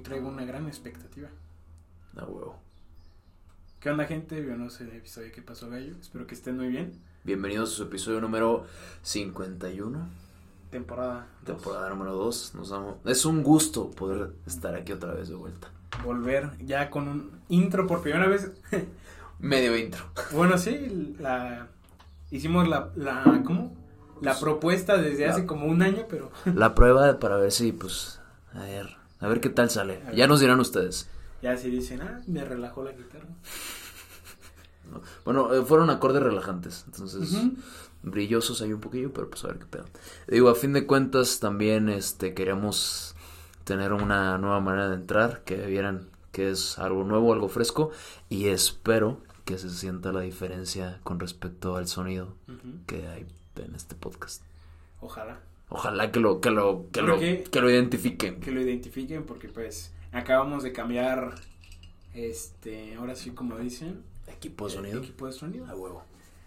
hoy 0.00 0.04
traigo 0.04 0.28
una 0.28 0.46
gran 0.46 0.66
expectativa. 0.66 1.28
Ah, 2.16 2.24
huevo. 2.24 2.56
¿Qué 3.80 3.90
onda, 3.90 4.06
gente? 4.06 4.40
No 4.40 4.70
sé 4.70 4.84
el 4.84 4.92
episodio 4.96 5.30
que 5.30 5.42
pasó, 5.42 5.68
Gallo. 5.68 5.94
Espero 6.00 6.26
que 6.26 6.34
estén 6.34 6.56
muy 6.56 6.68
bien. 6.68 6.92
Bienvenidos 7.22 7.70
a 7.72 7.76
su 7.76 7.82
episodio 7.82 8.18
número 8.22 8.64
51, 9.02 10.08
Temporada. 10.70 11.26
dos. 11.44 11.56
temporada 11.58 11.90
número 11.90 12.14
2. 12.14 12.54
Nos 12.54 12.70
damos... 12.70 12.96
Es 13.04 13.26
un 13.26 13.42
gusto 13.42 13.90
poder 13.90 14.32
estar 14.46 14.74
aquí 14.74 14.92
otra 14.92 15.12
vez 15.12 15.28
de 15.28 15.34
vuelta. 15.34 15.68
Volver 16.02 16.48
ya 16.64 16.88
con 16.88 17.06
un 17.06 17.30
intro 17.50 17.86
por 17.86 18.00
primera 18.00 18.26
vez. 18.26 18.50
Medio 19.38 19.76
intro. 19.76 20.02
bueno, 20.32 20.56
sí, 20.56 21.14
la... 21.18 21.68
Hicimos 22.30 22.66
la... 22.68 22.90
la 22.96 23.42
¿Cómo? 23.44 23.76
La 24.22 24.38
propuesta 24.38 24.96
desde 24.96 25.26
La- 25.26 25.32
hace 25.34 25.44
como 25.44 25.66
un 25.66 25.82
año, 25.82 26.06
pero... 26.08 26.30
La 26.54 26.74
prueba 26.74 27.18
para 27.18 27.36
ver 27.36 27.52
si, 27.52 27.72
pues, 27.72 28.18
a 28.54 28.60
ver, 28.62 28.96
a 29.20 29.28
ver 29.28 29.40
qué 29.40 29.50
tal 29.50 29.70
sale. 29.70 30.02
Ya 30.14 30.26
nos 30.26 30.40
dirán 30.40 30.60
ustedes. 30.60 31.08
Ya 31.42 31.56
se 31.56 31.68
dicen, 31.68 32.02
ah, 32.02 32.20
me 32.26 32.44
relajó 32.44 32.82
la 32.82 32.92
guitarra. 32.92 33.28
¿no? 34.90 35.02
Bueno, 35.24 35.54
eh, 35.54 35.62
fueron 35.64 35.90
acordes 35.90 36.22
relajantes, 36.22 36.84
entonces 36.86 37.36
brillosos 38.02 38.62
ahí 38.62 38.72
un 38.72 38.80
poquillo, 38.80 39.12
pero 39.12 39.28
pues 39.28 39.44
a 39.44 39.48
ver 39.48 39.58
qué 39.58 39.66
pedo. 39.66 39.84
Digo, 40.26 40.48
a 40.48 40.54
fin 40.54 40.72
de 40.72 40.86
cuentas 40.86 41.38
también 41.38 41.88
este 41.88 42.34
queríamos 42.34 43.14
tener 43.64 43.92
una 43.92 44.38
nueva 44.38 44.60
manera 44.60 44.88
de 44.88 44.96
entrar, 44.96 45.42
que 45.44 45.56
vieran 45.66 46.08
que 46.32 46.50
es 46.50 46.78
algo 46.78 47.04
nuevo, 47.04 47.32
algo 47.32 47.48
fresco 47.48 47.90
y 48.28 48.48
espero 48.48 49.20
que 49.44 49.58
se 49.58 49.70
sienta 49.70 50.12
la 50.12 50.20
diferencia 50.20 51.00
con 51.02 51.18
respecto 51.18 51.76
al 51.76 51.88
sonido 51.88 52.34
que 52.86 53.06
hay 53.08 53.26
en 53.56 53.74
este 53.74 53.94
podcast. 53.94 54.42
Ojalá. 55.00 55.40
Ojalá 55.70 56.10
que 56.12 56.20
lo 56.20 56.40
que 56.40 56.50
lo 56.50 56.86
que 56.92 57.00
lo 57.02 57.18
que- 57.18 57.44
que 57.44 57.60
lo 57.60 57.70
identifiquen. 57.70 58.40
que 58.40 58.50
lo 58.50 58.60
identifiquen 58.60 59.24
porque 59.24 59.48
pues 59.48 59.92
acabamos 60.12 60.62
de 60.62 60.72
cambiar 60.72 61.34
este 62.14 62.94
ahora 62.96 63.14
sí 63.14 63.30
como 63.30 63.56
dicen 63.56 64.02
Equipo 64.26 64.66
de 64.66 64.74
sonido. 64.74 64.98
equipo 65.00 65.26
de 65.26 65.32
sonido 65.32 65.66
A 65.66 65.74
huevo. 65.74 66.02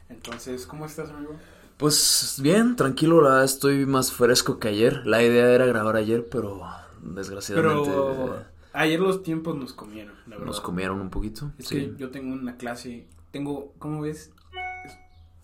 entonces 0.09 0.65
cómo 0.65 0.85
estás 0.85 1.09
amigo 1.09 1.35
Pues 1.77 2.37
bien, 2.41 2.75
tranquilo, 2.75 3.21
la 3.21 3.29
verdad, 3.29 3.43
estoy 3.45 3.85
más 3.85 4.11
fresco 4.11 4.59
que 4.59 4.67
ayer. 4.69 5.05
La 5.07 5.23
idea 5.23 5.49
era 5.51 5.65
grabar 5.65 5.95
ayer, 5.95 6.27
pero 6.29 6.61
desgraciadamente 7.01 7.89
pero 7.89 8.37
eh, 8.39 8.43
ayer 8.73 8.99
los 8.99 9.23
tiempos 9.23 9.55
nos 9.55 9.73
comieron 9.73 10.13
la 10.27 10.35
verdad 10.35 10.45
nos 10.45 10.61
comieron 10.61 10.99
un 11.01 11.09
poquito. 11.09 11.51
es 11.57 11.67
sí. 11.67 11.75
que 11.75 11.93
yo 11.97 12.09
tengo 12.11 12.33
una 12.33 12.57
clase 12.57 13.07
tengo 13.31 13.73
cómo 13.79 14.01
ves 14.01 14.31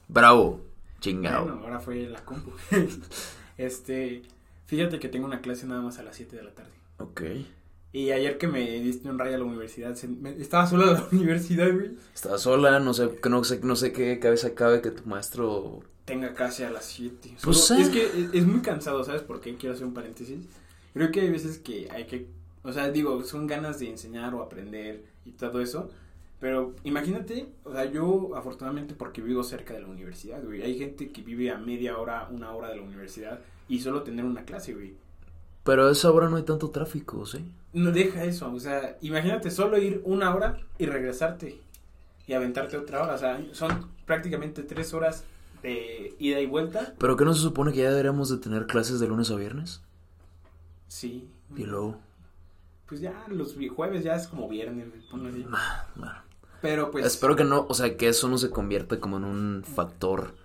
Bravo, 0.08 0.62
chingado. 1.00 1.46
bueno 1.46 1.62
ahora 1.64 1.80
fue 1.80 2.08
la 2.10 2.24
compu 2.26 2.52
este 3.60 4.24
fíjate 4.66 5.00
que 5.00 5.10
tengo 5.10 5.26
una 5.26 5.42
clase 5.42 5.66
nada 5.68 5.82
más 5.82 6.00
a 6.00 6.04
las 6.04 6.16
7 6.16 6.36
de 6.36 6.44
la 6.44 6.52
tarde 6.52 6.72
Ok. 6.98 7.22
y 7.94 8.12
ayer 8.12 8.38
que 8.38 8.48
me 8.48 8.62
diste 8.82 9.10
un 9.10 9.18
rayo 9.20 9.36
a 9.36 9.40
la 9.40 9.44
universidad 9.46 9.96
se- 9.96 10.08
me- 10.08 10.32
estaba 10.42 10.66
sola 10.68 10.86
en 10.86 10.94
la 10.94 11.08
universidad 11.12 11.72
güey 11.74 11.92
Estaba 12.14 12.38
sola, 12.38 12.80
no 12.80 12.94
sé, 12.94 13.10
que 13.22 13.30
no 13.30 13.44
sé, 13.44 13.60
no 13.64 13.76
sé 13.76 13.92
qué 13.92 14.20
cabeza 14.20 14.54
cabe 14.56 14.82
que 14.82 14.92
tu 14.92 15.08
maestro. 15.08 15.82
tenga 16.06 16.34
clase 16.34 16.66
a 16.66 16.72
las 16.72 16.86
7. 16.86 17.36
Pues, 17.44 17.58
Solo-. 17.58 17.82
Es 17.82 17.90
que 17.90 18.04
es, 18.06 18.34
es 18.34 18.46
muy 18.46 18.62
cansado, 18.62 19.04
¿sabes 19.04 19.22
por 19.22 19.40
qué? 19.42 19.56
Quiero 19.56 19.76
hacer 19.76 19.86
un 19.86 19.94
paréntesis. 19.94 20.40
Creo 20.94 21.12
que 21.12 21.22
hay 21.22 21.30
veces 21.30 21.60
que 21.60 21.88
hay 21.92 22.06
que, 22.06 22.26
o 22.64 22.74
sea, 22.74 22.90
digo, 22.92 23.24
son 23.24 23.46
ganas 23.48 23.80
de 23.80 23.90
enseñar 23.90 24.34
o 24.34 24.42
aprender 24.42 25.04
y 25.26 25.32
todo 25.32 25.62
eso. 25.62 25.90
Pero 26.40 26.74
imagínate, 26.84 27.48
o 27.66 27.74
sea, 27.74 27.86
yo 27.86 28.36
afortunadamente 28.36 28.96
porque 28.96 29.22
vivo 29.22 29.44
cerca 29.44 29.74
de 29.74 29.82
la 29.82 29.88
universidad, 29.88 30.44
güey. 30.44 30.62
Hay 30.62 30.78
gente 30.78 31.12
que 31.12 31.22
vive 31.22 31.52
a 31.52 31.58
media 31.58 31.98
hora, 31.98 32.30
una 32.32 32.54
hora 32.54 32.70
de 32.70 32.78
la 32.78 32.82
universidad 32.82 33.40
y 33.68 33.80
solo 33.80 34.04
tener 34.04 34.24
una 34.24 34.46
clase, 34.46 34.74
güey. 34.74 34.94
Pero 35.64 35.88
a 35.88 35.92
esa 35.92 36.12
hora 36.12 36.30
no 36.30 36.38
hay 36.38 36.44
tanto 36.44 36.70
tráfico, 36.70 37.26
¿sí? 37.26 37.46
No 37.74 37.92
deja 37.92 38.24
eso, 38.24 38.52
o 38.52 38.60
sea, 38.60 38.98
imagínate 39.02 39.52
solo 39.52 39.78
ir 39.78 40.02
una 40.06 40.34
hora 40.34 40.58
y 40.78 40.86
regresarte 40.86 41.60
y 42.26 42.34
aventarte 42.34 42.78
otra 42.78 43.04
hora. 43.04 43.16
O 43.16 43.18
sea, 43.18 43.40
son 43.52 43.90
prácticamente 44.06 44.64
tres 44.64 44.94
horas 44.94 45.26
de 45.62 46.16
ida 46.20 46.40
y 46.40 46.46
vuelta. 46.46 46.94
Pero 46.98 47.18
que 47.18 47.26
no 47.26 47.34
se 47.34 47.42
supone 47.42 47.74
que 47.74 47.80
ya 47.80 47.90
deberíamos 47.90 48.30
de 48.30 48.38
tener 48.38 48.66
clases 48.66 49.00
de 49.00 49.08
lunes 49.08 49.30
a 49.30 49.36
viernes. 49.36 49.82
Sí. 50.88 51.28
Y 51.56 51.66
luego. 51.66 51.98
Pues 52.88 53.02
ya 53.02 53.26
los 53.28 53.56
jueves 53.76 54.04
ya 54.04 54.16
es 54.16 54.28
como 54.28 54.48
viernes, 54.48 54.88
ponlo 55.12 55.30
así. 55.30 55.46
bueno. 55.96 56.29
Pero 56.62 56.92
pues 56.92 57.06
Espero 57.06 57.36
que 57.36 57.44
no, 57.44 57.66
o 57.70 57.74
sea, 57.74 57.96
que 57.98 58.10
eso 58.10 58.28
no 58.28 58.38
se 58.38 58.50
convierta 58.50 59.00
como 59.00 59.18
en 59.18 59.24
un 59.24 59.64
factor, 59.64 60.36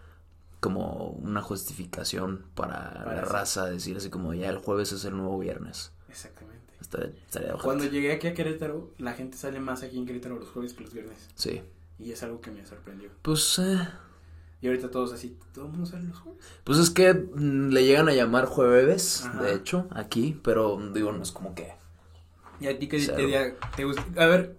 como 0.60 1.08
una 1.22 1.42
justificación 1.42 2.44
para, 2.54 3.04
Para 3.04 3.16
la 3.16 3.20
raza, 3.22 3.66
decir 3.66 3.96
así 3.96 4.10
como 4.10 4.32
ya 4.34 4.48
el 4.50 4.58
jueves 4.58 4.92
es 4.92 5.04
el 5.04 5.16
nuevo 5.16 5.38
viernes. 5.38 5.92
exactamente. 6.08 6.54
Estaría. 6.80 7.54
Cuando 7.54 7.84
llegué 7.86 8.12
aquí 8.12 8.26
a 8.28 8.34
Querétaro, 8.34 8.90
la 8.98 9.14
gente 9.14 9.36
sale 9.38 9.58
más 9.58 9.82
aquí 9.82 9.98
en 9.98 10.06
Querétaro 10.06 10.38
los 10.38 10.48
jueves 10.50 10.74
que 10.74 10.84
los 10.84 10.92
viernes. 10.92 11.28
Sí. 11.34 11.62
Y 11.98 12.12
es 12.12 12.22
algo 12.22 12.40
que 12.40 12.50
me 12.50 12.64
sorprendió. 12.64 13.10
Pues, 13.22 13.58
eh, 13.58 13.88
Y 14.60 14.66
ahorita 14.68 14.90
todos 14.90 15.12
así, 15.12 15.36
todo 15.52 15.64
el 15.66 15.70
mundo 15.72 15.86
sale 15.86 16.04
los 16.04 16.18
jueves. 16.18 16.44
pues 16.62 16.78
es 16.78 16.90
que 16.90 17.14
mm, 17.14 17.70
le 17.70 17.84
llegan 17.84 18.08
a 18.08 18.14
llamar 18.14 18.44
jueves, 18.46 19.24
Ajá. 19.24 19.42
de 19.42 19.54
hecho, 19.54 19.88
aquí, 19.90 20.38
pero 20.42 20.78
digo, 20.92 21.10
no 21.12 21.22
es 21.22 21.32
como 21.32 21.54
que... 21.54 21.72
¿Y 22.60 22.68
a 22.68 22.78
ti 22.78 22.86
qué, 22.86 22.98
día 22.98 23.56
te 23.76 23.84
gusta? 23.84 24.04
A 24.16 24.26
ver, 24.26 24.56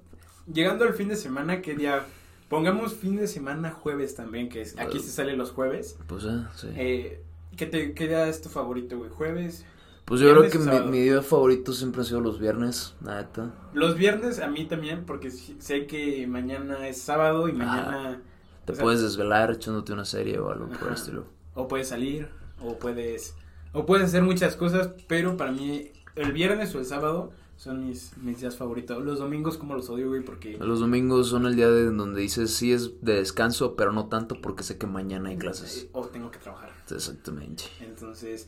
llegando 0.51 0.85
al 0.85 0.93
fin 0.93 1.09
de 1.09 1.15
semana, 1.15 1.61
¿qué 1.61 1.75
día? 1.75 2.05
Pongamos 2.49 2.93
fin 2.93 3.15
de 3.15 3.27
semana 3.27 3.71
jueves 3.71 4.15
también, 4.15 4.49
que 4.49 4.61
es, 4.61 4.77
aquí 4.77 4.99
se 4.99 5.09
sale 5.09 5.35
los 5.35 5.51
jueves. 5.51 5.97
Pues, 6.07 6.25
eh, 6.25 6.43
sí. 6.55 6.67
Eh, 6.75 7.23
¿qué, 7.57 7.65
te, 7.65 7.93
¿Qué 7.93 8.07
día 8.07 8.27
es 8.27 8.41
tu 8.41 8.49
favorito, 8.49 8.97
güey? 8.97 9.09
¿Jueves? 9.09 9.65
pues 10.05 10.21
yo 10.21 10.29
creo 10.29 10.47
que 10.51 10.59
mi, 10.59 10.79
mi 10.91 10.99
día 11.01 11.23
favorito 11.23 11.73
siempre 11.73 12.01
han 12.01 12.05
sido 12.05 12.21
los 12.21 12.37
viernes, 12.39 12.93
neta. 13.01 13.51
Los 13.73 13.95
viernes 13.97 14.39
a 14.39 14.47
mí 14.47 14.65
también, 14.65 15.03
porque 15.03 15.31
sé 15.31 15.87
que 15.87 16.27
mañana 16.27 16.87
es 16.87 17.01
sábado 17.01 17.47
y 17.49 17.53
mañana... 17.53 18.21
Te 18.65 18.75
sea- 18.75 18.83
puedes 18.83 19.01
desvelar 19.01 19.49
echándote 19.51 19.93
una 19.93 20.05
serie 20.05 20.37
o 20.37 20.51
algo 20.51 20.67
por 20.69 20.89
el 20.89 20.93
estilo. 20.93 21.25
o 21.55 21.67
puedes 21.67 21.87
salir 21.87 22.29
o 22.61 22.77
puedes 22.77 23.35
o 23.73 23.85
puedes 23.85 24.05
hacer 24.07 24.21
muchas 24.23 24.55
cosas 24.55 24.89
pero 25.07 25.37
para 25.37 25.51
mí 25.51 25.91
el 26.15 26.31
viernes 26.31 26.73
o 26.75 26.79
el 26.79 26.85
sábado 26.85 27.31
son 27.57 27.87
mis, 27.87 28.15
mis 28.17 28.39
días 28.41 28.55
favoritos 28.55 29.03
los 29.03 29.19
domingos 29.19 29.57
como 29.57 29.75
los 29.75 29.89
odio 29.89 30.09
güey 30.09 30.21
porque 30.23 30.57
Los 30.57 30.79
domingos 30.81 31.29
son 31.29 31.45
el 31.45 31.55
día 31.55 31.69
de 31.69 31.85
donde 31.91 32.21
dices 32.21 32.53
sí 32.53 32.71
es 32.73 33.01
de 33.01 33.13
descanso, 33.15 33.75
pero 33.75 33.91
no 33.93 34.07
tanto 34.07 34.41
porque 34.41 34.63
sé 34.63 34.77
que 34.77 34.87
mañana 34.87 35.29
hay 35.29 35.37
clases. 35.37 35.83
eh, 35.83 35.89
o 35.93 36.05
tengo 36.07 36.29
que 36.31 36.37
trabajar 36.39 36.71
Exactamente. 36.91 37.63
entonces 37.81 38.47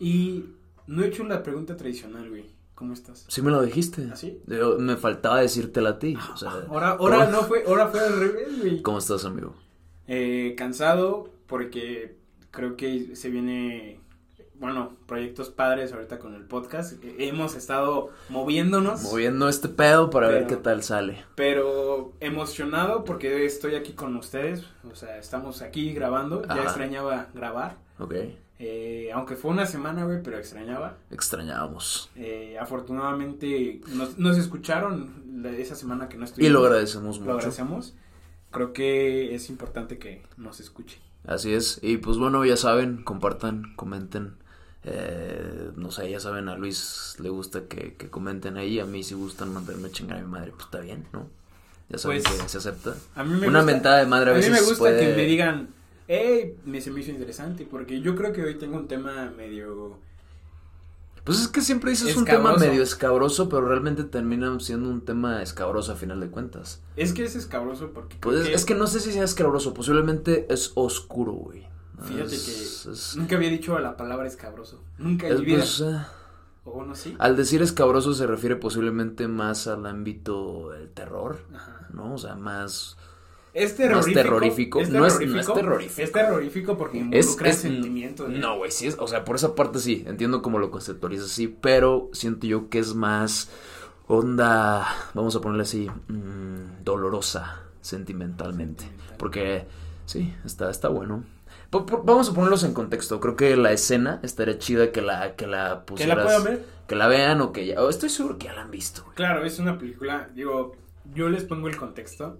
y 0.00 0.44
no 0.86 1.02
he 1.02 1.08
hecho 1.08 1.24
la 1.24 1.42
pregunta 1.42 1.76
tradicional 1.76 2.28
güey 2.30 2.46
cómo 2.74 2.92
estás 2.94 3.24
Sí 3.28 3.42
me 3.42 3.50
lo 3.50 3.60
dijiste. 3.62 4.08
¿Así? 4.12 4.40
Yo- 4.46 4.78
me 4.78 4.96
faltaba 4.96 5.40
decírtela 5.40 5.90
a 5.90 5.98
ti. 5.98 6.16
O 6.32 6.36
sea, 6.36 6.50
ahora 6.68 6.90
ahora 6.90 7.18
¿cómo- 7.26 7.30
no 7.30 7.42
fue 7.44 7.64
ahora 7.66 7.88
fue 7.88 8.00
al 8.00 8.18
revés 8.18 8.58
güey 8.60 8.82
¿Cómo 8.82 8.98
estás, 8.98 9.24
amigo? 9.24 9.54
Eh, 10.06 10.54
cansado 10.56 11.30
porque 11.46 12.16
creo 12.50 12.76
que 12.76 13.14
se 13.16 13.30
viene 13.30 14.00
bueno 14.58 14.92
proyectos 15.06 15.50
padres 15.50 15.92
ahorita 15.92 16.18
con 16.18 16.34
el 16.34 16.42
podcast 16.44 17.02
Eh, 17.04 17.14
hemos 17.28 17.54
estado 17.54 18.10
moviéndonos 18.28 19.02
Moviendo 19.02 19.48
este 19.48 19.68
pedo 19.68 20.10
para 20.10 20.28
ver 20.28 20.44
Pero- 20.44 20.48
qué 20.48 20.56
tal 20.62 20.82
sale. 20.82 21.24
Pero 21.36 22.12
emocionado 22.20 23.04
porque 23.04 23.44
estoy 23.44 23.74
aquí 23.76 23.92
con 23.92 24.16
ustedes. 24.16 24.64
O 24.90 24.94
sea, 24.94 25.18
estamos 25.18 25.62
aquí 25.62 25.92
grabando. 25.92 26.42
Ya 26.46 26.62
extrañaba 26.62 27.28
grabar. 27.34 27.76
Ok. 27.98 28.14
Eh, 28.60 29.10
aunque 29.14 29.36
fue 29.36 29.52
una 29.52 29.66
semana, 29.66 30.04
güey, 30.04 30.20
pero 30.22 30.36
extrañaba. 30.36 30.96
Extrañábamos. 31.12 32.10
Eh, 32.16 32.56
afortunadamente 32.60 33.80
nos, 33.94 34.18
nos 34.18 34.36
escucharon 34.36 35.42
la- 35.42 35.50
esa 35.52 35.76
semana 35.76 36.08
que 36.08 36.16
no 36.16 36.24
Y 36.24 36.28
estuvimos. 36.28 36.52
lo 36.52 36.66
agradecemos 36.66 37.18
Lo 37.18 37.24
mucho. 37.24 37.36
agradecemos. 37.36 37.94
Creo 38.50 38.72
que 38.72 39.34
es 39.34 39.48
importante 39.50 39.98
que 39.98 40.22
nos 40.36 40.58
escuchen. 40.58 41.00
Así 41.26 41.52
es. 41.54 41.78
Y 41.82 41.98
pues 41.98 42.16
bueno, 42.16 42.44
ya 42.44 42.56
saben, 42.56 43.02
compartan, 43.04 43.74
comenten. 43.76 44.34
Eh, 44.84 45.70
no 45.76 45.90
sé, 45.90 46.08
ya 46.10 46.20
saben, 46.20 46.48
a 46.48 46.56
Luis 46.56 47.16
le 47.18 47.28
gusta 47.28 47.62
que, 47.68 47.94
que 47.94 48.08
comenten 48.08 48.56
ahí. 48.56 48.78
A 48.80 48.84
mí 48.86 49.02
si 49.02 49.14
gustan 49.14 49.52
mandarme 49.52 49.88
a 49.88 49.90
chingar 49.90 50.18
a 50.18 50.20
mi 50.22 50.28
madre, 50.28 50.52
pues 50.52 50.64
está 50.64 50.80
bien, 50.80 51.06
¿no? 51.12 51.28
Ya 51.88 51.98
saben 51.98 52.22
Pues, 52.22 52.40
que 52.42 52.48
se 52.48 52.58
acepta. 52.58 52.94
A 53.14 53.24
mí 53.24 53.30
me 53.40 53.48
Una 53.48 53.60
gusta, 53.60 53.72
mentada 53.72 53.98
de 53.98 54.06
madre 54.06 54.30
a 54.30 54.34
a 54.34 54.36
mí 54.36 54.40
veces 54.40 54.52
me 54.52 54.60
gusta 54.60 54.78
puede- 54.78 55.00
que 55.10 55.16
me 55.16 55.24
digan, 55.24 55.68
hey, 56.06 56.54
me 56.64 56.80
se 56.80 56.90
me 56.90 57.00
hizo 57.00 57.10
interesante. 57.10 57.66
Porque 57.70 58.00
yo 58.00 58.14
creo 58.14 58.32
que 58.32 58.42
hoy 58.44 58.56
tengo 58.56 58.76
un 58.76 58.88
tema 58.88 59.32
medio 59.36 59.98
Pues 61.24 61.40
es 61.40 61.48
que 61.48 61.60
siempre 61.60 61.90
dices 61.90 62.16
un 62.16 62.24
tema 62.24 62.56
medio 62.56 62.82
escabroso, 62.82 63.48
pero 63.48 63.66
realmente 63.68 64.04
termina 64.04 64.58
siendo 64.60 64.88
un 64.88 65.00
tema 65.02 65.42
escabroso 65.42 65.92
a 65.92 65.96
final 65.96 66.20
de 66.20 66.28
cuentas. 66.28 66.80
Es 66.96 67.12
que 67.12 67.24
es 67.24 67.36
escabroso 67.36 67.90
porque. 67.92 68.16
Pues 68.20 68.42
creo 68.44 68.54
es 68.56 68.64
que 68.64 68.74
no 68.74 68.86
sé 68.86 69.00
si 69.00 69.12
sea 69.12 69.24
escabroso, 69.24 69.74
posiblemente 69.74 70.46
es 70.50 70.72
oscuro, 70.74 71.32
güey. 71.32 71.66
Fíjate 72.02 72.34
Es- 72.34 72.82
que 72.84 72.92
es- 72.92 73.16
nunca 73.16 73.36
había 73.36 73.50
dicho 73.50 73.78
la 73.78 73.96
palabra 73.96 74.26
escabroso. 74.26 74.82
Nunca 74.98 75.26
es, 75.28 75.40
pues, 75.42 75.80
o 76.64 76.72
bueno, 76.72 76.94
sí. 76.94 77.16
al 77.18 77.36
decir 77.36 77.62
escabroso 77.62 78.12
se 78.14 78.26
refiere 78.26 78.56
posiblemente 78.56 79.26
más 79.26 79.66
al 79.66 79.86
ámbito 79.86 80.70
del 80.70 80.90
terror, 80.90 81.38
Ajá. 81.54 81.88
¿no? 81.92 82.14
O 82.14 82.18
sea, 82.18 82.34
más... 82.36 82.96
Es 83.54 83.74
terrorífico. 83.76 84.14
terrorífico. 84.22 84.80
Es 84.80 84.90
No 84.90 85.06
es- 85.06 85.14
no 85.14 85.18
terrorífico. 85.18 85.40
es 85.40 85.54
terrorífico. 85.58 86.02
Es 86.02 86.12
terrorífico 86.12 86.78
porque 86.78 86.98
Es, 86.98 87.04
involucra 87.04 87.48
es- 87.50 87.56
sentimientos. 87.56 88.28
No, 88.28 88.58
güey, 88.58 88.70
sí 88.70 88.86
es, 88.86 88.96
o 88.98 89.08
sea, 89.08 89.24
por 89.24 89.36
esa 89.36 89.54
parte 89.54 89.78
sí, 89.80 90.04
entiendo 90.06 90.42
cómo 90.42 90.58
lo 90.58 90.70
conceptualizas 90.70 91.26
así, 91.26 91.48
pero 91.48 92.10
siento 92.12 92.46
yo 92.46 92.68
que 92.68 92.78
es 92.78 92.94
más 92.94 93.48
onda, 94.06 94.86
vamos 95.14 95.34
a 95.36 95.40
ponerle 95.40 95.62
así, 95.62 95.88
mm, 96.08 96.84
dolorosa 96.84 97.62
sentimentalmente. 97.80 98.84
Sentimental. 98.84 99.16
Porque 99.18 99.66
sí, 100.06 100.34
está, 100.44 100.70
está 100.70 100.88
bueno. 100.88 101.24
Vamos 101.70 102.30
a 102.30 102.34
ponerlos 102.34 102.64
en 102.64 102.72
contexto. 102.72 103.20
Creo 103.20 103.36
que 103.36 103.54
la 103.56 103.72
escena 103.72 104.20
estaría 104.22 104.58
chida 104.58 104.90
que 104.90 105.02
la, 105.02 105.36
que 105.36 105.46
la 105.46 105.84
¿Que 105.96 106.06
la 106.06 106.22
puedan 106.22 106.44
ver? 106.44 106.64
Que 106.86 106.94
la 106.96 107.08
vean 107.08 107.40
o 107.42 107.52
que 107.52 107.66
ya. 107.66 107.76
estoy 107.90 108.08
seguro 108.08 108.38
que 108.38 108.46
ya 108.46 108.54
la 108.54 108.62
han 108.62 108.70
visto, 108.70 109.02
güey. 109.04 109.14
Claro, 109.16 109.44
es 109.44 109.58
una 109.58 109.76
película, 109.78 110.30
digo, 110.34 110.74
yo 111.14 111.28
les 111.28 111.44
pongo 111.44 111.68
el 111.68 111.76
contexto. 111.76 112.38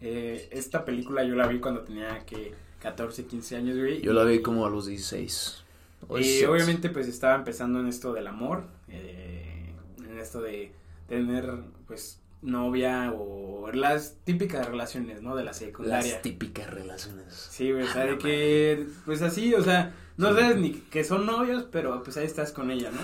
Eh, 0.00 0.48
esta 0.50 0.84
película 0.84 1.22
yo 1.24 1.36
la 1.36 1.46
vi 1.46 1.60
cuando 1.60 1.82
tenía 1.82 2.26
que 2.26 2.52
14, 2.80 3.26
15 3.26 3.56
años, 3.56 3.78
güey. 3.78 4.00
Yo 4.02 4.12
la 4.12 4.24
vi 4.24 4.42
como 4.42 4.66
a 4.66 4.70
los 4.70 4.86
16. 4.86 5.64
o 6.08 6.18
Y 6.18 6.22
17. 6.22 6.48
obviamente 6.50 6.90
pues 6.90 7.06
estaba 7.06 7.36
empezando 7.36 7.78
en 7.78 7.86
esto 7.86 8.12
del 8.12 8.26
amor, 8.26 8.64
eh, 8.88 9.72
en 9.98 10.18
esto 10.18 10.42
de 10.42 10.72
tener 11.08 11.48
pues 11.86 12.20
novia 12.44 13.12
o 13.16 13.70
las 13.72 14.18
típicas 14.24 14.66
relaciones, 14.66 15.22
¿no? 15.22 15.34
De 15.34 15.44
la 15.44 15.52
secundaria. 15.54 16.12
Las 16.12 16.22
típicas 16.22 16.70
relaciones. 16.70 17.34
Sí, 17.34 17.72
güey, 17.72 17.84
o 17.84 17.86
sea, 17.86 18.02
Ah, 18.02 18.06
de 18.06 18.18
que, 18.18 18.86
pues 19.04 19.22
así, 19.22 19.54
o 19.54 19.62
sea, 19.62 19.94
no 20.16 20.28
sabes 20.34 20.56
ni 20.56 20.72
que 20.72 21.02
son 21.04 21.26
novios, 21.26 21.66
pero 21.72 22.02
pues 22.02 22.16
ahí 22.16 22.26
estás 22.26 22.52
con 22.52 22.70
ella, 22.70 22.90
¿no? 22.90 23.00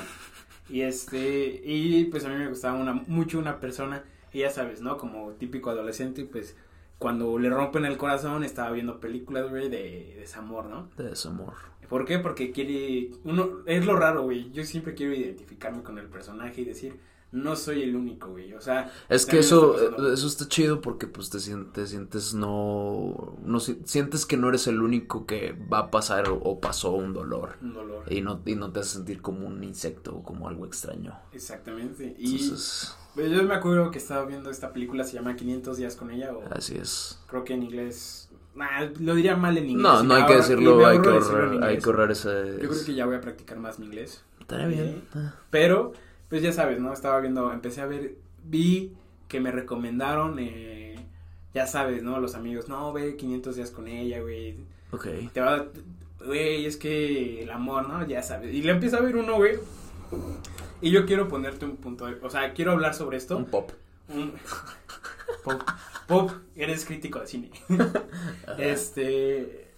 Y 0.68 0.82
este, 0.82 1.60
y 1.64 2.04
pues 2.04 2.24
a 2.24 2.28
mí 2.28 2.36
me 2.36 2.48
gustaba 2.48 2.78
una, 2.78 2.92
mucho 2.92 3.38
una 3.38 3.58
persona, 3.58 4.04
y 4.32 4.40
ya 4.40 4.50
sabes, 4.50 4.80
¿no? 4.80 4.96
Como 4.98 5.30
típico 5.32 5.70
adolescente, 5.70 6.24
pues 6.24 6.56
cuando 6.98 7.38
le 7.38 7.48
rompen 7.48 7.86
el 7.86 7.96
corazón 7.96 8.44
estaba 8.44 8.70
viendo 8.70 9.00
películas, 9.00 9.48
güey, 9.48 9.68
de 9.68 10.14
desamor, 10.18 10.66
¿no? 10.66 10.90
De 10.96 11.04
desamor. 11.04 11.54
¿Por 11.88 12.04
qué? 12.04 12.18
Porque 12.20 12.52
quiere, 12.52 13.10
uno, 13.24 13.62
es 13.66 13.84
lo 13.84 13.96
raro, 13.96 14.22
güey, 14.22 14.52
yo 14.52 14.62
siempre 14.64 14.94
quiero 14.94 15.12
identificarme 15.12 15.82
con 15.82 15.98
el 15.98 16.06
personaje 16.06 16.60
y 16.60 16.64
decir, 16.64 17.00
no 17.32 17.54
soy 17.56 17.82
el 17.82 17.94
único, 17.96 18.28
güey, 18.30 18.52
o 18.54 18.60
sea. 18.60 18.90
Es 19.08 19.24
que 19.26 19.38
eso, 19.38 19.76
está 19.78 20.02
eh, 20.02 20.12
eso 20.14 20.26
está 20.26 20.48
chido 20.48 20.80
porque 20.80 21.06
pues 21.06 21.30
te 21.30 21.38
sientes, 21.40 21.72
te 21.72 21.86
sientes 21.86 22.34
no, 22.34 23.36
no 23.44 23.60
si- 23.60 23.80
sientes 23.84 24.26
que 24.26 24.36
no 24.36 24.48
eres 24.48 24.66
el 24.66 24.82
único 24.82 25.26
que 25.26 25.56
va 25.72 25.78
a 25.78 25.90
pasar 25.90 26.28
o, 26.28 26.34
o 26.36 26.60
pasó 26.60 26.90
un 26.92 27.12
dolor 27.12 27.56
Un 27.62 27.74
dolor. 27.74 28.04
y 28.12 28.20
no, 28.20 28.40
y 28.44 28.54
no 28.56 28.72
te 28.72 28.80
hace 28.80 28.94
sentir 28.94 29.22
como 29.22 29.46
un 29.46 29.62
insecto 29.62 30.16
o 30.16 30.22
como 30.22 30.48
algo 30.48 30.66
extraño. 30.66 31.14
Exactamente. 31.32 32.14
Y 32.18 32.32
Entonces, 32.42 32.96
pues, 33.14 33.30
yo 33.30 33.42
me 33.44 33.54
acuerdo 33.54 33.90
que 33.90 33.98
estaba 33.98 34.24
viendo 34.24 34.50
esta 34.50 34.72
película, 34.72 35.04
se 35.04 35.14
llama 35.14 35.36
500 35.36 35.76
días 35.76 35.96
con 35.96 36.10
ella, 36.10 36.32
o 36.32 36.42
así 36.52 36.76
es. 36.76 37.18
creo 37.28 37.44
que 37.44 37.54
en 37.54 37.62
inglés. 37.62 38.28
Nah, 38.54 38.88
lo 38.98 39.14
diría 39.14 39.36
mal 39.36 39.56
en 39.56 39.70
inglés. 39.70 39.82
No, 39.82 40.02
no 40.02 40.14
hay 40.14 40.26
que 40.26 40.34
decirlo, 40.34 40.84
hay 40.84 41.00
que 41.00 41.08
decirlo 41.08 41.38
en 41.38 41.52
ahorrar, 41.54 41.64
hay 41.70 41.78
que 41.78 42.12
ese. 42.12 42.58
Yo 42.60 42.68
creo 42.68 42.84
que 42.84 42.94
ya 42.94 43.06
voy 43.06 43.14
a 43.14 43.20
practicar 43.20 43.58
más 43.58 43.78
mi 43.78 43.86
inglés. 43.86 44.24
Estaría 44.40 44.66
bien. 44.66 45.04
Pero, 45.50 45.92
pues 46.30 46.40
ya 46.42 46.52
sabes, 46.52 46.80
¿no? 46.80 46.92
Estaba 46.94 47.20
viendo, 47.20 47.52
empecé 47.52 47.82
a 47.82 47.86
ver, 47.86 48.14
vi 48.44 48.94
que 49.28 49.38
me 49.40 49.50
recomendaron, 49.52 50.38
eh, 50.38 50.96
ya 51.52 51.66
sabes, 51.66 52.02
¿no? 52.02 52.18
Los 52.20 52.34
amigos, 52.34 52.68
no, 52.68 52.92
ve 52.94 53.16
500 53.16 53.56
días 53.56 53.70
con 53.70 53.86
ella, 53.88 54.20
güey. 54.20 54.56
Ok. 54.92 55.06
Te 55.34 55.40
va, 55.42 55.66
güey, 56.24 56.64
es 56.64 56.76
que 56.78 57.42
el 57.42 57.50
amor, 57.50 57.86
¿no? 57.88 58.06
Ya 58.06 58.22
sabes. 58.22 58.54
Y 58.54 58.62
le 58.62 58.72
empieza 58.72 58.96
a 58.96 59.00
ver 59.00 59.16
uno, 59.16 59.36
güey. 59.36 59.58
Y 60.80 60.90
yo 60.90 61.04
quiero 61.04 61.28
ponerte 61.28 61.66
un 61.66 61.76
punto, 61.76 62.06
de- 62.06 62.18
o 62.22 62.30
sea, 62.30 62.54
quiero 62.54 62.72
hablar 62.72 62.94
sobre 62.94 63.16
esto. 63.18 63.36
Un 63.36 63.44
pop. 63.46 63.70
Un- 64.08 64.32
Pop, 65.44 65.62
Pop, 66.08 66.30
eres 66.56 66.84
crítico 66.84 67.20
de 67.20 67.26
cine. 67.26 67.50
este. 68.58 69.68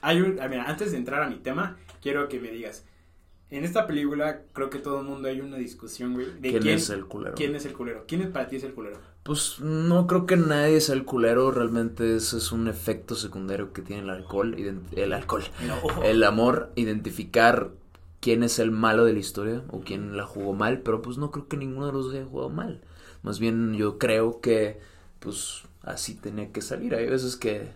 Hay 0.00 0.20
un. 0.20 0.38
ah, 0.40 0.48
Mira, 0.48 0.64
antes 0.64 0.92
de 0.92 0.98
entrar 0.98 1.22
a 1.22 1.28
mi 1.28 1.36
tema, 1.36 1.76
quiero 2.00 2.28
que 2.28 2.40
me 2.40 2.50
digas. 2.50 2.84
En 3.50 3.64
esta 3.64 3.86
película, 3.86 4.42
creo 4.52 4.68
que 4.68 4.78
todo 4.78 5.00
el 5.00 5.06
mundo 5.06 5.28
hay 5.28 5.40
una 5.40 5.56
discusión, 5.56 6.14
güey. 6.14 6.26
De 6.40 6.50
¿Quién, 6.50 6.62
quién, 6.62 6.74
es 6.76 6.90
el 6.90 7.06
culero? 7.06 7.34
quién 7.34 7.54
es 7.54 7.64
el 7.64 7.72
culero. 7.72 8.04
¿Quién 8.06 8.20
es 8.20 8.28
para 8.28 8.46
ti 8.46 8.56
es 8.56 8.64
el 8.64 8.74
culero? 8.74 8.98
Pues 9.22 9.60
no 9.60 10.06
creo 10.06 10.26
que 10.26 10.36
nadie 10.36 10.80
sea 10.80 10.94
el 10.94 11.04
culero, 11.04 11.50
realmente 11.50 12.16
ese 12.16 12.38
es 12.38 12.52
un 12.52 12.68
efecto 12.68 13.14
secundario 13.14 13.72
que 13.72 13.82
tiene 13.82 14.02
el 14.02 14.10
alcohol, 14.10 14.54
el 14.92 15.12
alcohol, 15.12 15.44
el 16.02 16.24
amor, 16.24 16.72
identificar 16.76 17.70
quién 18.20 18.42
es 18.42 18.58
el 18.58 18.70
malo 18.70 19.04
de 19.04 19.12
la 19.12 19.18
historia 19.18 19.62
o 19.68 19.80
quién 19.80 20.16
la 20.16 20.24
jugó 20.24 20.54
mal, 20.54 20.80
pero 20.80 21.02
pues 21.02 21.18
no 21.18 21.30
creo 21.30 21.48
que 21.48 21.56
ninguno 21.56 21.86
de 21.86 21.92
los 21.92 22.12
haya 22.12 22.24
jugado 22.24 22.50
mal. 22.50 22.82
Más 23.22 23.38
bien 23.38 23.74
yo 23.74 23.98
creo 23.98 24.40
que 24.40 24.80
pues 25.20 25.62
así 25.82 26.14
tenía 26.14 26.52
que 26.52 26.62
salir. 26.62 26.94
Hay 26.94 27.06
veces 27.06 27.36
que 27.36 27.68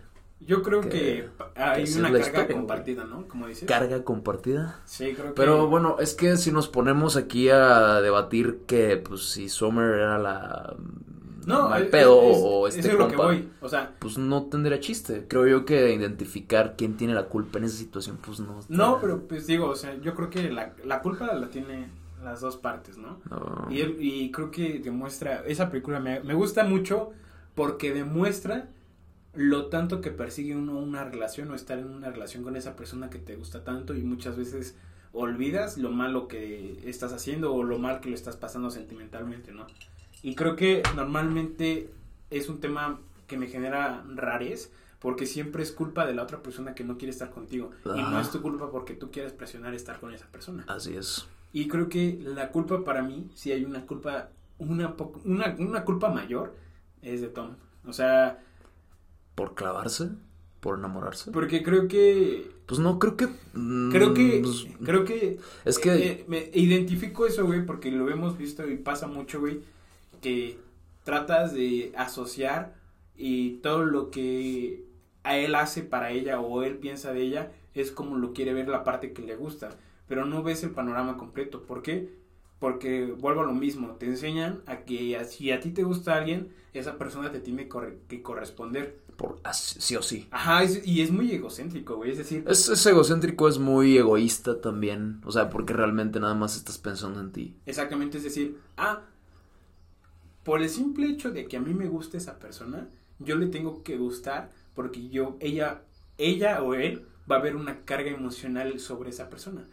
Yo 0.45 0.61
creo 0.63 0.81
que- 0.81 0.89
que, 0.89 1.29
hay 1.55 1.83
que 1.85 1.99
una 1.99 2.09
es 2.09 2.13
carga 2.13 2.27
historia, 2.39 2.47
compartida, 2.55 3.03
¿no? 3.05 3.27
Como 3.27 3.47
dices. 3.47 3.67
carga 3.67 4.03
compartida. 4.03 4.79
Sí, 4.85 5.13
creo 5.13 5.27
que. 5.27 5.33
Pero 5.33 5.67
bueno, 5.67 5.97
es 5.99 6.13
que 6.13 6.37
si 6.37 6.51
nos 6.51 6.67
ponemos 6.67 7.15
aquí 7.15 7.49
a 7.49 8.01
debatir 8.01 8.61
que 8.67 8.97
pues 8.97 9.29
si 9.31 9.49
Summer 9.49 9.85
era 9.93 10.17
la 10.17 10.75
no, 11.45 11.69
mal 11.69 11.83
es- 11.83 11.89
pedo 11.89 12.21
es- 12.23 12.37
o 12.39 12.67
es 12.67 12.75
este 12.77 12.89
de 12.89 12.93
lo 12.93 13.07
que 13.07 13.15
compa, 13.15 13.31
voy. 13.31 13.49
O 13.61 13.67
sea, 13.69 13.93
pues 13.99 14.17
no 14.17 14.43
tendría 14.45 14.79
chiste. 14.79 15.25
Creo 15.27 15.45
yo 15.47 15.65
que 15.65 15.93
identificar 15.93 16.75
quién 16.77 16.95
tiene 16.97 17.13
la 17.13 17.25
culpa 17.25 17.59
en 17.59 17.65
esa 17.65 17.77
situación, 17.77 18.17
pues 18.25 18.39
no. 18.39 18.59
no, 18.69 18.99
pero 19.01 19.21
pues 19.27 19.45
digo, 19.47 19.67
o 19.67 19.75
sea, 19.75 19.95
yo 20.01 20.13
creo 20.15 20.29
que 20.29 20.49
la, 20.49 20.73
la 20.85 21.01
culpa 21.01 21.33
la 21.33 21.49
tiene 21.49 21.89
las 22.23 22.39
dos 22.39 22.55
partes, 22.55 22.97
¿no? 22.97 23.19
No. 23.29 23.67
Y, 23.69 23.81
él- 23.81 23.97
y 23.99 24.31
creo 24.31 24.49
que 24.51 24.79
demuestra, 24.79 25.43
esa 25.45 25.69
película 25.69 25.99
me, 25.99 26.21
me 26.21 26.33
gusta 26.33 26.63
mucho 26.63 27.11
porque 27.55 27.93
demuestra 27.93 28.69
lo 29.33 29.67
tanto 29.67 30.01
que 30.01 30.11
persigue 30.11 30.55
uno 30.55 30.77
una 30.77 31.03
relación 31.03 31.49
o 31.51 31.55
estar 31.55 31.79
en 31.79 31.89
una 31.89 32.11
relación 32.11 32.43
con 32.43 32.55
esa 32.55 32.75
persona 32.75 33.09
que 33.09 33.19
te 33.19 33.35
gusta 33.35 33.63
tanto 33.63 33.95
y 33.95 34.03
muchas 34.03 34.37
veces 34.37 34.75
olvidas 35.11 35.77
lo 35.77 35.91
malo 35.91 36.27
que 36.27 36.81
estás 36.85 37.13
haciendo 37.13 37.53
o 37.53 37.63
lo 37.63 37.79
mal 37.79 37.99
que 37.99 38.09
lo 38.09 38.15
estás 38.15 38.37
pasando 38.37 38.69
sentimentalmente, 38.69 39.51
¿no? 39.51 39.67
Y 40.21 40.35
creo 40.35 40.55
que 40.55 40.83
normalmente 40.95 41.89
es 42.29 42.49
un 42.49 42.59
tema 42.59 42.99
que 43.27 43.37
me 43.37 43.47
genera 43.47 44.03
rarez 44.15 44.71
porque 44.99 45.25
siempre 45.25 45.63
es 45.63 45.71
culpa 45.71 46.05
de 46.05 46.13
la 46.13 46.23
otra 46.23 46.41
persona 46.41 46.73
que 46.73 46.83
no 46.83 46.97
quiere 46.97 47.11
estar 47.11 47.29
contigo 47.29 47.71
y 47.85 48.01
no 48.01 48.19
es 48.19 48.31
tu 48.31 48.41
culpa 48.41 48.71
porque 48.71 48.93
tú 48.93 49.11
quieres 49.11 49.33
presionar 49.33 49.73
estar 49.73 49.99
con 49.99 50.13
esa 50.13 50.27
persona. 50.27 50.63
Así 50.67 50.95
es. 50.95 51.27
Y 51.51 51.67
creo 51.67 51.89
que 51.89 52.19
la 52.23 52.49
culpa 52.49 52.83
para 52.83 53.03
mí, 53.03 53.29
si 53.35 53.51
hay 53.51 53.65
una 53.65 53.85
culpa, 53.85 54.29
una, 54.59 54.95
una, 55.25 55.55
una 55.59 55.83
culpa 55.83 56.09
mayor, 56.09 56.55
es 57.01 57.21
de 57.21 57.27
Tom. 57.27 57.55
O 57.85 57.91
sea, 57.91 58.41
¿Por 59.35 59.55
clavarse? 59.55 60.09
¿Por 60.59 60.77
enamorarse? 60.79 61.31
porque 61.31 61.61
creo 61.63 61.87
que, 61.87 62.49
Pues 62.65 62.79
no, 62.79 62.97
creo 62.99 63.17
que. 63.17 63.27
mm, 63.53 63.91
creo 63.91 64.13
que, 64.13 64.39
pues, 64.43 64.65
creo 64.83 65.03
que, 65.03 65.39
es 65.65 65.77
que. 65.79 65.89
eh, 65.93 66.25
me 66.27 66.49
identifico 66.53 67.25
eso, 67.25 67.45
güey, 67.45 67.65
porque 67.65 67.91
lo 67.91 68.09
hemos 68.09 68.37
visto 68.37 68.67
y 68.69 68.77
pasa 68.77 69.07
mucho, 69.07 69.39
güey, 69.41 69.59
que 70.21 70.57
tratas 71.03 71.53
de 71.53 71.91
asociar 71.97 72.75
y 73.17 73.55
todo 73.57 73.83
lo 73.83 74.09
que 74.09 74.85
a 75.23 75.37
él 75.37 75.55
hace 75.55 75.83
para 75.83 76.11
ella 76.11 76.39
o 76.39 76.63
él 76.63 76.77
piensa 76.77 77.11
de 77.13 77.21
ella 77.21 77.51
es 77.73 77.91
como 77.91 78.17
lo 78.17 78.33
quiere 78.33 78.53
ver 78.53 78.67
la 78.69 78.83
parte 78.85 79.11
que 79.13 79.21
le 79.21 79.35
gusta, 79.35 79.75
pero 80.07 80.25
no 80.25 80.43
ves 80.43 80.63
el 80.63 80.71
panorama 80.71 81.17
completo. 81.17 81.63
¿Por 81.63 81.81
qué? 81.81 82.09
Porque 82.59 83.05
vuelvo 83.07 83.41
a 83.41 83.45
lo 83.45 83.53
mismo, 83.53 83.95
te 83.99 84.05
enseñan 84.05 84.61
a 84.67 84.77
que 84.85 85.21
si 85.25 85.51
a 85.51 85.59
ti 85.59 85.71
te 85.71 85.83
gusta 85.83 86.15
alguien, 86.15 86.53
esa 86.73 86.97
persona 86.97 87.31
te 87.31 87.41
tiene 87.41 87.67
que 88.07 88.21
corresponder. 88.21 89.02
Por, 89.23 89.39
sí 89.53 89.95
o 89.95 90.01
sí. 90.01 90.27
Ajá, 90.31 90.63
es- 90.63 90.85
y 90.85 91.01
es 91.01 91.11
muy 91.11 91.31
egocéntrico, 91.31 91.95
güey, 91.95 92.11
es 92.11 92.17
decir, 92.17 92.43
Es, 92.47 92.69
es 92.69 92.85
egocéntrico, 92.85 93.47
es 93.47 93.57
muy 93.57 93.97
egoísta 93.97 94.59
también. 94.61 95.21
O 95.25 95.31
sea, 95.31 95.49
porque 95.49 95.73
realmente 95.73 96.19
nada 96.19 96.35
más 96.35 96.55
estás 96.55 96.77
pensando 96.77 97.19
en 97.19 97.31
ti. 97.31 97.55
Exactamente, 97.65 98.17
es 98.17 98.23
decir, 98.23 98.57
ah, 98.77 99.01
por 100.43 100.61
el 100.61 100.69
simple 100.69 101.07
hecho 101.07 101.31
de 101.31 101.47
que 101.47 101.57
a 101.57 101.61
mí 101.61 101.73
me 101.73 101.87
guste 101.87 102.17
esa 102.17 102.39
persona, 102.39 102.87
yo 103.19 103.35
le 103.35 103.47
tengo 103.47 103.83
que 103.83 103.97
gustar 103.97 104.51
porque 104.75 105.07
yo, 105.09 105.37
ella, 105.39 105.81
ella 106.17 106.61
o 106.61 106.73
él 106.73 107.05
va 107.29 107.37
a 107.37 107.39
ver 107.39 107.55
una 107.55 107.85
carga 107.85 108.11
emocional 108.11 108.79
sobre 108.79 109.11
esa 109.11 109.29
persona. 109.29 109.65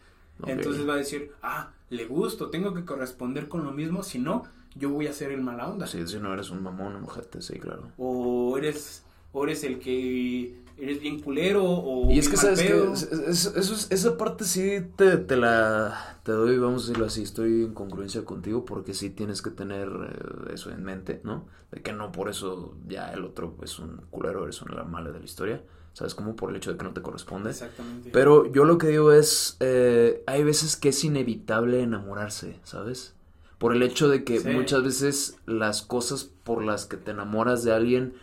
Entonces 0.45 0.87
va 0.87 0.93
a 0.93 0.97
decir, 0.97 1.31
ah, 1.43 1.73
le 1.89 2.05
gusto, 2.05 2.49
tengo 2.49 2.73
que 2.73 2.85
corresponder 2.85 3.47
con 3.47 3.63
lo 3.63 3.71
mismo, 3.71 4.01
si 4.01 4.17
no, 4.17 4.43
yo 4.75 4.89
voy 4.89 5.07
a 5.07 5.13
ser 5.13 5.31
el 5.31 5.41
mala 5.41 5.67
onda. 5.67 5.85
Sí, 5.85 6.07
si 6.07 6.17
no 6.19 6.33
eres 6.33 6.49
un 6.49 6.63
mamón, 6.63 6.95
ojete, 7.03 7.41
sí, 7.41 7.59
claro. 7.59 7.91
O 7.97 8.57
eres, 8.57 9.03
o 9.33 9.43
eres 9.43 9.63
el 9.63 9.79
que 9.79 10.55
eres 10.77 10.99
bien 10.99 11.19
culero, 11.19 11.63
o 11.63 12.11
Y 12.11 12.17
es 12.19 12.27
que 12.27 12.37
sabes 12.37 12.61
que 12.61 12.69
pedo. 12.69 12.93
eso 12.93 13.55
es- 13.55 13.87
esa 13.91 14.17
parte 14.17 14.45
sí 14.45 14.79
te, 14.95 15.17
te 15.17 15.37
la 15.37 16.19
te 16.23 16.31
doy, 16.31 16.57
vamos 16.57 16.83
a 16.83 16.87
decirlo 16.87 17.05
así, 17.05 17.23
estoy 17.23 17.63
en 17.65 17.73
congruencia 17.73 18.23
contigo 18.25 18.65
porque 18.65 18.93
sí 18.93 19.09
tienes 19.09 19.41
que 19.41 19.49
tener 19.51 19.87
eh, 19.89 20.53
eso 20.53 20.71
en 20.71 20.83
mente, 20.83 21.21
¿no? 21.23 21.45
De 21.71 21.81
que 21.81 21.93
no 21.93 22.11
por 22.11 22.29
eso 22.29 22.75
ya 22.87 23.11
el 23.13 23.23
otro 23.25 23.55
es 23.63 23.79
un 23.79 24.01
culero, 24.09 24.43
eres 24.43 24.61
una 24.61 24.83
mala 24.83 25.11
de 25.11 25.19
la 25.19 25.25
historia, 25.25 25.63
¿sabes? 25.93 26.13
Como 26.15 26.35
por 26.35 26.49
el 26.49 26.55
hecho 26.57 26.71
de 26.71 26.77
que 26.77 26.83
no 26.83 26.93
te 26.93 27.01
corresponde. 27.01 27.51
Exactamente. 27.51 28.09
Pero 28.11 28.51
yo 28.51 28.65
lo 28.65 28.77
que 28.77 28.87
digo 28.87 29.11
es, 29.13 29.57
eh, 29.61 30.23
hay 30.27 30.43
veces 30.43 30.75
que 30.75 30.89
es 30.89 31.03
inevitable 31.03 31.81
enamorarse, 31.81 32.59
¿sabes? 32.63 33.13
Por 33.57 33.75
el 33.75 33.83
hecho 33.83 34.09
de 34.09 34.23
que 34.23 34.39
Sí. 34.39 34.49
muchas 34.49 34.83
veces 34.83 35.37
las 35.45 35.81
cosas 35.83 36.23
por 36.43 36.63
las 36.63 36.85
que 36.87 36.97
te 36.97 37.11
enamoras 37.11 37.63
de 37.63 37.71
alguien 37.73 38.13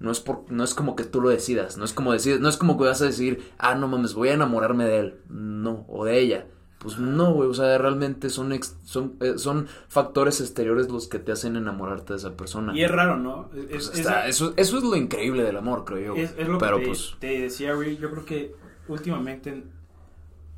no 0.00 0.10
es 0.10 0.20
por, 0.20 0.50
no 0.50 0.64
es 0.64 0.74
como 0.74 0.94
que 0.96 1.04
tú 1.04 1.20
lo 1.20 1.28
decidas, 1.28 1.76
no 1.76 1.84
es 1.84 1.92
como 1.92 2.12
decir, 2.12 2.40
no 2.40 2.48
es 2.48 2.56
como 2.56 2.78
que 2.78 2.84
vas 2.84 3.02
a 3.02 3.06
decir, 3.06 3.42
ah, 3.58 3.74
no 3.74 3.88
mames, 3.88 4.14
voy 4.14 4.28
a 4.28 4.34
enamorarme 4.34 4.84
de 4.84 4.98
él, 4.98 5.14
no, 5.28 5.84
o 5.88 6.04
de 6.04 6.18
ella. 6.20 6.46
Pues 6.78 6.96
no, 7.00 7.32
güey, 7.32 7.48
o 7.50 7.54
sea, 7.54 7.76
realmente 7.76 8.30
son, 8.30 8.52
ex- 8.52 8.76
son, 8.84 9.16
eh, 9.18 9.34
son 9.36 9.66
factores 9.88 10.40
exteriores 10.40 10.88
los 10.88 11.08
que 11.08 11.18
te 11.18 11.32
hacen 11.32 11.56
enamorarte 11.56 12.12
de 12.12 12.18
esa 12.20 12.36
persona. 12.36 12.72
Y 12.72 12.84
es 12.84 12.90
raro, 12.92 13.16
¿no? 13.16 13.50
Es, 13.52 13.88
Pues 13.90 14.06
eso, 14.28 14.54
eso 14.56 14.78
es 14.78 14.84
lo 14.84 14.94
increíble 14.94 15.42
del 15.42 15.56
amor, 15.56 15.84
creo 15.84 16.14
yo. 16.14 16.22
es- 16.22 16.36
es 16.38 16.46
lo 16.46 16.58
Pero 16.58 16.76
que 16.76 16.82
te, 16.82 16.88
pues, 16.88 17.14
te 17.18 17.40
decía, 17.40 17.74
güey. 17.74 17.96
Yo 17.96 18.12
creo 18.12 18.24
que 18.24 18.54
últimamente 18.86 19.64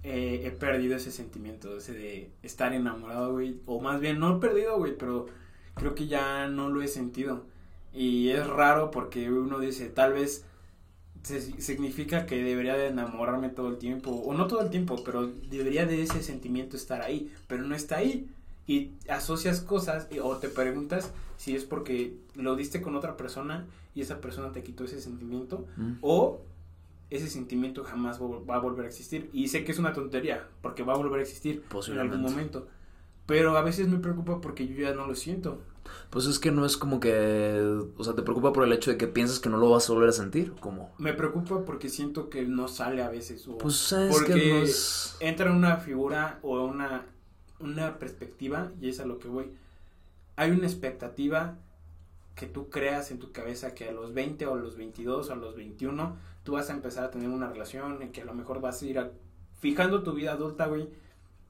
eh, 0.03 0.43
he 0.45 0.51
perdido 0.51 0.97
ese 0.97 1.11
sentimiento, 1.11 1.77
ese 1.77 1.93
de 1.93 2.31
estar 2.43 2.73
enamorado, 2.73 3.33
güey. 3.33 3.61
O 3.67 3.81
más 3.81 4.01
bien, 4.01 4.19
no 4.19 4.37
he 4.37 4.41
perdido, 4.41 4.77
güey, 4.79 4.97
pero 4.97 5.27
creo 5.75 5.95
que 5.95 6.07
ya 6.07 6.49
no 6.49 6.69
lo 6.69 6.83
he 6.83 6.89
sentido. 6.89 7.45
Y 7.93 8.31
es 8.31 8.47
raro 8.47 8.91
porque 8.91 9.31
uno 9.31 9.59
dice, 9.59 9.89
tal 9.89 10.13
vez 10.13 10.45
se- 11.23 11.61
significa 11.61 12.27
que 12.27 12.43
debería 12.43 12.77
de 12.77 12.87
enamorarme 12.89 13.49
todo 13.51 13.69
el 13.69 13.79
tiempo, 13.79 14.11
o 14.11 14.33
no 14.35 14.47
todo 14.47 14.61
el 14.63 14.71
tiempo, 14.71 15.03
pero 15.05 15.27
debería 15.27 15.87
de 15.87 16.03
ese 16.03 16.23
sentimiento 16.23 16.77
estar 16.77 17.03
ahí, 17.03 17.33
pero 17.49 17.63
no 17.65 17.75
está 17.75 17.97
ahí. 17.99 18.29
Y 18.67 18.93
asocias 19.09 19.61
cosas 19.61 20.07
y- 20.11 20.21
o 20.21 20.37
te 20.37 20.49
preguntas 20.49 21.13
si 21.37 21.57
es 21.57 21.65
porque 21.65 22.15
lo 22.37 22.55
diste 22.57 22.81
con 22.83 22.95
otra 22.95 23.17
persona 23.17 23.67
y 23.95 24.03
esa 24.03 24.21
persona 24.21 24.53
te 24.53 24.63
quitó 24.63 24.85
ese 24.85 25.01
sentimiento 25.01 25.67
mm, 25.77 25.93
o 26.03 26.41
ese 27.11 27.27
sentimiento 27.29 27.83
jamás 27.83 28.21
va 28.21 28.55
a 28.55 28.61
volver 28.61 28.85
a 28.85 28.89
existir. 28.89 29.29
Y 29.33 29.49
sé 29.49 29.65
que 29.65 29.73
es 29.73 29.79
una 29.81 29.93
tontería, 29.93 30.47
porque 30.63 30.85
va 30.85 30.95
a 30.95 30.97
volver 30.97 31.19
a 31.19 31.23
existir 31.25 31.65
en 31.95 31.99
algún 31.99 32.19
momento. 32.31 32.69
Pero 33.27 33.57
a 33.57 33.63
veces 33.63 33.89
me 33.89 33.99
preocupa 33.99 34.41
porque 34.41 34.67
yo 34.69 34.77
ya 34.77 34.95
no 34.95 35.07
lo 35.09 35.17
siento. 35.17 35.61
Pues 36.11 36.27
es 36.27 36.39
que 36.39 36.51
no 36.51 36.65
es 36.67 36.77
como 36.77 37.01
que, 37.01 37.61
o 37.97 38.05
sea, 38.05 38.15
te 38.15 38.23
preocupa 38.23 38.53
por 38.53 38.65
el 38.65 38.73
hecho 38.73 38.91
de 38.91 38.97
que 38.97 39.07
piensas 39.07 39.39
que 39.41 39.49
no 39.49 39.57
lo 39.59 39.71
vas 39.71 39.89
a 39.89 39.93
volver 39.93 40.09
a 40.09 40.13
sentir, 40.13 40.53
como, 40.61 40.91
Me 40.99 41.13
preocupa 41.13 41.65
porque 41.65 41.89
siento 41.89 42.29
que 42.31 42.43
no 42.45 42.69
sale 42.69 43.03
a 43.03 43.09
veces. 43.11 43.47
O 43.49 43.59
pues 43.59 43.77
sabes 43.77 44.17
porque 44.17 44.35
que 44.35 44.53
no 44.53 44.63
es... 44.63 45.17
entra 45.21 45.53
una 45.53 45.77
figura 45.79 46.39
o 46.43 46.65
una, 46.65 47.07
una 47.61 47.99
perspectiva 47.99 48.71
y 48.81 48.89
es 48.89 49.01
a 49.01 49.07
lo 49.07 49.19
que 49.19 49.29
voy. 49.29 49.51
Hay 50.37 50.51
una 50.51 50.67
expectativa 50.67 51.57
que 52.35 52.47
tú 52.47 52.71
creas 52.71 53.11
en 53.11 53.19
tu 53.19 53.33
cabeza 53.33 53.75
que 53.75 53.89
a 53.89 53.93
los 53.93 54.15
20 54.15 54.47
o 54.47 54.55
a 54.55 54.59
los 54.59 54.77
22 54.77 55.29
o 55.29 55.33
a 55.33 55.37
los 55.37 55.55
21 55.57 56.17
tú 56.45 56.53
vas 56.53 56.71
a 56.71 56.73
empezar 56.73 57.05
a 57.05 57.11
tener 57.11 57.29
una 57.29 57.49
relación 57.51 58.03
y 58.03 58.09
que 58.09 58.23
a 58.23 58.25
lo 58.25 58.33
mejor 58.35 58.61
vas 58.61 58.81
a 58.81 58.87
ir 58.87 58.99
a- 58.99 59.11
fijando 59.61 60.03
tu 60.03 60.15
vida 60.15 60.33
adulta, 60.33 60.67
güey. 60.67 60.89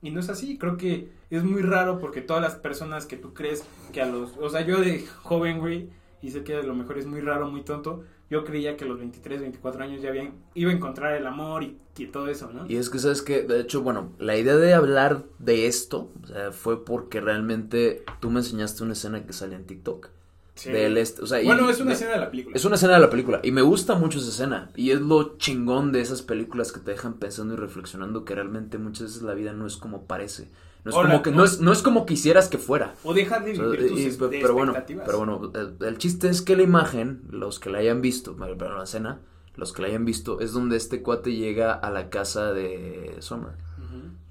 Y 0.02 0.10
no 0.10 0.20
es 0.20 0.30
así, 0.30 0.56
creo 0.56 0.76
que 0.76 1.08
es 1.28 1.44
muy 1.44 1.62
raro 1.62 1.98
porque 1.98 2.22
todas 2.22 2.42
las 2.42 2.54
personas 2.54 3.06
que 3.06 3.16
tú 3.16 3.34
crees 3.34 3.64
que 3.92 4.00
a 4.00 4.06
los, 4.06 4.36
o 4.38 4.48
sea, 4.48 4.62
yo 4.62 4.80
de 4.80 5.06
joven, 5.22 5.58
güey, 5.58 5.90
y 6.22 6.30
sé 6.30 6.42
que 6.42 6.56
a 6.56 6.62
lo 6.62 6.74
mejor 6.74 6.98
es 6.98 7.06
muy 7.06 7.20
raro, 7.20 7.50
muy 7.50 7.62
tonto, 7.62 8.04
yo 8.30 8.44
creía 8.44 8.76
que 8.76 8.84
a 8.84 8.88
los 8.88 8.98
23, 8.98 9.40
24 9.40 9.82
años 9.82 10.00
ya 10.00 10.10
bien, 10.10 10.34
iba 10.54 10.70
a 10.70 10.74
encontrar 10.74 11.14
el 11.14 11.26
amor 11.26 11.64
y, 11.64 11.76
y 11.98 12.06
todo 12.06 12.28
eso, 12.28 12.50
¿no? 12.52 12.66
Y 12.66 12.76
es 12.76 12.88
que, 12.88 12.98
¿sabes 12.98 13.22
que 13.22 13.42
De 13.42 13.60
hecho, 13.60 13.82
bueno, 13.82 14.12
la 14.18 14.36
idea 14.36 14.56
de 14.56 14.72
hablar 14.72 15.24
de 15.38 15.66
esto 15.66 16.10
o 16.22 16.26
sea, 16.26 16.52
fue 16.52 16.84
porque 16.84 17.20
realmente 17.20 18.04
tú 18.20 18.30
me 18.30 18.40
enseñaste 18.40 18.84
una 18.84 18.92
escena 18.92 19.26
que 19.26 19.32
sale 19.32 19.56
en 19.56 19.66
TikTok. 19.66 20.10
Sí. 20.54 20.70
Del 20.70 20.96
este, 20.98 21.22
o 21.22 21.26
sea, 21.26 21.40
y- 21.40 21.46
Bueno, 21.46 21.70
es 21.70 21.80
una 21.80 21.88
de- 21.90 21.94
escena 21.94 22.10
de 22.12 22.18
la 22.18 22.30
película. 22.30 22.56
Es 22.56 22.64
una 22.64 22.74
escena 22.76 22.94
de 22.94 23.00
la 23.00 23.08
película 23.10 23.40
y 23.42 23.50
me 23.52 23.62
gusta 23.62 23.94
mucho 23.94 24.18
esa 24.18 24.28
escena 24.28 24.70
y 24.76 24.90
es 24.90 25.00
lo 25.00 25.38
chingón 25.38 25.92
de 25.92 26.00
esas 26.02 26.22
películas 26.22 26.72
que 26.72 26.80
te 26.80 26.90
dejan 26.90 27.14
pensando 27.14 27.54
y 27.54 27.56
reflexionando 27.56 28.24
que 28.24 28.34
realmente 28.34 28.76
muchas 28.78 29.08
veces 29.08 29.22
la 29.22 29.34
vida 29.34 29.52
no 29.52 29.66
es 29.66 29.76
como 29.76 30.06
parece. 30.06 30.50
No 30.84 30.90
es 30.90 30.96
Hola, 30.96 31.10
como 31.10 31.22
que 31.22 31.30
no. 31.30 31.36
no 31.38 31.44
es 31.44 31.60
no 31.60 31.72
es 31.72 31.82
como 31.82 32.04
quisieras 32.06 32.48
que 32.48 32.58
fuera. 32.58 32.94
O 33.04 33.14
dejar 33.14 33.44
de 33.44 33.52
O 33.52 33.54
sea, 33.56 33.64
vivir 33.66 33.88
tus 33.88 34.00
y- 34.00 34.16
pero 34.40 34.54
bueno, 34.54 34.74
pero 34.86 35.18
bueno, 35.18 35.52
el, 35.80 35.98
chiste 35.98 36.28
es 36.28 36.42
que 36.42 36.56
la 36.56 36.62
imagen, 36.62 37.22
los 37.30 37.58
que 37.60 37.70
la 37.70 37.78
hayan 37.78 38.00
visto, 38.02 38.34
pero 38.38 38.76
la 38.76 38.84
escena, 38.84 39.20
los 39.56 39.72
que 39.72 39.82
la 39.82 39.88
hayan 39.88 40.04
visto 40.06 40.40
es 40.40 40.52
donde 40.52 40.76
este 40.76 41.02
cuate 41.02 41.34
llega 41.34 41.72
a 41.74 41.90
la 41.90 42.08
casa 42.10 42.52
de 42.52 43.16
Summer. 43.20 43.52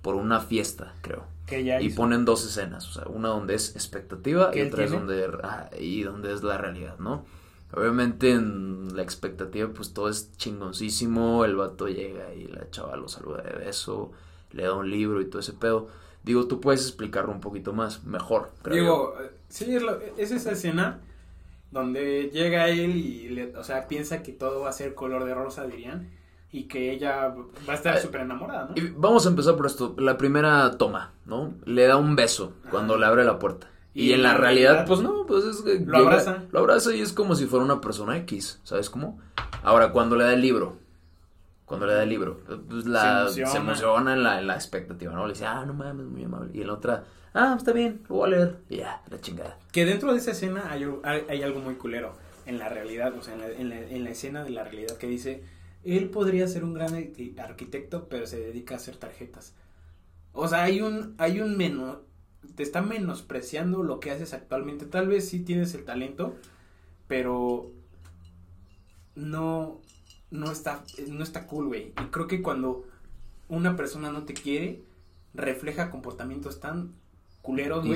Por 0.01 0.15
una 0.15 0.39
fiesta, 0.41 0.93
creo. 1.01 1.23
Que 1.45 1.63
ya 1.63 1.81
Y 1.81 1.87
hizo. 1.87 1.97
ponen 1.97 2.25
dos 2.25 2.45
escenas, 2.45 2.87
o 2.87 2.91
sea, 2.93 3.07
una 3.09 3.29
donde 3.29 3.55
es 3.55 3.75
expectativa 3.75 4.51
¿Que 4.51 4.59
y 4.65 4.67
otra 4.67 4.83
es 4.85 4.91
donde, 4.91 5.27
ah, 5.43 5.69
y 5.79 6.03
donde 6.03 6.33
es 6.33 6.43
la 6.43 6.57
realidad, 6.57 6.97
¿no? 6.99 7.25
Obviamente 7.73 8.31
en 8.31 8.95
la 8.95 9.03
expectativa 9.03 9.69
pues 9.69 9.93
todo 9.93 10.09
es 10.09 10.31
chingoncísimo, 10.37 11.45
el 11.45 11.55
vato 11.55 11.87
llega 11.87 12.33
y 12.33 12.47
la 12.47 12.69
chava 12.71 12.95
lo 12.97 13.07
saluda 13.07 13.41
de 13.43 13.51
beso, 13.57 14.11
le 14.51 14.63
da 14.63 14.73
un 14.73 14.89
libro 14.89 15.21
y 15.21 15.25
todo 15.25 15.39
ese 15.41 15.53
pedo. 15.53 15.87
Digo, 16.23 16.47
tú 16.47 16.59
puedes 16.61 16.81
explicarlo 16.81 17.31
un 17.31 17.41
poquito 17.41 17.73
más, 17.73 18.03
mejor. 18.05 18.51
creo. 18.63 18.75
Digo, 18.83 19.15
eh, 19.21 19.31
sí, 19.49 19.75
es, 19.75 19.81
lo- 19.83 19.99
es 20.17 20.31
esa 20.31 20.51
escena 20.51 20.99
donde 21.71 22.29
llega 22.33 22.69
él 22.69 22.95
y, 22.97 23.29
le, 23.29 23.55
o 23.55 23.63
sea, 23.63 23.87
piensa 23.87 24.23
que 24.23 24.31
todo 24.31 24.61
va 24.61 24.69
a 24.69 24.73
ser 24.73 24.95
color 24.95 25.25
de 25.25 25.35
rosa, 25.35 25.65
dirían, 25.67 26.09
y 26.51 26.63
que 26.63 26.91
ella 26.91 27.33
va 27.67 27.73
a 27.73 27.75
estar 27.75 27.97
Eh, 27.97 28.01
súper 28.01 28.21
enamorada, 28.21 28.69
¿no? 28.75 28.75
Vamos 28.97 29.25
a 29.25 29.29
empezar 29.29 29.55
por 29.55 29.65
esto. 29.67 29.95
La 29.99 30.17
primera 30.17 30.77
toma, 30.77 31.11
¿no? 31.25 31.53
Le 31.65 31.85
da 31.87 31.97
un 31.97 32.15
beso 32.15 32.53
cuando 32.71 32.97
le 32.97 33.05
abre 33.05 33.23
la 33.23 33.37
puerta. 33.39 33.67
Y, 33.93 34.09
Y 34.09 34.13
en 34.13 34.23
la 34.23 34.35
realidad, 34.35 34.69
realidad, 34.71 34.87
pues 34.87 35.01
no, 35.01 35.25
pues 35.25 35.43
es 35.45 35.61
que 35.61 35.79
lo 35.85 35.97
abraza. 35.97 36.43
Lo 36.51 36.59
abraza 36.59 36.93
y 36.95 37.01
es 37.01 37.11
como 37.13 37.35
si 37.35 37.45
fuera 37.45 37.65
una 37.65 37.81
persona 37.81 38.17
X, 38.17 38.59
¿sabes 38.63 38.89
cómo? 38.89 39.19
Ahora, 39.63 39.91
cuando 39.91 40.15
le 40.15 40.23
da 40.23 40.33
el 40.33 40.41
libro, 40.41 40.77
cuando 41.65 41.85
le 41.85 41.93
da 41.93 42.03
el 42.03 42.09
libro, 42.09 42.37
pues 42.69 42.85
la, 42.85 43.27
Se 43.29 43.45
se 43.45 43.57
emociona. 43.57 44.13
en, 44.13 44.23
la, 44.23 44.39
en 44.39 44.47
la 44.47 44.55
expectativa, 44.55 45.13
¿no? 45.13 45.25
Le 45.27 45.33
dice, 45.33 45.45
ah, 45.45 45.65
no 45.65 45.73
mames, 45.73 46.05
muy 46.07 46.23
amable. 46.23 46.51
Y 46.53 46.61
en 46.61 46.67
la 46.67 46.73
otra, 46.73 47.03
ah, 47.33 47.55
está 47.57 47.73
bien, 47.73 48.01
lo 48.09 48.15
voy 48.15 48.27
a 48.27 48.35
leer. 48.35 48.57
Y 48.69 48.77
ya, 48.77 49.01
la 49.09 49.19
chingada. 49.21 49.57
Que 49.71 49.85
dentro 49.85 50.11
de 50.11 50.17
esa 50.17 50.31
escena 50.31 50.63
hay, 50.71 50.87
hay, 51.03 51.25
hay 51.29 51.43
algo 51.43 51.59
muy 51.59 51.75
culero 51.75 52.13
en 52.45 52.57
la 52.57 52.69
realidad, 52.69 53.13
o 53.17 53.21
sea, 53.21 53.35
en 53.35 53.41
la, 53.41 53.47
en 53.49 53.69
la- 53.69 53.81
en 53.81 54.03
la 54.03 54.09
escena 54.09 54.43
de 54.43 54.49
la 54.51 54.63
realidad 54.63 54.97
que 54.97 55.05
dice, 55.07 55.43
él 55.83 56.09
podría 56.09 56.47
ser 56.47 56.63
un 56.63 56.73
gran 56.73 56.93
arqui- 56.93 57.37
arquitecto, 57.39 58.07
pero 58.09 58.25
se 58.27 58.39
dedica 58.39 58.75
a 58.75 58.77
hacer 58.77 58.97
tarjetas. 58.97 59.53
O 60.33 60.47
sea, 60.47 60.63
hay 60.63 60.81
un, 60.81 61.15
hay 61.17 61.39
un 61.41 61.57
menos, 61.57 61.97
te 62.55 62.63
está 62.63 62.81
menospreciando 62.81 63.83
lo 63.83 63.99
que 63.99 64.11
haces 64.11 64.33
actualmente. 64.33 64.85
Tal 64.85 65.07
vez 65.07 65.27
sí 65.27 65.39
tienes 65.39 65.73
el 65.73 65.85
talento, 65.85 66.35
pero 67.07 67.71
no, 69.15 69.79
no 70.31 70.51
está, 70.51 70.83
no 71.07 71.23
está 71.23 71.47
cool, 71.47 71.67
güey. 71.67 71.93
Y 72.01 72.05
creo 72.11 72.27
que 72.27 72.41
cuando 72.41 72.85
una 73.47 73.75
persona 73.75 74.11
no 74.11 74.23
te 74.23 74.33
quiere, 74.33 74.81
refleja 75.33 75.89
comportamientos 75.91 76.59
tan 76.59 76.93
culeros, 77.41 77.85
güey 77.85 77.93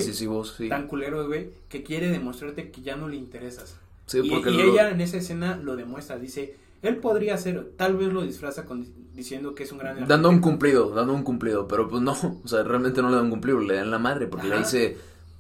sí. 0.57 0.69
tan 0.69 0.87
culeros, 0.87 1.27
güey, 1.27 1.51
que 1.69 1.83
quiere 1.83 2.09
demostrarte 2.09 2.71
que 2.71 2.81
ya 2.81 2.95
no 2.95 3.07
le 3.07 3.17
interesas. 3.17 3.77
Sí, 4.05 4.19
y 4.23 4.29
porque 4.29 4.51
y 4.51 4.57
lo- 4.57 4.71
ella 4.73 4.89
en 4.89 5.01
esa 5.01 5.17
escena 5.17 5.55
lo 5.57 5.75
demuestra, 5.75 6.17
dice, 6.17 6.55
él 6.83 6.97
podría 6.97 7.37
ser, 7.37 7.71
tal 7.77 7.95
vez 7.95 8.13
lo 8.13 8.21
disfraza 8.21 8.65
con, 8.65 8.85
diciendo 9.13 9.55
que 9.55 9.63
es 9.63 9.71
un 9.71 9.79
gran 9.79 10.07
Dando 10.07 10.29
un 10.29 10.39
cumplido, 10.39 10.89
dando 10.89 11.13
un 11.13 11.23
cumplido, 11.23 11.67
pero 11.67 11.87
pues 11.89 12.01
no, 12.01 12.11
o 12.43 12.47
sea, 12.47 12.63
realmente 12.63 13.01
no 13.01 13.09
le 13.09 13.15
dan 13.15 13.25
un 13.25 13.31
cumplido, 13.31 13.59
le 13.59 13.75
dan 13.75 13.89
la 13.89 13.99
madre, 13.99 14.27
porque 14.27 14.47
le 14.47 14.59
dice 14.59 14.97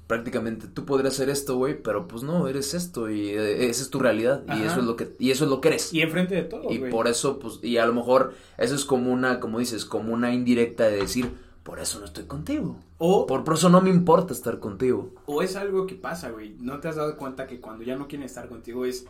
prácticamente, 0.07 0.67
tú 0.67 0.85
podrías 0.85 1.13
ser 1.13 1.29
esto, 1.29 1.57
güey, 1.57 1.81
pero 1.81 2.07
pues 2.07 2.23
no, 2.23 2.47
eres 2.47 2.73
esto 2.73 3.09
y 3.09 3.29
eh, 3.29 3.69
esa 3.69 3.83
es 3.83 3.89
tu 3.89 3.99
realidad 3.99 4.43
y 4.55 4.63
eso 4.63 4.79
es 4.79 4.85
lo 4.85 4.95
que 4.95 5.09
y 5.19 5.31
eso 5.31 5.45
es 5.45 5.49
lo 5.49 5.59
que 5.59 5.69
eres. 5.69 5.93
Y 5.93 6.01
enfrente 6.01 6.35
de 6.35 6.43
todo, 6.43 6.71
Y 6.71 6.79
por 6.89 7.07
eso, 7.07 7.39
pues, 7.39 7.59
y 7.61 7.77
a 7.77 7.85
lo 7.85 7.93
mejor 7.93 8.33
eso 8.57 8.75
es 8.75 8.85
como 8.85 9.11
una, 9.11 9.39
como 9.39 9.59
dices, 9.59 9.85
como 9.85 10.13
una 10.13 10.33
indirecta 10.33 10.85
de 10.85 10.97
decir, 10.97 11.31
por 11.63 11.79
eso 11.79 11.99
no 11.99 12.05
estoy 12.05 12.25
contigo. 12.25 12.77
O, 12.97 13.25
Por, 13.25 13.43
por 13.43 13.55
eso 13.55 13.69
no 13.69 13.81
me 13.81 13.89
importa 13.89 14.33
estar 14.33 14.59
contigo. 14.59 15.13
o 15.25 15.41
es 15.41 15.55
algo 15.55 15.87
que 15.87 15.95
pasa, 15.95 16.29
güey. 16.29 16.55
¿No 16.59 16.79
te 16.79 16.89
has 16.89 16.95
dado 16.95 17.17
cuenta 17.17 17.47
que 17.47 17.59
cuando 17.59 17.83
ya 17.83 17.95
no 17.95 18.07
quieren 18.07 18.25
estar 18.25 18.47
contigo 18.47 18.85
es, 18.85 19.05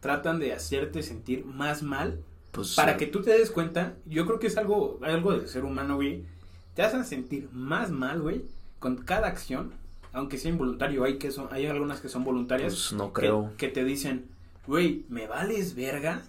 tratan 0.00 0.38
de 0.40 0.52
hacerte 0.52 1.02
sentir 1.02 1.44
más 1.44 1.82
mal 1.82 2.20
Pues, 2.52 2.74
para 2.74 2.92
eh, 2.92 2.96
que 2.96 3.06
tú 3.06 3.22
te 3.22 3.30
des 3.30 3.50
cuenta? 3.50 3.94
Yo 4.06 4.26
creo 4.26 4.38
que 4.38 4.46
es 4.48 4.56
algo, 4.56 4.98
algo 5.02 5.32
del 5.32 5.46
ser 5.48 5.64
humano, 5.64 5.96
güey. 5.96 6.24
Te 6.74 6.82
hacen 6.82 7.04
sentir 7.04 7.48
más 7.52 7.90
mal, 7.90 8.20
güey, 8.20 8.44
con 8.78 8.96
cada 8.96 9.26
acción, 9.28 9.72
aunque 10.12 10.38
sea 10.38 10.50
involuntario. 10.50 11.04
Hay, 11.04 11.18
que 11.18 11.30
son, 11.30 11.48
hay 11.52 11.66
algunas 11.66 12.00
que 12.00 12.08
son 12.08 12.24
voluntarias. 12.24 12.72
pues 12.72 12.92
no 12.94 13.12
creo. 13.12 13.52
Que, 13.58 13.68
te 13.68 13.84
dicen, 13.84 14.26
güey, 14.66 15.04
me 15.08 15.26
vales 15.26 15.74
verga 15.74 16.22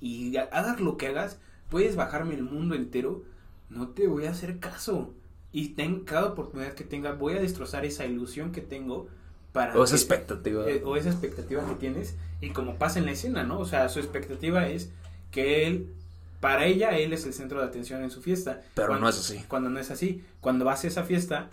y 0.00 0.36
ha- 0.36 0.48
hagas 0.52 0.80
lo 0.80 0.96
que 0.96 1.08
hagas, 1.08 1.38
puedes 1.68 1.96
bajarme 1.96 2.34
el 2.34 2.42
mundo 2.44 2.74
entero, 2.74 3.22
no 3.68 3.88
te 3.88 4.06
voy 4.06 4.26
a 4.26 4.30
hacer 4.30 4.58
caso. 4.60 5.12
Y 5.52 5.70
ten, 5.70 6.00
cada 6.04 6.26
oportunidad 6.26 6.74
que 6.74 6.84
tenga, 6.84 7.12
voy 7.12 7.34
a 7.34 7.40
destrozar 7.40 7.84
esa 7.84 8.06
ilusión 8.06 8.52
que 8.52 8.60
tengo 8.60 9.08
para... 9.52 9.76
O 9.76 9.82
esa 9.82 9.94
que- 9.96 10.00
expectativa. 10.00 10.68
eh, 10.70 10.82
o 10.84 10.96
esa 10.96 11.10
expectativa 11.10 11.66
que 11.66 11.74
tienes 11.74 12.16
y 12.40 12.50
como 12.50 12.76
pasa 12.76 12.98
en 12.98 13.06
la 13.06 13.12
escena, 13.12 13.42
¿no? 13.44 13.58
O 13.58 13.64
sea, 13.66 13.88
su 13.88 13.98
expectativa 13.98 14.66
es 14.68 14.90
que 15.30 15.66
él, 15.66 15.92
para 16.40 16.64
ella, 16.66 16.96
él 16.98 17.12
es 17.12 17.26
el 17.26 17.34
centro 17.34 17.60
de 17.60 17.66
atención 17.66 18.02
en 18.02 18.10
su 18.10 18.22
fiesta. 18.22 18.62
Pero 18.74 18.88
Cuando- 18.88 19.04
no 19.04 19.10
es 19.10 19.18
así. 19.18 19.44
Cuando 19.48 19.70
no 19.70 19.78
es 19.78 19.90
así, 19.90 20.24
cuando 20.40 20.64
vas 20.64 20.84
a 20.84 20.88
esa 20.88 21.04
fiesta 21.04 21.50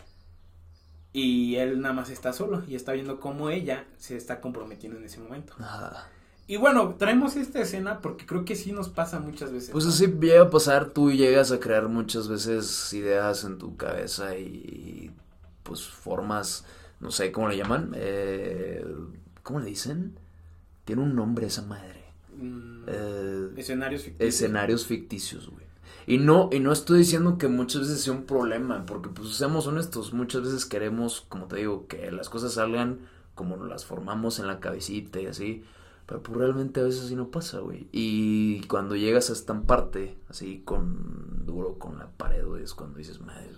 y 1.14 1.56
él 1.56 1.82
nada 1.82 1.94
más 1.94 2.10
está 2.10 2.34
solo 2.34 2.64
y 2.68 2.76
está 2.76 2.94
viendo 2.94 3.20
cómo 3.20 3.50
ella 3.50 3.86
se 3.98 4.16
está 4.16 4.40
comprometiendo 4.40 4.98
en 5.00 5.06
ese 5.06 5.20
momento. 5.20 5.54
Ah. 5.60 6.06
Y 6.50 6.56
bueno, 6.56 6.96
traemos 6.98 7.36
esta 7.36 7.60
escena 7.60 8.00
porque 8.02 8.26
creo 8.26 8.46
que 8.46 8.56
sí 8.56 8.72
nos 8.72 8.88
pasa 8.88 9.20
muchas 9.20 9.52
veces. 9.52 9.72
Pues 9.72 9.86
así 9.86 10.08
llega 10.08 10.44
a 10.44 10.50
pasar, 10.50 10.92
tú 10.92 11.12
llegas 11.12 11.52
a 11.52 11.60
crear 11.60 11.90
muchas 11.90 12.30
veces 12.30 12.94
ideas 12.94 13.44
en 13.44 13.58
tu 13.58 13.76
cabeza 13.76 14.38
y 14.38 15.12
pues 15.64 15.86
formas, 15.86 16.64
no 17.02 17.12
sé 17.12 17.34
cómo 17.34 17.50
le 17.50 17.58
llaman, 17.58 17.92
eh, 17.96 18.86
¿cómo 19.44 19.60
le 19.60 19.66
dicen? 19.66 20.18
Tiene 20.88 21.02
un 21.02 21.16
nombre 21.16 21.48
esa 21.48 21.64
madre. 21.64 22.06
Mm, 22.38 22.84
Eh, 22.88 23.50
escenarios 23.58 24.04
ficticios. 24.04 24.34
escenarios 24.34 24.86
ficticios, 24.86 25.50
güey. 25.50 25.66
Y 26.06 26.20
no, 26.20 26.48
y 26.54 26.62
no 26.62 26.72
estoy 26.72 27.00
diciendo 27.00 27.38
que 27.38 27.50
muchas 27.50 27.82
veces 27.82 28.02
sea 28.02 28.14
un 28.14 28.24
problema, 28.24 28.86
porque 28.86 29.10
pues 29.10 29.36
seamos 29.36 29.68
honestos, 29.68 30.14
muchas 30.14 30.44
veces 30.44 30.66
queremos, 30.66 31.26
como 31.28 31.48
te 31.48 31.58
digo, 31.58 31.88
que 31.88 32.10
las 32.14 32.30
cosas 32.30 32.54
salgan 32.54 33.00
como 33.36 33.58
las 33.66 33.84
formamos 33.86 34.40
en 34.40 34.48
la 34.48 34.62
cabecita 34.62 35.20
y 35.20 35.26
así. 35.26 35.66
Pero 36.06 36.24
pues 36.24 36.38
realmente 36.38 36.80
a 36.80 36.84
veces 36.84 37.04
así 37.04 37.18
no 37.18 37.28
pasa, 37.32 37.60
güey. 37.60 37.90
Y 37.92 38.62
cuando 38.68 38.96
llegas 38.96 39.30
a 39.30 39.34
esta 39.34 39.60
parte, 39.64 40.18
así 40.30 40.62
con 40.64 41.46
duro 41.46 41.78
con 41.78 42.00
la 42.00 42.08
pared, 42.08 42.46
güey, 42.46 42.64
es 42.64 42.74
cuando 42.74 42.98
dices, 43.00 43.20
madre. 43.20 43.52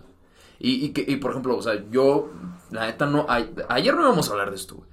Y, 0.58 0.84
y, 0.86 0.90
que, 0.90 1.06
y 1.08 1.18
por 1.18 1.30
ejemplo, 1.30 1.56
o 1.56 1.62
sea, 1.62 1.88
yo, 1.92 2.32
la 2.72 2.88
neta 2.88 3.06
no, 3.06 3.28
ayer 3.30 3.94
no 3.96 4.02
íbamos 4.02 4.28
a 4.28 4.32
hablar 4.32 4.50
de 4.50 4.56
esto, 4.56 4.76
güey. 4.78 4.90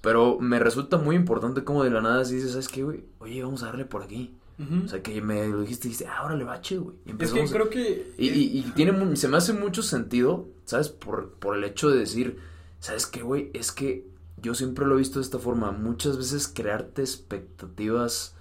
Pero 0.00 0.38
me 0.40 0.58
resulta 0.58 0.96
muy 0.96 1.16
importante 1.16 1.64
como 1.64 1.84
de 1.84 1.90
la 1.90 2.00
nada 2.00 2.24
si 2.24 2.36
dices, 2.36 2.52
¿sabes 2.52 2.68
qué, 2.68 2.82
güey? 2.82 3.04
Oye, 3.18 3.42
vamos 3.42 3.62
a 3.62 3.66
darle 3.66 3.84
por 3.84 4.02
aquí. 4.02 4.34
O 4.84 4.88
sea, 4.88 5.02
que 5.02 5.22
me 5.22 5.48
lo 5.48 5.62
dijiste 5.62 5.88
y 5.88 5.90
dijiste, 5.90 6.06
ah, 6.06 6.22
órale, 6.22 6.44
bache, 6.44 6.76
güey. 6.76 6.94
Y 7.06 7.22
es 7.22 7.32
que 7.32 7.44
creo 7.46 7.70
que... 7.70 8.12
Y, 8.18 8.28
y, 8.28 8.58
y, 8.58 8.62
tiene, 8.74 9.16
se 9.16 9.26
me 9.26 9.38
hace 9.38 9.54
mucho 9.54 9.82
sentido, 9.82 10.48
¿sabes? 10.66 10.90
Por, 10.90 11.30
por 11.30 11.56
el 11.56 11.64
hecho 11.64 11.88
de 11.88 11.98
decir, 11.98 12.38
¿sabes 12.78 13.06
qué, 13.06 13.22
güey? 13.22 13.50
Es 13.54 13.72
que 13.72 14.06
yo 14.36 14.54
siempre 14.54 14.84
lo 14.84 14.96
he 14.96 14.98
visto 14.98 15.18
de 15.18 15.24
esta 15.24 15.38
forma. 15.38 15.70
Muchas 15.72 16.18
veces 16.18 16.46
crearte 16.46 17.00
expectativas 17.00 18.34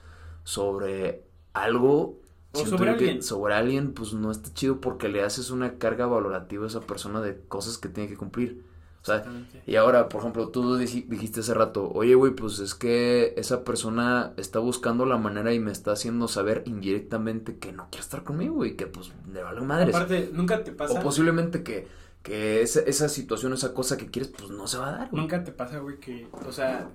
sobre 0.43 1.23
algo 1.53 2.19
o 2.51 2.65
sobre 2.65 2.89
alguien. 2.89 3.23
sobre 3.23 3.53
alguien, 3.53 3.93
pues 3.93 4.13
no 4.13 4.31
está 4.31 4.53
chido 4.53 4.81
porque 4.81 5.07
le 5.07 5.23
haces 5.23 5.51
una 5.51 5.77
carga 5.77 6.05
valorativa 6.05 6.65
a 6.65 6.67
esa 6.67 6.81
persona 6.81 7.21
de 7.21 7.39
cosas 7.47 7.77
que 7.77 7.89
tiene 7.89 8.09
que 8.09 8.17
cumplir. 8.17 8.63
O 9.01 9.05
sea, 9.05 9.23
y 9.65 9.75
ahora, 9.77 10.09
por 10.09 10.19
ejemplo, 10.19 10.49
tú 10.49 10.75
dijiste 10.75 11.39
hace 11.39 11.53
rato, 11.53 11.89
oye, 11.93 12.15
güey, 12.15 12.33
pues 12.33 12.59
es 12.59 12.75
que 12.75 13.33
esa 13.37 13.63
persona 13.63 14.33
está 14.35 14.59
buscando 14.59 15.05
la 15.05 15.17
manera 15.17 15.53
y 15.53 15.59
me 15.59 15.71
está 15.71 15.93
haciendo 15.93 16.27
saber 16.27 16.63
indirectamente 16.65 17.57
que 17.57 17.71
no 17.71 17.87
quiere 17.89 18.03
estar 18.03 18.23
conmigo 18.23 18.65
y 18.65 18.75
que 18.75 18.87
pues 18.87 19.13
le 19.31 19.41
vale 19.41 19.61
madres. 19.61 19.95
Aparte, 19.95 20.29
nunca 20.33 20.63
te 20.63 20.73
pasa. 20.73 20.99
O 20.99 21.03
posiblemente 21.03 21.63
que, 21.63 21.87
que 22.23 22.61
esa, 22.61 22.81
esa 22.81 23.07
situación, 23.07 23.53
esa 23.53 23.73
cosa 23.73 23.95
que 23.95 24.11
quieres, 24.11 24.33
pues 24.37 24.51
no 24.51 24.67
se 24.67 24.77
va 24.77 24.89
a 24.89 24.91
dar. 24.91 25.13
Nunca 25.13 25.45
te 25.45 25.53
pasa, 25.53 25.79
güey, 25.79 25.97
que, 25.99 26.27
o 26.45 26.51
sea, 26.51 26.89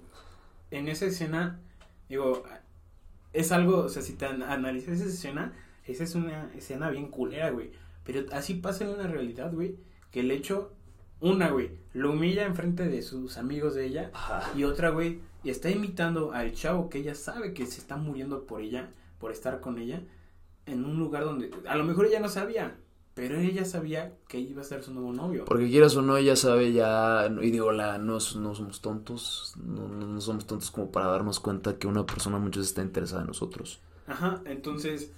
en 0.71 0.89
esa 0.89 1.07
escena, 1.07 1.59
digo, 2.09 2.45
es 3.33 3.51
algo, 3.51 3.79
o 3.79 3.89
sea, 3.89 4.03
si 4.03 4.13
te 4.13 4.27
analizas 4.27 5.01
esa 5.01 5.07
escena, 5.07 5.55
esa 5.87 6.05
es 6.05 6.15
una 6.15 6.53
escena 6.55 6.91
bien 6.91 7.09
culera, 7.09 7.51
güey. 7.51 7.73
Pero 8.05 8.27
así 8.33 8.55
pasa 8.55 8.85
en 8.85 8.91
una 8.91 9.07
realidad, 9.07 9.53
güey, 9.55 9.79
que 10.11 10.21
el 10.21 10.31
hecho 10.31 10.73
una, 11.21 11.51
güey, 11.51 11.71
lo 11.93 12.13
humilla 12.13 12.45
enfrente 12.45 12.87
de 12.87 13.03
sus 13.03 13.39
amigos 13.39 13.75
de 13.75 13.87
ella. 13.87 14.11
Y 14.57 14.65
otra, 14.65 14.91
güey, 14.91 15.21
está 15.45 15.71
imitando 15.71 16.33
al 16.33 16.53
chavo 16.53 16.89
que 16.89 16.99
ella 16.99 17.15
sabe 17.15 17.55
que 17.55 17.67
se 17.67 17.81
está 17.81 17.97
muriendo 17.97 18.47
por 18.47 18.61
ella, 18.61 18.91
por 19.19 19.33
estar 19.33 19.61
con 19.61 19.79
ella, 19.79 20.03
en 20.67 20.85
un 20.85 20.99
lugar 20.99 21.25
donde 21.25 21.51
a 21.67 21.77
lo 21.77 21.85
mejor 21.85 22.07
ella 22.07 22.21
no 22.21 22.29
sabía, 22.29 22.77
pero 23.15 23.39
ella 23.39 23.65
sabía 23.65 24.15
que 24.29 24.41
iba 24.41 24.61
a 24.63 24.65
ser 24.65 24.83
su 24.83 24.93
nuevo 24.93 25.13
novio. 25.13 25.45
Porque 25.45 25.69
quieras 25.69 25.97
o 25.97 26.03
no, 26.03 26.17
ella 26.17 26.37
sabe 26.37 26.73
ya, 26.73 27.31
y 27.41 27.51
digo, 27.51 27.73
la, 27.73 27.99
no, 27.99 28.15
no 28.15 28.21
somos 28.21 28.81
tontos, 28.81 29.55
no, 29.63 29.89
no, 29.89 30.21
somos 30.21 30.47
tontos 30.47 30.71
como 30.71 30.91
para 30.91 31.07
darnos 31.07 31.41
cuenta 31.41 31.79
que 31.79 31.87
una 31.87 32.05
persona 32.05 32.39
muchas 32.39 32.59
veces 32.61 32.71
está 32.71 32.83
interesada 32.83 33.23
en 33.23 33.29
nosotros. 33.29 33.81
Ajá, 34.07 34.43
entonces 34.47 35.13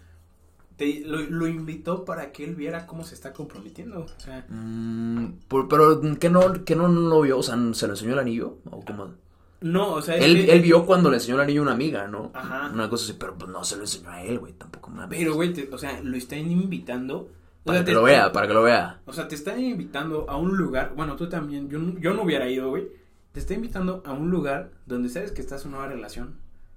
te, 0.76 1.02
lo, 1.06 1.46
invitó 1.46 2.04
para 2.04 2.32
que 2.32 2.44
él 2.44 2.54
viera 2.54 2.86
cómo 2.86 3.04
se 3.04 3.14
está 3.14 3.32
comprometiendo. 3.32 4.00
O 4.00 4.20
sea. 4.20 4.44
Mm, 4.48 5.38
pero, 5.48 6.00
¿qué 6.20 6.28
no, 6.28 6.64
que 6.64 6.76
no 6.76 6.88
lo 6.88 7.22
vio? 7.22 7.38
O 7.38 7.42
sea, 7.42 7.56
¿se 7.72 7.86
le 7.86 7.92
enseñó 7.92 8.12
el 8.12 8.18
anillo? 8.18 8.58
¿O 8.70 8.84
cómo? 8.84 9.14
No, 9.62 9.94
o 9.94 10.02
sea. 10.02 10.16
Él, 10.16 10.50
él 10.50 10.60
vio 10.60 10.84
cuando 10.84 11.10
le 11.10 11.16
enseñó 11.16 11.36
el 11.36 11.40
anillo 11.42 11.60
a 11.60 11.64
una 11.64 11.72
amiga, 11.72 12.06
¿no? 12.08 12.30
Ajá. 12.34 12.70
Una 12.72 12.90
cosa 12.90 13.04
así, 13.04 13.16
pero 13.18 13.34
pues 13.36 13.50
no 13.50 13.64
se 13.64 13.76
lo 13.76 13.82
enseñó 13.82 14.10
a 14.10 14.22
él, 14.22 14.38
güey, 14.38 14.52
tampoco 14.52 14.90
mames. 14.90 15.18
Pero, 15.18 15.34
güey, 15.34 15.68
o 15.72 15.78
sea, 15.78 16.00
lo 16.02 16.16
están 16.16 16.50
invitando. 16.50 17.30
Para 17.64 17.84
que 17.84 17.92
lo 17.92 18.02
vea, 18.04 18.30
para 18.30 18.46
que 18.46 18.54
lo 18.54 18.62
vea. 18.62 19.00
O 19.06 19.12
sea, 19.12 19.26
te 19.26 19.34
están 19.34 19.58
invitando 19.58 20.28
a 20.28 20.36
un 20.36 20.56
lugar. 20.56 20.92
Bueno, 20.94 21.16
tú 21.16 21.28
también. 21.28 21.68
Yo, 21.70 21.80
yo 21.98 22.12
no 22.12 22.22
hubiera 22.22 22.48
ido, 22.48 22.68
güey. 22.68 22.88
Te 23.32 23.40
está 23.40 23.54
invitando 23.54 24.02
a 24.04 24.12
un 24.12 24.30
lugar 24.30 24.70
donde 24.84 25.08
sabes 25.08 25.32
que 25.32 25.40
estás 25.40 25.62
en 25.62 25.68
una 25.68 25.78
nueva 25.78 25.94
relación. 25.94 26.36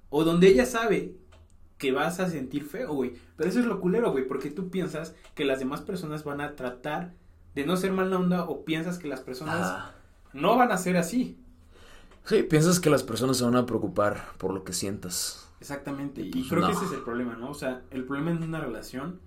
O 0.09 0.23
donde 0.23 0.47
ella 0.47 0.65
sabe 0.65 1.15
que 1.79 1.93
vas 1.93 2.19
a 2.19 2.29
sentir 2.29 2.65
feo, 2.65 2.93
güey. 2.93 3.13
Pero 3.37 3.49
eso 3.49 3.59
es 3.59 3.65
lo 3.65 3.79
culero, 3.79 4.11
güey, 4.11 4.27
porque 4.27 4.51
tú 4.51 4.69
piensas 4.69 5.15
que 5.33 5.45
las 5.45 5.59
demás 5.59 5.81
personas 5.81 6.23
van 6.25 6.41
a 6.41 6.55
tratar 6.55 7.13
de 7.55 7.65
no 7.65 7.77
ser 7.77 7.93
mala 7.93 8.17
onda 8.17 8.43
o 8.43 8.65
piensas 8.65 8.99
que 8.99 9.07
las 9.07 9.21
personas 9.21 9.61
ah. 9.63 9.95
no 10.33 10.57
van 10.57 10.71
a 10.71 10.77
ser 10.77 10.97
así. 10.97 11.39
Sí, 12.25 12.43
piensas 12.43 12.81
que 12.81 12.89
las 12.89 13.01
personas 13.01 13.37
se 13.37 13.45
van 13.45 13.55
a 13.55 13.65
preocupar 13.65 14.33
por 14.37 14.53
lo 14.53 14.63
que 14.65 14.73
sientas. 14.73 15.49
Exactamente, 15.61 16.21
y 16.21 16.31
pues 16.31 16.47
creo 16.49 16.67
que 16.67 16.73
ese 16.73 16.85
es 16.85 16.91
el 16.91 17.01
problema, 17.01 17.35
¿no? 17.35 17.49
O 17.49 17.53
sea, 17.53 17.81
el 17.91 18.03
problema 18.03 18.31
en 18.31 18.43
una 18.43 18.59
relación, 18.59 19.19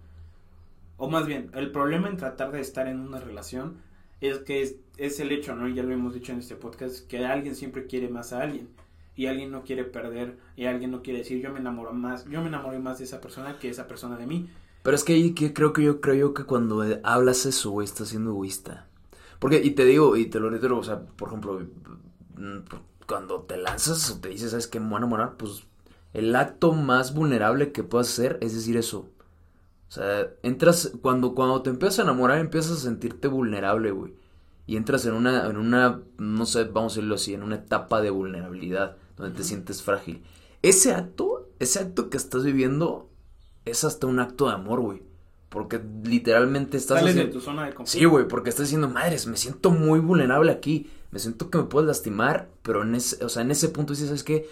o 0.99 1.11
más 1.11 1.27
bien, 1.27 1.51
el 1.55 1.73
problema 1.73 2.09
en 2.09 2.17
tratar 2.19 2.53
de 2.53 2.61
estar 2.61 2.87
en 2.87 3.01
una 3.01 3.19
relación 3.19 3.79
es 4.21 4.39
que 4.39 4.63
es, 4.63 4.77
es 4.99 5.21
el 5.21 5.33
hecho, 5.33 5.57
¿no? 5.57 5.69
Y 5.69 5.75
ya 5.75 5.83
lo 5.83 5.93
hemos 5.93 6.15
dicho 6.15 6.33
en 6.33 6.39
este 6.39 6.55
podcast, 6.55 7.07
que 7.07 7.25
alguien 7.25 7.57
siempre 7.57 7.87
quiere 7.87 8.09
más 8.09 8.33
a 8.33 8.43
alguien 8.43 8.69
y 9.15 9.27
alguien 9.27 9.51
no 9.51 9.63
quiere 9.63 9.85
perder 9.85 10.39
y 10.57 10.65
alguien 10.65 10.91
no 10.91 11.03
quiere 11.03 11.21
decir 11.21 11.43
yo 11.43 11.53
me 11.53 11.61
enamoro 11.61 11.93
más, 11.93 12.25
yo 12.29 12.41
me 12.41 12.49
enamoré 12.49 12.79
más 12.79 12.99
de 12.99 13.05
esa 13.05 13.21
persona 13.21 13.59
que 13.59 13.69
esa 13.69 13.87
persona 13.87 14.17
de 14.17 14.27
mí. 14.27 14.49
Pero 14.83 14.97
es 14.97 15.05
que 15.05 15.15
ahí 15.15 15.33
que 15.33 15.53
creo 15.53 15.73
que 15.73 15.83
yo 15.83 16.01
creo 16.01 16.35
que 16.35 16.45
cuando 16.45 16.85
hablas 17.05 17.47
eso, 17.47 17.71
güey, 17.71 17.85
estás 17.85 18.09
siendo 18.09 18.31
egoísta. 18.31 18.89
Porque, 19.39 19.61
y 19.63 19.73
te 19.73 19.85
digo, 19.85 20.17
y 20.17 20.27
te 20.27 20.41
lo 20.41 20.51
reitero, 20.51 20.79
o 20.79 20.83
sea, 20.83 21.01
por 21.01 21.29
ejemplo, 21.29 21.61
mm, 22.37 22.59
cuando 23.07 23.43
te 23.43 23.57
lanzas 23.57 24.11
o 24.11 24.21
te 24.21 24.29
dices, 24.29 24.51
¿sabes 24.51 24.67
qué? 24.67 24.81
Me 24.81 24.87
voy 24.87 24.95
a 24.95 24.99
enamorar, 24.99 25.37
pues 25.37 25.67
el 26.13 26.35
acto 26.37 26.73
más 26.73 27.15
vulnerable 27.15 27.73
que 27.73 27.85
puedas 27.85 28.09
hacer 28.09 28.39
es 28.41 28.55
decir 28.55 28.77
eso. 28.77 29.09
O 29.89 29.93
sea, 29.93 30.29
entras, 30.43 30.93
cuando, 31.03 31.35
cuando 31.35 31.63
te 31.63 31.71
empiezas 31.71 32.01
a 32.01 32.03
enamorar, 32.03 32.39
empiezas 32.39 32.73
a 32.73 32.81
sentirte 32.81 33.29
vulnerable, 33.29 33.91
güey. 33.91 34.15
Y 34.67 34.77
entras 34.77 35.07
en 35.07 35.15
una, 35.15 35.47
en 35.47 35.57
una, 35.57 36.03
no 36.19 36.47
sé, 36.47 36.65
vamos 36.65 36.93
a 36.93 36.97
decirlo 36.97 37.17
así, 37.17 37.35
en 37.35 37.43
una 37.43 37.57
etapa 37.57 38.01
de 38.01 38.11
vulnerabilidad 38.11 38.97
donde 39.17 39.37
te 39.37 39.45
sientes 39.45 39.83
frágil. 39.83 40.23
Ese 40.63 40.93
acto, 40.93 41.51
ese 41.59 41.81
acto 41.81 42.09
que 42.09 42.17
estás 42.17 42.45
viviendo 42.45 43.11
es 43.65 43.85
hasta 43.85 44.07
un 44.07 44.21
acto 44.21 44.49
de 44.49 44.55
amor, 44.55 44.81
güey. 44.81 45.03
Porque 45.49 45.81
literalmente 46.05 46.77
estás... 46.77 47.01
Sales 47.01 47.15
de 47.15 47.27
tu 47.27 47.41
zona 47.41 47.67
de 47.67 47.75
confort. 47.75 47.89
Sí, 47.89 48.05
güey, 48.05 48.27
porque 48.27 48.51
estás 48.51 48.67
diciendo, 48.67 48.89
madres, 48.89 49.27
me 49.27 49.37
siento 49.37 49.71
muy 49.71 50.01
vulnerable 50.01 50.51
aquí. 50.51 50.91
Me 51.11 51.19
siento 51.19 51.51
que 51.51 51.59
me 51.59 51.65
puedes 51.65 51.87
lastimar, 51.87 52.49
pero 52.63 52.83
en 52.83 52.95
ese, 52.95 53.23
o 53.23 53.29
sea, 53.29 53.43
en 53.43 53.51
ese 53.51 53.69
punto 53.69 53.93
dices, 53.93 54.09
¿sabes 54.09 54.25
qué? 54.25 54.49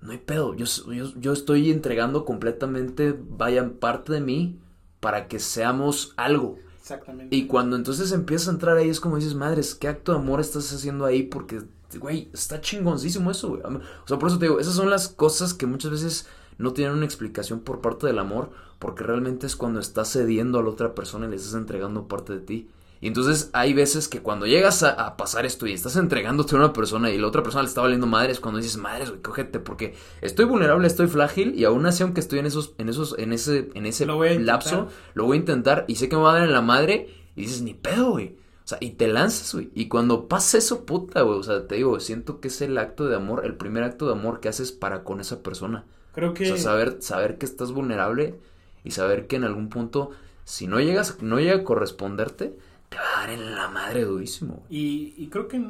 No 0.00 0.12
hay 0.12 0.18
pedo. 0.18 0.54
Yo, 0.54 0.66
yo, 0.92 1.12
yo 1.16 1.32
estoy 1.32 1.70
entregando 1.72 2.24
completamente, 2.24 3.18
vayan, 3.18 3.72
parte 3.72 4.12
de 4.12 4.20
mí 4.20 4.60
para 5.00 5.26
que 5.26 5.40
seamos 5.40 6.14
algo. 6.16 6.58
Exactamente. 6.80 7.34
Y 7.34 7.48
cuando 7.48 7.74
entonces 7.74 8.12
empiezas 8.12 8.46
a 8.46 8.52
entrar 8.52 8.76
ahí 8.76 8.88
es 8.88 9.00
como 9.00 9.16
dices, 9.16 9.34
madres, 9.34 9.74
¿qué 9.74 9.88
acto 9.88 10.12
de 10.12 10.18
amor 10.18 10.40
estás 10.40 10.72
haciendo 10.72 11.04
ahí? 11.04 11.24
Porque 11.24 11.62
güey, 11.98 12.28
está 12.32 12.60
chingoncísimo 12.60 13.30
eso, 13.30 13.48
güey. 13.48 13.62
O 13.62 14.08
sea, 14.08 14.18
por 14.18 14.28
eso 14.28 14.38
te 14.38 14.46
digo, 14.46 14.60
esas 14.60 14.74
son 14.74 14.90
las 14.90 15.08
cosas 15.08 15.54
que 15.54 15.66
muchas 15.66 15.90
veces 15.90 16.26
no 16.58 16.72
tienen 16.72 16.94
una 16.94 17.04
explicación 17.04 17.60
por 17.60 17.80
parte 17.80 18.06
del 18.06 18.18
amor, 18.18 18.50
porque 18.78 19.04
realmente 19.04 19.46
es 19.46 19.56
cuando 19.56 19.80
estás 19.80 20.12
cediendo 20.12 20.58
a 20.58 20.62
la 20.62 20.70
otra 20.70 20.94
persona 20.94 21.26
y 21.26 21.30
le 21.30 21.36
estás 21.36 21.54
entregando 21.54 22.08
parte 22.08 22.32
de 22.34 22.40
ti. 22.40 22.70
Y 23.00 23.08
entonces 23.08 23.50
hay 23.52 23.74
veces 23.74 24.08
que 24.08 24.20
cuando 24.20 24.46
llegas 24.46 24.82
a, 24.82 25.16
pasar 25.16 25.44
esto 25.44 25.66
y 25.66 25.72
estás 25.72 25.96
entregándote 25.96 26.56
a 26.56 26.58
una 26.58 26.72
persona 26.72 27.10
y 27.10 27.18
la 27.18 27.26
otra 27.26 27.42
persona 27.42 27.62
le 27.62 27.68
está 27.68 27.82
valiendo 27.82 28.06
madres, 28.06 28.40
cuando 28.40 28.58
dices, 28.58 28.78
madres, 28.78 29.10
güey, 29.10 29.20
cógete, 29.20 29.58
porque 29.58 29.94
estoy 30.22 30.46
vulnerable, 30.46 30.86
estoy 30.86 31.06
frágil 31.06 31.54
y 31.54 31.64
aún 31.64 31.84
así, 31.84 32.02
aunque 32.02 32.20
estoy 32.20 32.38
en 32.38 32.46
esos, 32.46 32.72
en 32.78 32.88
esos, 32.88 33.14
en 33.18 33.32
ese, 33.34 33.70
en 33.74 33.84
ese 33.84 34.06
lapso, 34.06 34.88
lo 35.14 35.26
voy 35.26 35.36
a 35.36 35.40
intentar 35.40 35.84
y 35.88 35.96
sé 35.96 36.08
que 36.08 36.16
me 36.16 36.22
va 36.22 36.30
a 36.30 36.38
dar 36.38 36.44
en 36.44 36.54
la 36.54 36.62
madre 36.62 37.08
y 37.36 37.42
dices, 37.42 37.60
ni 37.62 37.74
pedo, 37.74 38.12
güey. 38.12 38.36
O 38.66 38.68
sea, 38.68 38.78
y 38.80 38.90
te 38.90 39.06
lanzas, 39.06 39.54
güey. 39.54 39.70
Y 39.76 39.86
cuando 39.86 40.26
pasa 40.26 40.58
eso, 40.58 40.84
puta, 40.84 41.22
güey. 41.22 41.38
O 41.38 41.42
sea, 41.44 41.68
te 41.68 41.76
digo, 41.76 42.00
siento 42.00 42.40
que 42.40 42.48
es 42.48 42.60
el 42.62 42.76
acto 42.78 43.06
de 43.06 43.14
amor, 43.14 43.46
el 43.46 43.54
primer 43.54 43.84
acto 43.84 44.06
de 44.06 44.12
amor 44.14 44.40
que 44.40 44.48
haces 44.48 44.72
para 44.72 45.04
con 45.04 45.20
esa 45.20 45.40
persona. 45.40 45.84
Creo 46.12 46.34
que. 46.34 46.50
O 46.50 46.56
sea, 46.56 46.58
saber, 46.58 46.96
saber 47.00 47.38
que 47.38 47.46
estás 47.46 47.70
vulnerable 47.70 48.40
y 48.82 48.90
saber 48.90 49.28
que 49.28 49.36
en 49.36 49.44
algún 49.44 49.68
punto, 49.68 50.10
si 50.42 50.66
no 50.66 50.80
llegas, 50.80 51.22
no 51.22 51.38
llega 51.38 51.58
a 51.58 51.62
corresponderte, 51.62 52.58
te 52.88 52.96
va 52.96 53.04
a 53.04 53.20
dar 53.20 53.30
en 53.30 53.54
la 53.54 53.68
madre 53.68 54.04
durísimo. 54.04 54.64
Y, 54.68 55.14
y 55.16 55.28
creo 55.28 55.46
que 55.46 55.64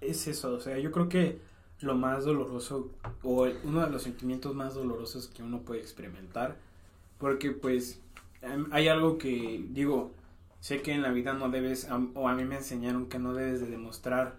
es 0.00 0.26
eso. 0.26 0.54
O 0.54 0.60
sea, 0.60 0.76
yo 0.78 0.90
creo 0.90 1.08
que 1.08 1.38
lo 1.82 1.94
más 1.94 2.24
doloroso, 2.24 2.90
o 3.22 3.46
uno 3.62 3.84
de 3.84 3.90
los 3.90 4.02
sentimientos 4.02 4.56
más 4.56 4.74
dolorosos 4.74 5.28
que 5.28 5.44
uno 5.44 5.60
puede 5.60 5.82
experimentar, 5.82 6.56
porque 7.18 7.52
pues 7.52 8.00
em, 8.42 8.66
hay 8.72 8.88
algo 8.88 9.18
que, 9.18 9.64
digo, 9.70 10.15
sé 10.66 10.82
que 10.82 10.92
en 10.92 11.02
la 11.02 11.12
vida 11.12 11.32
no 11.32 11.48
debes, 11.48 11.88
o 12.14 12.28
a 12.28 12.34
mí 12.34 12.44
me 12.44 12.56
enseñaron 12.56 13.08
que 13.08 13.20
no 13.20 13.34
debes 13.34 13.60
de 13.60 13.68
demostrar 13.68 14.34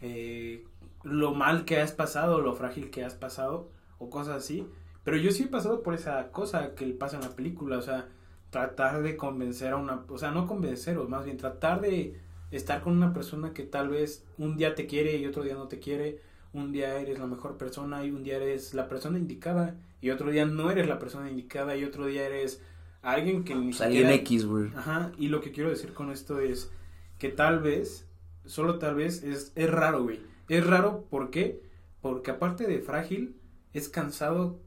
eh, 0.00 0.64
lo 1.02 1.34
mal 1.34 1.66
que 1.66 1.78
has 1.78 1.92
pasado, 1.92 2.40
lo 2.40 2.54
frágil 2.54 2.88
que 2.88 3.04
has 3.04 3.14
pasado, 3.14 3.68
o 3.98 4.08
cosas 4.08 4.36
así. 4.36 4.66
Pero 5.04 5.18
yo 5.18 5.30
sí 5.32 5.42
he 5.42 5.48
pasado 5.48 5.82
por 5.82 5.92
esa 5.92 6.30
cosa 6.32 6.74
que 6.74 6.86
pasa 6.94 7.16
en 7.16 7.24
la 7.24 7.36
película, 7.36 7.76
o 7.76 7.82
sea, 7.82 8.08
tratar 8.48 9.02
de 9.02 9.18
convencer 9.18 9.74
a 9.74 9.76
una, 9.76 10.02
o 10.08 10.16
sea, 10.16 10.30
no 10.30 10.46
convencer, 10.46 10.96
o 10.96 11.06
más 11.06 11.26
bien 11.26 11.36
tratar 11.36 11.82
de 11.82 12.18
estar 12.50 12.80
con 12.80 12.96
una 12.96 13.12
persona 13.12 13.52
que 13.52 13.64
tal 13.64 13.90
vez 13.90 14.24
un 14.38 14.56
día 14.56 14.74
te 14.74 14.86
quiere 14.86 15.18
y 15.18 15.26
otro 15.26 15.42
día 15.42 15.56
no 15.56 15.68
te 15.68 15.78
quiere, 15.78 16.22
un 16.54 16.72
día 16.72 16.98
eres 16.98 17.18
la 17.18 17.26
mejor 17.26 17.58
persona 17.58 18.02
y 18.02 18.12
un 18.12 18.22
día 18.22 18.36
eres 18.36 18.72
la 18.72 18.88
persona 18.88 19.18
indicada 19.18 19.76
y 20.00 20.08
otro 20.08 20.30
día 20.30 20.46
no 20.46 20.70
eres 20.70 20.88
la 20.88 20.98
persona 20.98 21.28
indicada 21.28 21.76
y 21.76 21.84
otro 21.84 22.06
día 22.06 22.24
eres 22.24 22.62
a 23.02 23.12
alguien 23.12 23.44
que 23.44 23.54
ni 23.54 23.70
O 23.70 23.72
sea, 23.72 23.86
alguien 23.86 24.04
siquiera... 24.04 24.22
X, 24.22 24.46
güey. 24.46 24.70
Ajá, 24.76 25.12
y 25.18 25.28
lo 25.28 25.40
que 25.40 25.52
quiero 25.52 25.70
decir 25.70 25.92
con 25.92 26.10
esto 26.10 26.40
es 26.40 26.70
que 27.18 27.28
tal 27.28 27.60
vez, 27.60 28.06
solo 28.44 28.78
tal 28.78 28.94
vez, 28.94 29.22
es, 29.22 29.52
es 29.54 29.70
raro, 29.70 30.02
güey. 30.02 30.20
Es 30.48 30.66
raro, 30.66 31.06
¿por 31.10 31.30
qué? 31.30 31.62
Porque 32.00 32.30
aparte 32.30 32.66
de 32.66 32.80
frágil, 32.80 33.36
es 33.72 33.88
cansado 33.88 34.58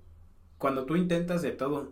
cuando 0.57 0.85
tú 0.85 0.95
intentas 0.95 1.41
de 1.41 1.51
todo 1.51 1.91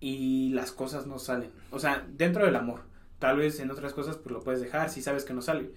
y 0.00 0.50
las 0.50 0.72
cosas 0.72 1.06
no 1.06 1.18
salen. 1.18 1.50
O 1.70 1.78
sea, 1.78 2.06
dentro 2.12 2.44
del 2.44 2.56
amor. 2.56 2.82
Tal 3.18 3.38
vez 3.38 3.58
en 3.60 3.70
otras 3.70 3.94
cosas 3.94 4.16
pues 4.16 4.32
lo 4.32 4.40
puedes 4.40 4.60
dejar 4.60 4.90
si 4.90 5.02
sabes 5.02 5.24
que 5.24 5.34
no 5.34 5.40
sale. 5.40 5.70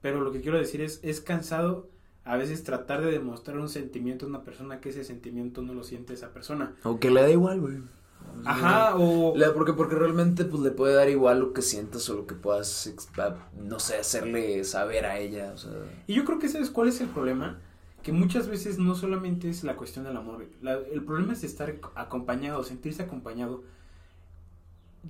Pero 0.00 0.22
lo 0.22 0.32
que 0.32 0.40
quiero 0.40 0.58
decir 0.58 0.80
es, 0.80 1.00
es 1.02 1.20
cansado 1.20 1.88
a 2.24 2.36
veces 2.36 2.64
tratar 2.64 3.02
de 3.02 3.10
demostrar 3.10 3.58
un 3.58 3.68
sentimiento 3.68 4.24
a 4.24 4.28
una 4.28 4.42
persona 4.42 4.80
que 4.80 4.88
ese 4.88 5.04
sentimiento 5.04 5.62
no 5.62 5.74
lo 5.74 5.84
siente 5.84 6.14
esa 6.14 6.32
persona. 6.32 6.74
O 6.82 6.98
que 6.98 7.10
le 7.10 7.20
da 7.20 7.30
igual, 7.30 7.60
güey. 7.60 7.78
Ajá, 8.46 8.96
o... 8.96 9.36
Le- 9.36 9.50
porque, 9.50 9.72
porque 9.72 9.94
realmente 9.94 10.44
pues 10.44 10.62
le 10.62 10.70
puede 10.70 10.94
dar 10.94 11.08
igual 11.08 11.40
lo 11.40 11.52
que 11.52 11.62
sientas 11.62 12.08
o 12.10 12.14
lo 12.14 12.26
que 12.26 12.34
puedas, 12.34 12.92
no 13.56 13.78
sé, 13.78 13.96
hacerle 13.98 14.64
saber 14.64 15.06
a 15.06 15.18
ella, 15.18 15.52
o 15.54 15.58
sea... 15.58 15.70
Y 16.06 16.14
yo 16.14 16.24
creo 16.24 16.38
que 16.38 16.48
sabes 16.48 16.70
cuál 16.70 16.88
es 16.88 17.00
el 17.00 17.08
problema, 17.08 17.58
que 18.02 18.12
muchas 18.12 18.48
veces 18.48 18.78
no 18.78 18.94
solamente 18.94 19.48
es 19.48 19.64
la 19.64 19.76
cuestión 19.76 20.04
del 20.04 20.16
amor, 20.16 20.46
la- 20.62 20.74
el 20.78 21.02
problema 21.04 21.32
es 21.32 21.44
estar 21.44 21.74
acompañado, 21.94 22.62
sentirse 22.64 23.02
acompañado. 23.02 23.62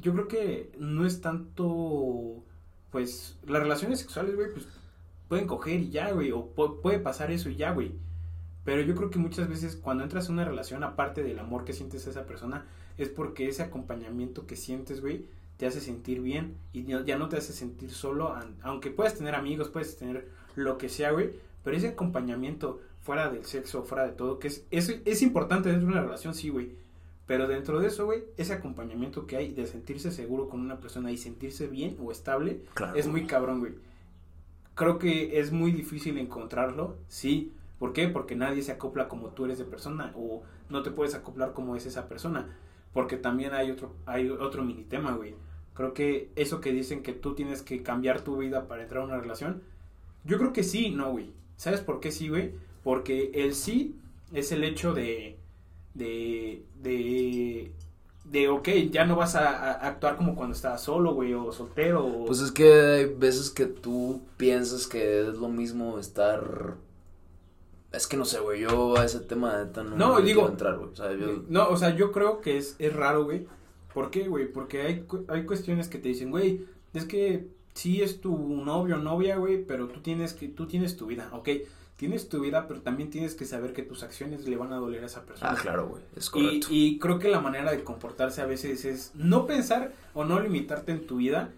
Yo 0.01 0.13
creo 0.13 0.29
que 0.29 0.73
no 0.79 1.07
es 1.07 1.21
tanto, 1.21 2.43
pues, 2.91 3.37
las 3.47 3.63
relaciones 3.63 4.01
sexuales, 4.01 4.35
güey, 4.35 4.51
pues 4.53 4.67
pueden 5.29 5.47
coger 5.47 5.81
y 5.81 5.91
ya, 5.91 6.11
güey, 6.13 6.33
o 6.33 6.53
pu- 6.55 6.81
puede 6.81 6.99
pasar 6.99 7.31
eso 7.31 7.49
y 7.49 7.57
ya, 7.57 7.73
güey. 7.73 7.93
Pero 8.65 8.83
yo 8.83 8.95
creo 8.95 9.11
que 9.11 9.19
muchas 9.19 9.49
veces 9.49 9.77
cuando 9.77 10.03
entras 10.05 10.27
en 10.29 10.35
una 10.35 10.45
relación, 10.45 10.83
aparte 10.85 11.23
del 11.23 11.39
amor 11.39 11.65
que 11.65 11.73
sientes 11.75 12.07
a 12.07 12.11
esa 12.11 12.25
persona, 12.25 12.65
es 12.99 13.09
porque 13.09 13.49
ese 13.49 13.63
acompañamiento 13.63 14.47
que 14.47 14.57
sientes, 14.57 15.01
güey, 15.01 15.25
te 15.57 15.67
hace 15.67 15.81
sentir 15.81 16.21
bien 16.21 16.57
y 16.73 16.85
ya 16.85 17.17
no 17.19 17.29
te 17.29 17.37
hace 17.37 17.53
sentir 17.53 17.91
solo, 17.91 18.35
aunque 18.63 18.91
puedes 18.91 19.15
tener 19.17 19.35
amigos, 19.35 19.69
puedes 19.69 19.97
tener 19.97 20.29
lo 20.57 20.79
que 20.79 20.89
sea, 20.89 21.13
güey, 21.13 21.31
pero 21.63 21.77
ese 21.77 21.89
acompañamiento 21.89 22.81
fuera 23.03 23.31
del 23.31 23.45
sexo, 23.45 23.85
fuera 23.85 24.05
de 24.07 24.13
todo, 24.13 24.39
que 24.39 24.49
es, 24.49 24.65
es, 24.71 25.01
es 25.05 25.23
importante 25.23 25.69
dentro 25.69 25.87
de 25.87 25.93
una 25.93 26.03
relación, 26.03 26.35
sí, 26.35 26.49
güey, 26.49 26.73
pero 27.27 27.47
dentro 27.49 27.81
de 27.81 27.87
eso, 27.89 28.05
güey, 28.05 28.25
ese 28.37 28.53
acompañamiento 28.53 29.27
que 29.27 29.37
hay 29.37 29.53
de 29.53 29.67
sentirse 29.67 30.11
seguro 30.11 30.49
con 30.49 30.61
una 30.61 30.79
persona 30.81 31.11
y 31.13 31.17
sentirse 31.17 31.67
bien 31.69 31.97
o 32.03 32.11
estable, 32.13 32.61
Claro. 32.75 32.97
es 32.97 33.07
muy 33.07 33.27
cabrón, 33.27 33.61
güey. 33.61 33.73
Creo 34.75 34.99
que 34.99 35.39
es 35.39 35.53
muy 35.53 35.71
difícil 35.73 36.19
encontrarlo, 36.19 36.97
sí. 37.09 37.53
¿Por 37.79 37.93
qué? 37.93 38.09
Porque 38.09 38.35
nadie 38.35 38.63
se 38.63 38.73
acopla 38.73 39.09
como 39.09 39.29
tú 39.29 39.45
eres 39.45 39.59
de 39.59 39.65
persona 39.65 40.13
o 40.17 40.43
no 40.69 40.83
te 40.83 40.91
puedes 40.91 41.15
acoplar 41.15 41.53
como 41.53 41.77
es 41.77 41.87
esa 41.87 42.09
persona. 42.09 42.57
Porque 42.95 43.19
también 43.19 43.53
hay 43.53 43.71
otro, 43.71 43.95
hay 44.07 44.31
otro 44.31 44.65
mini 44.65 44.85
tema, 44.85 45.13
güey. 45.13 45.35
Creo 45.75 45.93
que 45.93 46.31
eso 46.37 46.61
que 46.61 46.73
dicen 46.73 47.03
que 47.03 47.13
tú 47.13 47.35
tienes 47.35 47.61
que 47.61 47.83
cambiar 47.83 48.23
tu 48.23 48.39
vida 48.39 48.69
para 48.69 48.85
entrar 48.85 49.03
a 49.03 49.07
una 49.07 49.19
relación, 49.19 49.63
yo 50.25 50.39
creo 50.39 50.55
que 50.55 50.63
sí, 50.63 50.91
no, 50.91 51.11
güey. 51.11 51.33
¿Sabes 51.57 51.81
por 51.81 52.01
qué 52.01 52.11
sí, 52.13 52.29
güey? 52.29 52.55
Porque 52.83 53.33
el 53.35 53.55
sí 53.55 53.97
es 54.33 54.53
el 54.53 54.65
hecho 54.65 54.95
de, 54.95 55.37
de, 55.95 56.65
de, 56.81 57.73
de, 58.25 58.49
ok, 58.49 58.69
ya 58.91 59.05
no 59.05 59.17
vas 59.17 59.35
a, 59.35 59.73
actuar 59.73 60.17
como 60.17 60.37
cuando 60.37 60.55
estabas 60.55 60.83
solo, 60.83 61.15
güey, 61.15 61.35
o 61.35 61.53
soltero. 61.53 62.25
Pues 62.27 62.41
es 62.41 62.53
que 62.53 62.73
hay 62.73 63.07
veces 63.07 63.51
que 63.51 63.67
tú 63.67 64.23
piensas 64.37 64.87
que 64.87 65.29
es 65.29 65.35
lo 65.37 65.49
mismo 65.49 65.99
estar... 65.99 66.77
Es 67.95 68.07
que 68.07 68.17
no 68.17 68.25
sé, 68.25 68.41
güey, 68.41 68.61
yo 68.61 68.97
a 68.99 69.05
ese 69.05 69.21
tema 69.21 69.57
de 69.57 69.67
neta 69.67 69.83
no, 69.85 69.97
No, 69.97 70.21
digo- 70.21 70.49
entrar, 70.49 70.77
güey. 70.79 70.91
O 70.91 70.97
sea, 70.97 71.13
yo... 71.13 71.45
No, 71.49 71.69
o 71.69 71.77
sea, 71.77 71.95
yo 71.95 72.11
creo 72.13 72.41
que 72.41 72.57
es, 72.59 72.77
es 72.79 72.93
raro, 72.93 73.25
güey. 73.25 73.47
¿Por 73.93 74.11
qué, 74.11 74.27
güey? 74.29 74.51
Porque 74.53 74.83
hay, 74.83 75.07
hay 75.29 75.45
cuestiones 75.47 75.89
que 75.89 75.99
te 75.99 76.09
dicen, 76.09 76.31
güey, 76.31 76.65
es 76.93 77.05
que 77.05 77.47
sí 77.75 78.03
es 78.03 78.21
tu 78.21 78.37
novio 78.65 78.97
o 78.97 78.99
novia, 78.99 79.37
güey, 79.37 79.65
pero 79.65 79.89
tú 79.89 80.01
tienes 80.01 80.33
que, 80.35 80.49
tú 80.49 80.67
tienes 80.67 80.97
tu 80.97 81.07
vida, 81.07 81.29
ok. 81.33 81.49
Tienes 81.97 82.29
tu 82.29 82.41
vida, 82.41 82.67
pero 82.67 82.81
también 82.81 83.09
tienes 83.11 83.37
que 83.37 83.45
saber 83.45 83.73
que 83.73 83.83
tus 83.85 84.03
acciones 84.03 84.49
le 84.49 84.57
van 84.57 84.73
a 84.73 84.77
doler 84.77 85.05
a 85.05 85.07
esa 85.07 85.23
persona. 85.25 85.53
Ah, 85.53 85.57
claro, 85.61 85.87
güey, 85.87 86.03
es 86.17 86.27
Y, 86.27 86.31
correcto. 86.31 86.67
y 86.71 86.99
creo 86.99 87.19
que 87.21 87.29
la 87.29 87.41
manera 87.41 87.71
de 87.71 87.85
comportarse 87.85 88.41
a 88.43 88.47
veces 88.47 88.85
es 88.85 89.13
no 89.15 89.47
pensar 89.47 89.93
o 90.13 90.25
no 90.25 90.41
limitarte 90.41 90.91
en 90.91 91.07
tu 91.07 91.19
vida, 91.19 91.51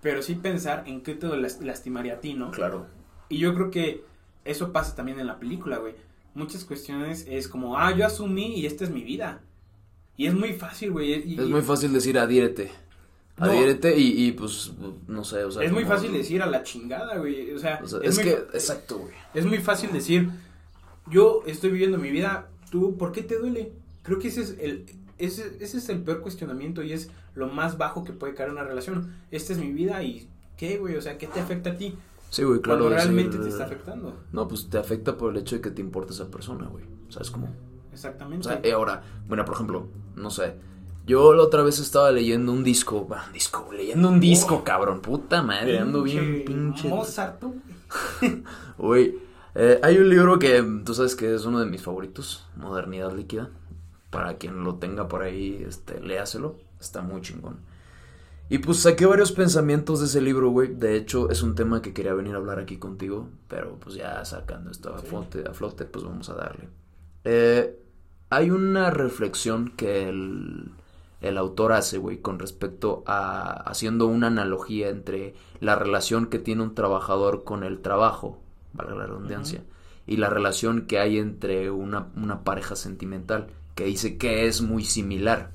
pero 0.00 0.22
sí 0.22 0.34
pensar 0.34 0.84
en 0.86 1.02
qué 1.02 1.14
te 1.14 1.26
las- 1.36 1.60
lastimaría 1.60 2.14
a 2.14 2.20
ti, 2.20 2.32
¿no? 2.32 2.50
Claro. 2.52 2.86
Y 3.28 3.36
yo 3.38 3.52
creo 3.54 3.70
que 3.70 4.02
eso 4.44 4.72
pasa 4.72 4.94
también 4.94 5.20
en 5.20 5.26
la 5.26 5.38
película, 5.38 5.78
güey. 5.78 5.94
Muchas 6.34 6.64
cuestiones 6.64 7.26
es 7.28 7.48
como, 7.48 7.76
ah, 7.76 7.94
yo 7.96 8.06
asumí 8.06 8.58
y 8.60 8.66
esta 8.66 8.84
es 8.84 8.90
mi 8.90 9.02
vida. 9.02 9.42
Y 10.16 10.26
es 10.26 10.34
muy 10.34 10.52
fácil, 10.54 10.90
güey. 10.92 11.12
y- 11.32 11.38
Es 11.38 11.48
muy 11.48 11.62
fácil 11.62 11.92
decir 11.92 12.18
adhiérete. 12.18 12.70
No. 13.38 13.46
Adhiérete 13.46 13.96
y, 13.98 14.26
y 14.26 14.32
pues, 14.32 14.72
no 15.08 15.24
sé, 15.24 15.42
o 15.44 15.50
sea... 15.50 15.62
es 15.62 15.72
muy 15.72 15.84
fácil 15.84 16.12
decir 16.12 16.42
a 16.42 16.46
la 16.46 16.62
chingada, 16.62 17.16
güey. 17.16 17.52
O 17.52 17.58
sea, 17.58 17.80
o 17.82 17.88
sea, 17.88 17.98
es, 18.02 18.10
es, 18.10 18.14
muy, 18.16 18.24
que, 18.24 18.30
exacto, 18.52 18.98
güey. 18.98 19.12
es 19.34 19.46
muy 19.46 19.58
fácil 19.58 19.90
decir, 19.92 20.28
yo 21.10 21.42
estoy 21.46 21.70
viviendo 21.70 21.98
mi 21.98 22.10
vida, 22.10 22.48
tú, 22.70 22.96
¿por 22.98 23.10
qué 23.12 23.22
te 23.22 23.38
duele? 23.38 23.72
Creo 24.02 24.18
que 24.18 24.28
ese 24.28 24.42
es 24.42 24.56
el, 24.60 24.84
ese, 25.18 25.56
ese 25.60 25.78
es 25.78 25.88
el 25.88 26.02
peor 26.02 26.20
cuestionamiento 26.20 26.82
y 26.82 26.92
es 26.92 27.10
lo 27.34 27.48
más 27.48 27.78
bajo 27.78 28.04
que 28.04 28.12
puede 28.12 28.34
caer 28.34 28.50
en 28.50 28.56
una 28.56 28.64
relación. 28.64 29.14
Esta 29.30 29.54
es 29.54 29.58
mi 29.58 29.72
vida 29.72 30.02
y, 30.02 30.28
¿qué, 30.56 30.76
güey? 30.76 30.96
O 30.96 31.02
sea, 31.02 31.16
¿qué 31.18 31.26
te 31.26 31.40
afecta 31.40 31.70
a 31.70 31.76
ti? 31.76 31.96
Sí, 32.32 32.44
güey, 32.44 32.62
claro. 32.62 32.80
cuando 32.80 32.96
realmente 32.96 33.36
te 33.36 33.48
está 33.50 33.66
afectando. 33.66 34.20
No, 34.32 34.48
pues 34.48 34.70
te 34.70 34.78
afecta 34.78 35.18
por 35.18 35.32
el 35.32 35.36
hecho 35.42 35.56
de 35.56 35.60
que 35.60 35.70
te 35.70 35.82
importa 35.82 36.14
esa 36.14 36.30
persona, 36.30 36.66
güey. 36.66 36.84
¿Sabes 37.10 37.30
cómo? 37.30 37.54
Exactamente. 37.92 38.48
O 38.48 38.50
sea, 38.50 38.60
eh, 38.62 38.72
ahora, 38.72 39.02
bueno, 39.28 39.44
por 39.44 39.54
ejemplo, 39.54 39.86
no 40.16 40.30
sé. 40.30 40.54
Yo 41.06 41.34
la 41.34 41.42
otra 41.42 41.62
vez 41.62 41.78
estaba 41.78 42.10
leyendo 42.10 42.50
un 42.52 42.64
disco, 42.64 43.06
un 43.26 43.32
disco, 43.34 43.68
leyendo 43.70 44.08
un 44.08 44.18
disco, 44.18 44.54
Oh. 44.56 44.64
cabrón, 44.64 45.00
puta 45.02 45.42
madre, 45.42 45.78
ando 45.78 46.02
bien 46.02 46.42
pinche. 46.46 46.88
Mozart, 46.88 47.38
tú. 47.38 47.54
Güey, 48.78 49.18
eh, 49.54 49.78
hay 49.82 49.98
un 49.98 50.08
libro 50.08 50.38
que 50.38 50.64
tú 50.86 50.94
sabes 50.94 51.14
que 51.14 51.34
es 51.34 51.44
uno 51.44 51.60
de 51.60 51.66
mis 51.66 51.82
favoritos, 51.82 52.46
Modernidad 52.56 53.12
Líquida. 53.14 53.50
Para 54.08 54.38
quien 54.38 54.64
lo 54.64 54.76
tenga 54.76 55.06
por 55.06 55.22
ahí, 55.22 55.62
este, 55.68 56.00
léaselo, 56.00 56.56
está 56.80 57.02
muy 57.02 57.20
chingón. 57.20 57.58
Y 58.52 58.58
pues 58.58 58.80
saqué 58.80 59.06
varios 59.06 59.32
pensamientos 59.32 60.00
de 60.00 60.04
ese 60.04 60.20
libro, 60.20 60.50
güey. 60.50 60.74
De 60.74 60.94
hecho, 60.94 61.30
es 61.30 61.42
un 61.42 61.54
tema 61.54 61.80
que 61.80 61.94
quería 61.94 62.12
venir 62.12 62.34
a 62.34 62.36
hablar 62.36 62.58
aquí 62.58 62.76
contigo, 62.76 63.30
pero 63.48 63.78
pues 63.80 63.94
ya 63.94 64.22
sacando 64.26 64.70
esto 64.70 64.94
a, 64.94 64.98
Sí. 64.98 65.06
flote, 65.06 65.44
a 65.48 65.54
flote, 65.54 65.86
pues 65.86 66.04
vamos 66.04 66.28
a 66.28 66.34
darle. 66.34 66.68
Eh, 67.24 67.78
hay 68.28 68.50
una 68.50 68.90
reflexión 68.90 69.72
que 69.74 70.06
el, 70.06 70.70
el 71.22 71.38
autor 71.38 71.72
hace, 71.72 71.96
güey, 71.96 72.18
con 72.18 72.38
respecto 72.38 73.02
a 73.06 73.52
haciendo 73.70 74.06
una 74.06 74.26
analogía 74.26 74.90
entre 74.90 75.34
la 75.60 75.74
relación 75.74 76.26
que 76.26 76.38
tiene 76.38 76.62
un 76.62 76.74
trabajador 76.74 77.44
con 77.44 77.64
el 77.64 77.80
trabajo, 77.80 78.38
valga 78.74 78.94
la 78.94 79.06
redundancia, 79.06 79.62
y 80.06 80.18
la 80.18 80.28
relación 80.28 80.82
que 80.82 80.98
hay 80.98 81.16
entre 81.16 81.70
una, 81.70 82.08
una 82.16 82.44
pareja 82.44 82.76
sentimental, 82.76 83.46
que 83.74 83.84
dice 83.84 84.18
que 84.18 84.46
es 84.46 84.60
muy 84.60 84.84
similar. 84.84 85.52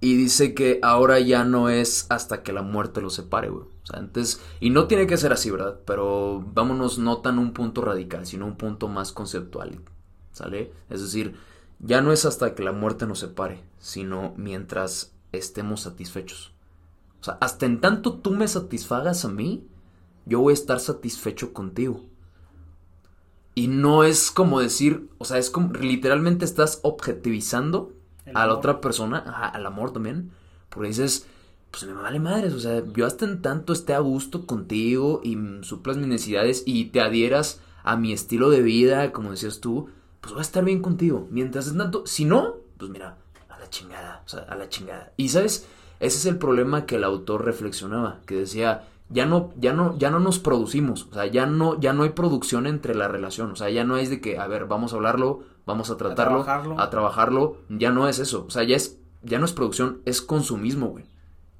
Y 0.00 0.16
dice 0.16 0.54
que 0.54 0.78
ahora 0.82 1.18
ya 1.18 1.44
no 1.44 1.68
es 1.68 2.06
hasta 2.08 2.42
que 2.42 2.52
la 2.52 2.62
muerte 2.62 3.00
los 3.00 3.14
separe, 3.14 3.48
güey. 3.48 3.64
O 3.64 3.86
sea, 3.86 3.98
antes, 3.98 4.40
y 4.60 4.70
no 4.70 4.86
tiene 4.86 5.06
que 5.06 5.16
ser 5.16 5.32
así, 5.32 5.50
¿verdad? 5.50 5.80
Pero 5.84 6.44
vámonos 6.54 6.98
no 6.98 7.18
tan 7.18 7.38
un 7.38 7.52
punto 7.52 7.82
radical, 7.82 8.24
sino 8.26 8.46
un 8.46 8.56
punto 8.56 8.86
más 8.86 9.12
conceptual, 9.12 9.80
¿sale? 10.30 10.72
Es 10.88 11.00
decir, 11.00 11.34
ya 11.80 12.00
no 12.00 12.12
es 12.12 12.24
hasta 12.24 12.54
que 12.54 12.62
la 12.62 12.72
muerte 12.72 13.06
nos 13.06 13.18
separe, 13.18 13.64
sino 13.78 14.34
mientras 14.36 15.14
estemos 15.32 15.80
satisfechos. 15.80 16.52
O 17.20 17.24
sea, 17.24 17.38
hasta 17.40 17.66
en 17.66 17.80
tanto 17.80 18.14
tú 18.14 18.30
me 18.30 18.46
satisfagas 18.46 19.24
a 19.24 19.28
mí, 19.28 19.66
yo 20.26 20.40
voy 20.40 20.52
a 20.52 20.54
estar 20.54 20.78
satisfecho 20.78 21.52
contigo. 21.52 22.04
Y 23.54 23.66
no 23.66 24.04
es 24.04 24.30
como 24.30 24.60
decir, 24.60 25.10
o 25.18 25.24
sea, 25.24 25.38
es 25.38 25.50
como 25.50 25.72
literalmente 25.72 26.44
estás 26.44 26.78
objetivizando 26.82 27.92
a 28.34 28.46
la 28.46 28.54
otra 28.54 28.80
persona, 28.80 29.18
al 29.18 29.66
amor 29.66 29.92
también, 29.92 30.30
porque 30.68 30.88
dices, 30.88 31.26
pues 31.70 31.84
me 31.84 31.92
vale 31.92 32.20
madres, 32.20 32.54
o 32.54 32.60
sea, 32.60 32.82
yo 32.94 33.06
hasta 33.06 33.24
en 33.24 33.42
tanto 33.42 33.72
esté 33.72 33.94
a 33.94 33.98
gusto 33.98 34.46
contigo 34.46 35.20
y 35.22 35.36
suplas 35.62 35.96
mis 35.96 36.06
necesidades 36.06 36.62
y 36.66 36.86
te 36.86 37.00
adhieras 37.00 37.60
a 37.84 37.96
mi 37.96 38.12
estilo 38.12 38.50
de 38.50 38.62
vida, 38.62 39.12
como 39.12 39.30
decías 39.30 39.60
tú, 39.60 39.88
pues 40.20 40.32
voy 40.32 40.40
a 40.40 40.42
estar 40.42 40.64
bien 40.64 40.82
contigo. 40.82 41.26
Mientras 41.30 41.68
en 41.68 41.78
tanto, 41.78 42.06
si 42.06 42.24
no, 42.24 42.56
pues 42.76 42.90
mira, 42.90 43.16
a 43.48 43.58
la 43.58 43.70
chingada, 43.70 44.22
o 44.24 44.28
sea, 44.28 44.40
a 44.40 44.56
la 44.56 44.68
chingada. 44.68 45.12
Y 45.16 45.28
sabes, 45.28 45.66
ese 46.00 46.18
es 46.18 46.26
el 46.26 46.38
problema 46.38 46.86
que 46.86 46.96
el 46.96 47.04
autor 47.04 47.44
reflexionaba, 47.44 48.20
que 48.26 48.34
decía, 48.34 48.88
ya 49.08 49.26
no, 49.26 49.52
ya 49.56 49.72
no, 49.72 49.96
ya 49.98 50.10
no 50.10 50.20
nos 50.20 50.38
producimos, 50.38 51.06
o 51.10 51.14
sea, 51.14 51.26
ya 51.26 51.46
no, 51.46 51.80
ya 51.80 51.92
no 51.92 52.02
hay 52.02 52.10
producción 52.10 52.66
entre 52.66 52.94
la 52.94 53.08
relación, 53.08 53.52
o 53.52 53.56
sea, 53.56 53.70
ya 53.70 53.84
no 53.84 53.96
es 53.96 54.10
de 54.10 54.20
que, 54.20 54.38
a 54.38 54.46
ver, 54.46 54.66
vamos 54.66 54.92
a 54.92 54.96
hablarlo, 54.96 55.44
vamos 55.68 55.90
a 55.90 55.96
tratarlo, 55.96 56.42
trabajarlo. 56.42 56.80
a 56.80 56.90
trabajarlo, 56.90 57.56
ya 57.68 57.92
no 57.92 58.08
es 58.08 58.18
eso, 58.18 58.44
o 58.46 58.50
sea, 58.50 58.64
ya 58.64 58.74
es, 58.74 58.98
ya 59.22 59.38
no 59.38 59.44
es 59.44 59.52
producción, 59.52 60.00
es 60.04 60.20
consumismo, 60.20 60.88
güey. 60.88 61.04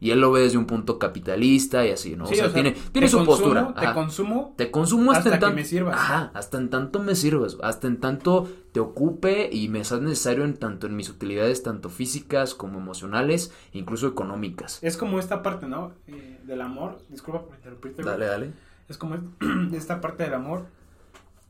Y 0.00 0.12
él 0.12 0.20
lo 0.20 0.30
ve 0.30 0.42
desde 0.42 0.58
un 0.58 0.66
punto 0.66 0.96
capitalista 0.96 1.84
y 1.84 1.90
así, 1.90 2.14
¿no? 2.14 2.26
Sí, 2.26 2.34
o 2.34 2.36
sea, 2.36 2.46
o 2.46 2.50
sea, 2.50 2.54
tiene, 2.54 2.76
tiene 2.92 3.08
su 3.08 3.16
consumo, 3.16 3.36
postura. 3.36 3.74
Te 3.74 3.92
consumo. 3.94 4.54
Te 4.56 4.70
consumo 4.70 5.10
hasta, 5.10 5.18
hasta 5.18 5.34
en 5.34 5.40
tanto. 5.40 5.56
me 5.56 5.64
sirvas. 5.64 5.94
Ajá, 5.96 6.30
hasta 6.34 6.58
en 6.58 6.70
tanto 6.70 6.98
me 7.00 7.14
sirves. 7.16 7.56
Hasta 7.62 7.88
en 7.88 7.98
tanto 7.98 8.48
te 8.70 8.78
ocupe 8.78 9.50
y 9.52 9.68
me 9.68 9.82
seas 9.84 10.00
necesario 10.00 10.44
en 10.44 10.56
tanto 10.56 10.86
en 10.86 10.94
mis 10.94 11.10
utilidades, 11.10 11.64
tanto 11.64 11.90
físicas 11.90 12.54
como 12.54 12.78
emocionales, 12.78 13.52
incluso 13.72 14.06
económicas. 14.06 14.78
Es 14.82 14.96
como 14.96 15.18
esta 15.18 15.42
parte, 15.42 15.66
¿no? 15.66 15.90
Eh, 16.06 16.38
del 16.44 16.60
amor. 16.60 17.00
Disculpa 17.08 17.42
por 17.42 17.56
interrumpirte. 17.56 18.02
güey. 18.02 18.14
Dale, 18.14 18.26
dale. 18.26 18.52
Es 18.88 18.98
como 18.98 19.16
esta 19.72 20.00
parte 20.00 20.22
del 20.22 20.34
amor. 20.34 20.66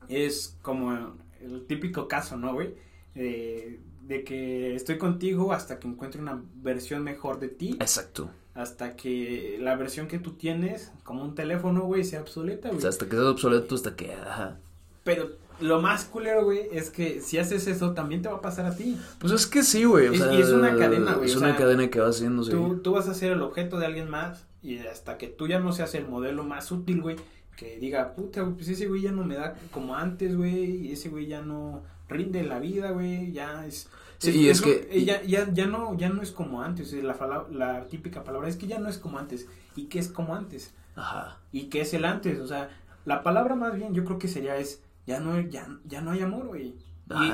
Es 0.09 0.57
como 0.63 1.13
el 1.41 1.67
típico 1.67 2.09
caso, 2.09 2.37
¿no, 2.37 2.53
güey? 2.55 2.75
Eh, 3.15 3.81
de 4.03 4.25
que 4.25 4.75
estoy 4.75 4.97
contigo 4.99 5.53
hasta 5.53 5.79
que 5.79 5.87
encuentre 5.89 6.21
una 6.21 6.43
versión 6.57 7.03
mejor 7.05 7.41
de 7.41 7.49
ti. 7.49 7.77
Exacto. 7.81 8.31
Hasta 8.55 8.97
que 8.97 9.57
la 9.61 9.77
versión 9.77 10.09
que 10.09 10.19
tú 10.19 10.33
tienes, 10.33 10.93
como 11.05 11.23
un 11.23 11.35
teléfono, 11.35 11.83
güey, 11.83 12.05
sea 12.05 12.21
obsoleta, 12.23 12.69
O 12.69 12.73
güey. 12.73 12.81
sea, 12.81 12.91
hasta 12.91 13.05
que 13.07 13.13
seas 13.13 13.25
obsoleto, 13.27 13.75
hasta 13.75 13.95
que. 13.97 14.13
Ajá. 14.15 14.59
Pero 15.05 15.31
lo 15.61 15.81
más 15.81 16.05
culero, 16.05 16.45
güey, 16.45 16.69
es 16.73 16.91
que 16.91 17.21
si 17.21 17.39
haces 17.39 17.67
eso, 17.67 17.93
también 17.93 18.23
te 18.23 18.29
va 18.29 18.37
a 18.37 18.41
pasar 18.41 18.67
a 18.67 18.75
ti. 18.77 18.97
Pues 19.19 19.33
es 19.33 19.47
que 19.47 19.63
sí, 19.63 19.85
güey. 19.85 20.09
o 20.09 20.13
Es- 20.13 20.19
sea, 20.21 20.33
y 20.33 20.41
es 20.41 20.51
una 20.51 20.75
cadena, 20.77 21.15
güey, 21.15 21.29
Es 21.31 21.37
o 21.37 21.41
una 21.41 21.49
sea, 21.51 21.57
cadena 21.59 21.89
que 21.91 22.01
va 22.01 22.09
haciendo, 22.09 22.43
sí. 22.45 22.51
Tú, 22.51 22.79
tú 22.83 22.93
vas 22.93 23.09
a 23.09 23.15
ser 23.15 23.33
el 23.33 23.43
objeto 23.43 23.79
de 23.79 23.87
alguien 23.87 24.09
más 24.11 24.47
y 24.63 24.79
hasta 24.79 25.19
que 25.19 25.29
tú 25.29 25.47
ya 25.49 25.61
no 25.61 25.73
seas 25.73 25.95
el 25.95 26.09
modelo 26.09 26.43
más 26.45 26.73
útil, 26.73 27.01
güey, 27.03 27.17
que 27.59 27.79
diga, 27.79 28.15
puta, 28.15 28.43
güey, 28.43 28.55
pues 28.55 28.69
ese 28.69 28.87
güey 28.87 29.03
ya 29.03 29.13
no 29.13 29.25
me 29.25 29.35
da 29.37 29.55
como 29.73 29.95
antes, 29.97 30.37
güey, 30.37 30.87
y 30.87 30.93
ese 30.93 31.09
güey 31.09 31.27
ya 31.27 31.43
no 31.43 31.83
rinde 32.09 32.41
en 32.41 32.49
la 32.49 32.59
vida, 32.61 32.91
güey, 32.93 33.33
ya 33.33 33.67
es... 33.67 33.89
Sí, 34.19 34.31
y 34.33 34.49
es 34.49 34.61
que- 34.63 34.89
eh, 34.91 35.05
Ya, 35.05 35.23
ya, 35.23 35.53
ya, 35.53 35.67
no, 35.67 35.97
ya 35.97 36.09
no 36.09 36.23
es 36.23 36.31
como 36.33 36.63
antes, 36.63 36.93
eh, 36.93 37.03
la, 37.03 37.17
la 37.51 37.87
típica 37.87 38.25
palabra 38.25 38.49
es 38.49 38.57
que 38.57 38.67
ya 38.67 38.79
no 38.79 38.89
es 38.89 38.99
como 38.99 39.19
antes. 39.19 39.47
¿Y 39.77 39.85
qué 39.87 39.99
es 39.99 40.09
como 40.09 40.35
antes? 40.35 40.75
Ajá. 40.97 41.39
¿Y 41.53 41.65
qué 41.65 41.81
es 41.83 41.95
el 41.95 42.05
antes? 42.05 42.39
O 42.41 42.47
sea, 42.47 42.71
la 43.05 43.23
palabra 43.23 43.55
más 43.55 43.75
bien 43.77 43.95
yo 43.95 44.05
creo 44.05 44.19
que 44.19 44.29
sería 44.29 44.57
es, 44.57 44.83
ya 45.07 45.21
no, 45.21 45.41
ya, 45.41 45.69
ya 45.85 46.01
no 46.01 46.11
hay 46.13 46.21
amor, 46.23 46.47
güey. 46.49 46.75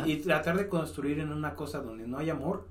Y 0.07 0.17
tratar 0.17 0.57
de 0.57 0.69
construir 0.69 1.19
en 1.19 1.33
una 1.33 1.55
cosa 1.55 1.81
donde 1.81 2.07
no 2.07 2.19
hay 2.19 2.31
amor 2.31 2.67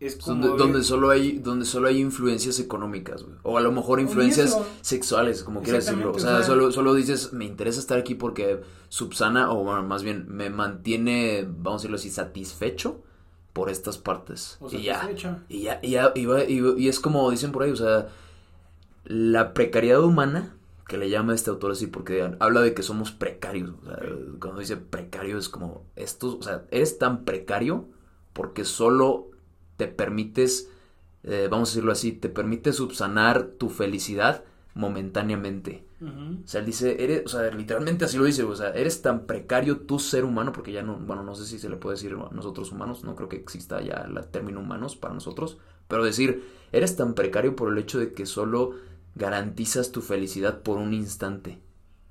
es 0.00 0.16
como... 0.16 0.46
Donde, 0.46 0.62
donde 0.64 0.82
solo 0.82 1.10
hay 1.10 1.38
donde 1.38 1.64
solo 1.64 1.88
hay 1.88 1.98
influencias 2.00 2.58
económicas, 2.60 3.22
güey. 3.22 3.36
O 3.42 3.56
a 3.56 3.60
lo 3.60 3.72
mejor 3.72 4.00
influencias 4.00 4.50
eso. 4.50 4.66
sexuales, 4.82 5.42
como 5.42 5.62
quieras 5.62 5.86
decirlo. 5.86 6.12
O 6.12 6.18
sea, 6.18 6.34
o 6.34 6.36
sea- 6.38 6.46
solo, 6.46 6.70
solo 6.72 6.94
dices, 6.94 7.32
me 7.32 7.44
interesa 7.44 7.80
estar 7.80 7.98
aquí 7.98 8.14
porque 8.14 8.60
subsana, 8.88 9.50
o 9.52 9.64
bueno, 9.64 9.82
más 9.84 10.02
bien, 10.02 10.26
me 10.28 10.50
mantiene, 10.50 11.46
vamos 11.48 11.74
a 11.74 11.82
decirlo 11.82 11.96
así, 11.96 12.10
satisfecho 12.10 13.02
por 13.52 13.70
estas 13.70 13.96
partes. 13.96 14.58
o 14.60 14.68
y 14.70 14.82
ya. 14.82 15.08
Y 15.48 15.62
ya, 15.62 15.80
y 15.82 15.90
ya, 15.92 16.12
y, 16.14 16.26
va- 16.26 16.44
y 16.44 16.60
va- 16.60 16.74
y 16.78 16.88
es 16.88 17.00
como 17.00 17.30
dicen 17.30 17.52
por 17.52 17.62
ahí, 17.62 17.70
o 17.70 17.76
sea, 17.76 18.08
la 19.04 19.54
precariedad 19.54 20.02
humana, 20.02 20.54
que 20.88 20.98
le 20.98 21.10
llama 21.10 21.34
este 21.34 21.50
autor 21.50 21.72
así, 21.72 21.86
porque 21.86 22.30
habla 22.38 22.60
de 22.60 22.74
que 22.74 22.82
somos 22.82 23.12
precarios. 23.12 23.70
o 23.82 23.86
sea, 23.86 23.98
cuando 24.40 24.60
dice 24.60 24.76
precario 24.76 25.38
es 25.38 25.48
como, 25.48 25.84
esto, 25.96 26.36
o 26.38 26.42
sea, 26.42 26.64
eres 26.70 26.98
tan 26.98 27.24
precario 27.24 27.86
porque 28.32 28.64
solo 28.64 29.28
te 29.76 29.88
permites, 29.88 30.70
eh, 31.22 31.48
vamos 31.50 31.68
a 31.68 31.72
decirlo 31.72 31.92
así, 31.92 32.12
te 32.12 32.28
permite 32.28 32.72
subsanar 32.72 33.46
tu 33.58 33.68
felicidad 33.68 34.44
momentáneamente. 34.74 35.86
O 35.98 36.46
sea, 36.46 36.60
él 36.60 36.66
dice, 36.66 37.02
eres, 37.02 37.22
o 37.24 37.28
sea, 37.28 37.50
literalmente 37.50 38.04
así 38.04 38.18
lo 38.18 38.24
dice, 38.24 38.42
o 38.42 38.54
sea, 38.54 38.68
eres 38.70 39.00
tan 39.00 39.24
precario 39.24 39.78
tu 39.78 39.98
ser 39.98 40.26
humano, 40.26 40.52
porque 40.52 40.70
ya 40.70 40.82
no, 40.82 40.98
bueno, 40.98 41.22
no 41.22 41.34
sé 41.34 41.46
si 41.46 41.58
se 41.58 41.70
le 41.70 41.76
puede 41.76 41.96
decir 41.96 42.12
a 42.12 42.34
nosotros 42.34 42.70
humanos, 42.70 43.02
no 43.02 43.16
creo 43.16 43.30
que 43.30 43.36
exista 43.36 43.80
ya 43.80 44.06
el 44.06 44.26
término 44.26 44.60
humanos 44.60 44.94
para 44.94 45.14
nosotros, 45.14 45.58
pero 45.88 46.04
decir, 46.04 46.44
eres 46.72 46.96
tan 46.96 47.14
precario 47.14 47.56
por 47.56 47.72
el 47.72 47.78
hecho 47.78 47.98
de 47.98 48.12
que 48.12 48.26
solo 48.26 48.74
garantizas 49.14 49.90
tu 49.90 50.02
felicidad 50.02 50.60
por 50.60 50.76
un 50.76 50.92
instante 50.92 51.62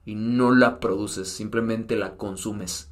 y 0.03 0.15
no 0.15 0.51
la 0.51 0.79
produces, 0.79 1.27
simplemente 1.27 1.95
la 1.95 2.17
consumes. 2.17 2.91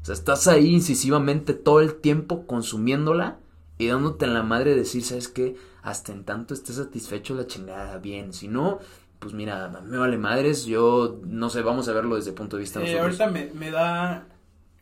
O 0.00 0.04
sea, 0.06 0.14
estás 0.14 0.48
ahí 0.48 0.68
incisivamente 0.68 1.52
todo 1.52 1.80
el 1.80 1.96
tiempo 1.96 2.46
consumiéndola 2.46 3.40
y 3.78 3.86
dándote 3.86 4.26
en 4.26 4.34
la 4.34 4.42
madre 4.42 4.72
de 4.72 4.78
decir, 4.78 5.02
¿sabes 5.04 5.28
qué? 5.28 5.56
Hasta 5.82 6.12
en 6.12 6.24
tanto 6.24 6.52
estés 6.52 6.76
satisfecho 6.76 7.34
la 7.34 7.46
chingada, 7.46 7.98
bien. 7.98 8.32
Si 8.32 8.48
no, 8.48 8.80
pues 9.20 9.32
mira, 9.34 9.68
me 9.68 9.96
vale 9.96 10.18
madres, 10.18 10.64
yo 10.66 11.20
no 11.24 11.48
sé, 11.48 11.62
vamos 11.62 11.88
a 11.88 11.92
verlo 11.92 12.16
desde 12.16 12.30
el 12.30 12.36
punto 12.36 12.56
de 12.56 12.62
vista 12.62 12.80
de 12.80 12.92
Eh, 12.92 12.98
ahorita 12.98 13.28
me, 13.28 13.50
me 13.54 13.70
da. 13.70 14.26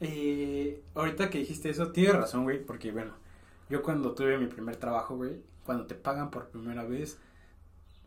Eh, 0.00 0.82
ahorita 0.94 1.30
que 1.30 1.38
dijiste 1.38 1.70
eso, 1.70 1.92
tienes 1.92 2.14
razón, 2.14 2.44
güey, 2.44 2.64
porque 2.64 2.90
bueno, 2.92 3.12
yo 3.70 3.82
cuando 3.82 4.12
tuve 4.12 4.38
mi 4.38 4.46
primer 4.46 4.76
trabajo, 4.76 5.16
güey, 5.16 5.40
cuando 5.64 5.87
te 5.87 5.94
pagan 5.94 6.30
por 6.30 6.48
primera 6.48 6.85
vez, 6.85 7.18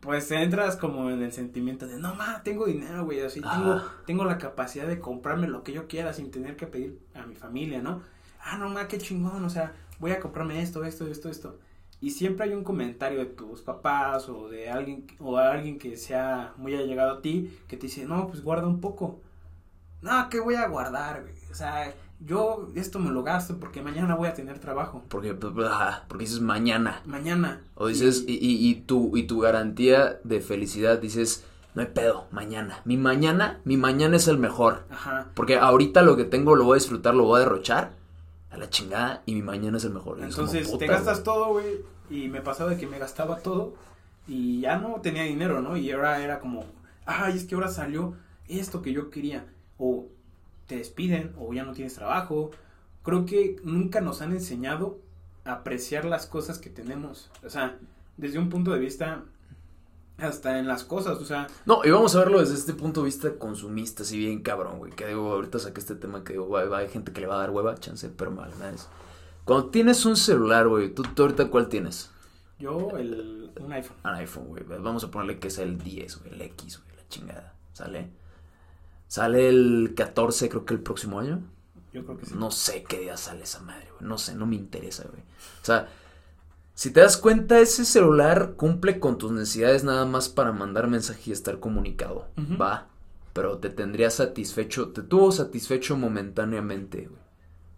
pues 0.00 0.30
entras 0.30 0.76
como 0.76 1.10
en 1.10 1.22
el 1.22 1.32
sentimiento 1.32 1.86
de, 1.86 1.98
no, 1.98 2.14
ma, 2.14 2.42
tengo 2.42 2.66
dinero, 2.66 3.04
güey, 3.04 3.20
así, 3.20 3.40
tengo, 3.40 3.82
tengo 4.06 4.24
la 4.24 4.38
capacidad 4.38 4.86
de 4.86 4.98
comprarme 4.98 5.46
lo 5.46 5.62
que 5.62 5.72
yo 5.72 5.88
quiera 5.88 6.12
sin 6.12 6.30
tener 6.30 6.56
que 6.56 6.66
pedir 6.66 6.98
a 7.14 7.26
mi 7.26 7.34
familia, 7.34 7.82
¿no? 7.82 8.02
Ah, 8.42 8.56
no, 8.56 8.70
ma, 8.70 8.88
qué 8.88 8.98
chingón, 8.98 9.44
o 9.44 9.50
sea, 9.50 9.74
voy 10.00 10.10
a 10.10 10.18
comprarme 10.20 10.60
esto, 10.62 10.84
esto, 10.84 11.06
esto, 11.06 11.28
esto. 11.28 11.58
Y 12.00 12.10
siempre 12.10 12.46
hay 12.46 12.54
un 12.54 12.64
comentario 12.64 13.18
de 13.18 13.26
tus 13.26 13.60
papás 13.60 14.28
o 14.28 14.48
de 14.48 14.70
alguien, 14.70 15.06
o 15.20 15.36
de 15.38 15.44
alguien 15.44 15.78
que 15.78 15.96
sea 15.96 16.54
muy 16.56 16.74
allegado 16.74 17.18
a 17.18 17.20
ti, 17.22 17.56
que 17.68 17.76
te 17.76 17.86
dice, 17.86 18.06
no, 18.06 18.26
pues 18.26 18.42
guarda 18.42 18.66
un 18.66 18.80
poco. 18.80 19.20
No, 20.00 20.28
¿qué 20.30 20.40
voy 20.40 20.54
a 20.54 20.66
guardar, 20.66 21.20
güey? 21.22 21.34
O 21.50 21.54
sea, 21.54 21.92
yo 22.20 22.68
esto 22.74 22.98
me 22.98 23.10
lo 23.10 23.22
gasto 23.22 23.58
porque 23.60 23.82
mañana 23.82 24.14
voy 24.14 24.28
a 24.28 24.34
tener 24.34 24.58
trabajo. 24.58 25.02
Porque, 25.08 25.34
porque 25.34 26.24
dices 26.24 26.40
mañana. 26.40 27.02
Mañana. 27.04 27.60
O 27.74 27.88
dices, 27.88 28.24
Y- 28.26 28.32
y, 28.32 28.50
y, 28.56 28.70
y 28.70 28.74
tu, 28.76 29.14
y 29.16 29.24
tu 29.24 29.40
garantía 29.40 30.20
de 30.24 30.40
felicidad, 30.40 30.98
dices, 30.98 31.44
no 31.74 31.82
hay 31.82 31.88
pedo, 31.88 32.26
mañana. 32.30 32.80
Mi 32.86 32.96
mañana, 32.96 33.60
mi 33.64 33.76
mañana 33.76 34.16
es 34.16 34.26
el 34.26 34.38
mejor. 34.38 34.84
Ajá. 34.90 35.28
Porque 35.34 35.56
ahorita 35.58 36.00
lo 36.00 36.16
que 36.16 36.24
tengo 36.24 36.56
lo 36.56 36.64
voy 36.64 36.76
a 36.76 36.80
disfrutar, 36.80 37.14
lo 37.14 37.24
voy 37.24 37.36
a 37.40 37.44
derrochar 37.44 37.99
a 38.50 38.56
la 38.56 38.68
chingada 38.68 39.22
y 39.26 39.34
mi 39.34 39.42
mañana 39.42 39.78
es 39.78 39.84
el 39.84 39.92
mejor. 39.92 40.16
Como, 40.16 40.28
Entonces 40.28 40.78
te 40.78 40.86
gastas 40.86 41.22
todo, 41.22 41.52
güey. 41.52 41.84
Y 42.10 42.28
me 42.28 42.40
pasaba 42.40 42.70
de 42.70 42.76
que 42.76 42.86
me 42.86 42.98
gastaba 42.98 43.38
todo. 43.38 43.74
Y 44.26 44.60
ya 44.60 44.78
no 44.78 45.00
tenía 45.00 45.22
dinero, 45.22 45.62
¿no? 45.62 45.76
Y 45.76 45.90
ahora 45.90 46.22
era 46.22 46.40
como, 46.40 46.64
ay, 47.06 47.36
es 47.36 47.44
que 47.44 47.54
ahora 47.54 47.68
salió 47.68 48.14
esto 48.48 48.82
que 48.82 48.92
yo 48.92 49.10
quería. 49.10 49.46
O 49.78 50.06
te 50.66 50.76
despiden, 50.76 51.34
o 51.38 51.52
ya 51.52 51.64
no 51.64 51.72
tienes 51.72 51.94
trabajo. 51.94 52.50
Creo 53.02 53.24
que 53.26 53.56
nunca 53.64 54.00
nos 54.00 54.20
han 54.22 54.32
enseñado 54.32 54.98
a 55.44 55.52
apreciar 55.52 56.04
las 56.04 56.26
cosas 56.26 56.58
que 56.58 56.70
tenemos. 56.70 57.30
O 57.44 57.50
sea, 57.50 57.78
desde 58.16 58.38
un 58.38 58.50
punto 58.50 58.72
de 58.72 58.78
vista, 58.78 59.24
hasta 60.22 60.58
en 60.58 60.66
las 60.66 60.84
cosas, 60.84 61.18
o 61.18 61.24
sea, 61.24 61.46
No, 61.66 61.80
y 61.84 61.90
vamos 61.90 62.14
a 62.14 62.20
verlo 62.20 62.40
desde 62.40 62.54
este 62.54 62.74
punto 62.74 63.00
de 63.00 63.06
vista 63.06 63.34
consumista, 63.38 64.02
así 64.02 64.18
bien 64.18 64.42
cabrón, 64.42 64.78
güey. 64.78 64.92
Que 64.92 65.06
digo, 65.06 65.32
ahorita 65.32 65.58
saqué 65.58 65.80
este 65.80 65.94
tema 65.94 66.24
que 66.24 66.34
digo, 66.34 66.46
güey, 66.46 66.72
hay 66.72 66.88
gente 66.88 67.12
que 67.12 67.20
le 67.20 67.26
va 67.26 67.36
a 67.36 67.38
dar 67.38 67.50
hueva, 67.50 67.74
chance, 67.76 68.08
pero 68.08 68.30
mal, 68.30 68.50
nada 68.58 68.72
es. 68.72 68.88
Cuando 69.44 69.70
tienes 69.70 70.04
un 70.04 70.16
celular, 70.16 70.68
güey, 70.68 70.94
¿tú, 70.94 71.02
tú 71.02 71.22
ahorita 71.22 71.48
cuál 71.48 71.68
tienes? 71.68 72.10
yo, 72.60 72.90
el, 72.96 73.50
un 73.58 73.72
iPhone. 73.72 73.96
Un 74.04 74.10
iPhone, 74.10 74.46
güey. 74.48 74.64
Vamos 74.64 75.02
a 75.02 75.10
ponerle 75.10 75.38
que 75.38 75.48
es 75.48 75.58
el 75.58 75.78
10, 75.78 76.20
güey, 76.20 76.34
el 76.34 76.42
X, 76.42 76.80
güey, 76.84 76.96
la 76.96 77.08
chingada. 77.08 77.54
¿Sale? 77.72 78.10
Sale 79.08 79.48
el 79.48 79.94
14, 79.96 80.48
creo 80.48 80.64
que 80.64 80.74
el 80.74 80.80
próximo 80.80 81.18
año. 81.18 81.42
Yo 81.92 82.04
creo 82.04 82.18
que 82.18 82.26
sí. 82.26 82.34
No 82.36 82.50
sé 82.50 82.84
qué 82.84 83.00
día 83.00 83.16
sale 83.16 83.42
esa 83.42 83.60
madre, 83.60 83.88
güey. 83.90 84.08
No 84.08 84.18
sé, 84.18 84.34
no 84.34 84.46
me 84.46 84.56
interesa, 84.56 85.04
güey. 85.08 85.22
O 85.22 85.64
sea, 85.64 85.88
si 86.74 86.92
te 86.92 87.00
das 87.00 87.16
cuenta, 87.16 87.60
ese 87.60 87.84
celular 87.84 88.54
cumple 88.56 89.00
con 89.00 89.18
tus 89.18 89.32
necesidades 89.32 89.84
nada 89.84 90.06
más 90.06 90.28
para 90.28 90.52
mandar 90.52 90.88
mensaje 90.88 91.22
y 91.26 91.32
estar 91.32 91.60
comunicado. 91.60 92.28
Va. 92.60 92.88
Pero 93.32 93.58
te 93.58 93.70
tendría 93.70 94.10
satisfecho, 94.10 94.90
te 94.90 95.02
tuvo 95.02 95.30
satisfecho 95.30 95.96
momentáneamente, 95.96 97.06
güey. 97.06 97.20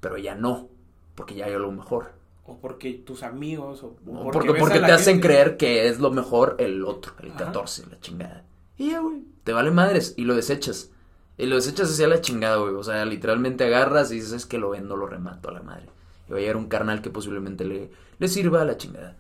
Pero 0.01 0.19
ya 0.19 0.35
no, 0.35 0.69
porque 1.15 1.35
ya 1.35 1.47
hay 1.47 1.53
algo 1.53 1.73
mejor. 1.73 2.13
O 2.45 2.59
porque 2.59 2.93
tus 2.95 3.23
amigos, 3.23 3.83
o, 3.85 3.97
porque, 4.33 4.53
te 4.53 4.93
hacen 4.93 5.21
creer 5.21 5.57
que 5.57 5.89
es 5.89 6.01
lo 6.01 6.11
mejor 6.11 6.57
el 6.59 6.85
otro, 6.85 7.13
el 7.21 7.31
Ajá. 7.31 7.47
14, 7.47 7.87
la 7.91 8.01
chingada. 8.01 8.45
Y 8.77 8.91
ya, 8.91 9.01
güey, 9.01 9.23
te 9.45 9.53
vale 9.53 9.71
madres 9.71 10.15
y 10.17 10.25
lo 10.25 10.35
desechas. 10.35 10.91
Y 11.39 11.47
lo 11.47 11.57
desechas 11.57 11.91
hacia 11.91 12.09
la 12.09 12.21
chingada, 12.21 12.57
güey. 12.57 12.75
O 12.75 12.83
sea, 12.83 13.05
literalmente 13.05 13.65
agarras 13.65 14.11
y 14.11 14.17
dices, 14.17 14.33
es 14.33 14.47
que 14.47 14.59
lo 14.59 14.71
vendo, 14.71 14.97
lo 14.97 15.07
remato 15.07 15.49
a 15.49 15.53
la 15.53 15.63
madre. 15.63 15.89
Y 16.29 16.33
va 16.33 16.39
a 16.39 16.41
llegar 16.41 16.57
un 16.57 16.69
carnal 16.69 17.03
que 17.03 17.11
posiblemente 17.11 17.65
le, 17.65 17.91
le 18.19 18.29
sirva 18.29 18.63
a 18.63 18.65
la 18.65 18.77
chingada. 18.77 19.17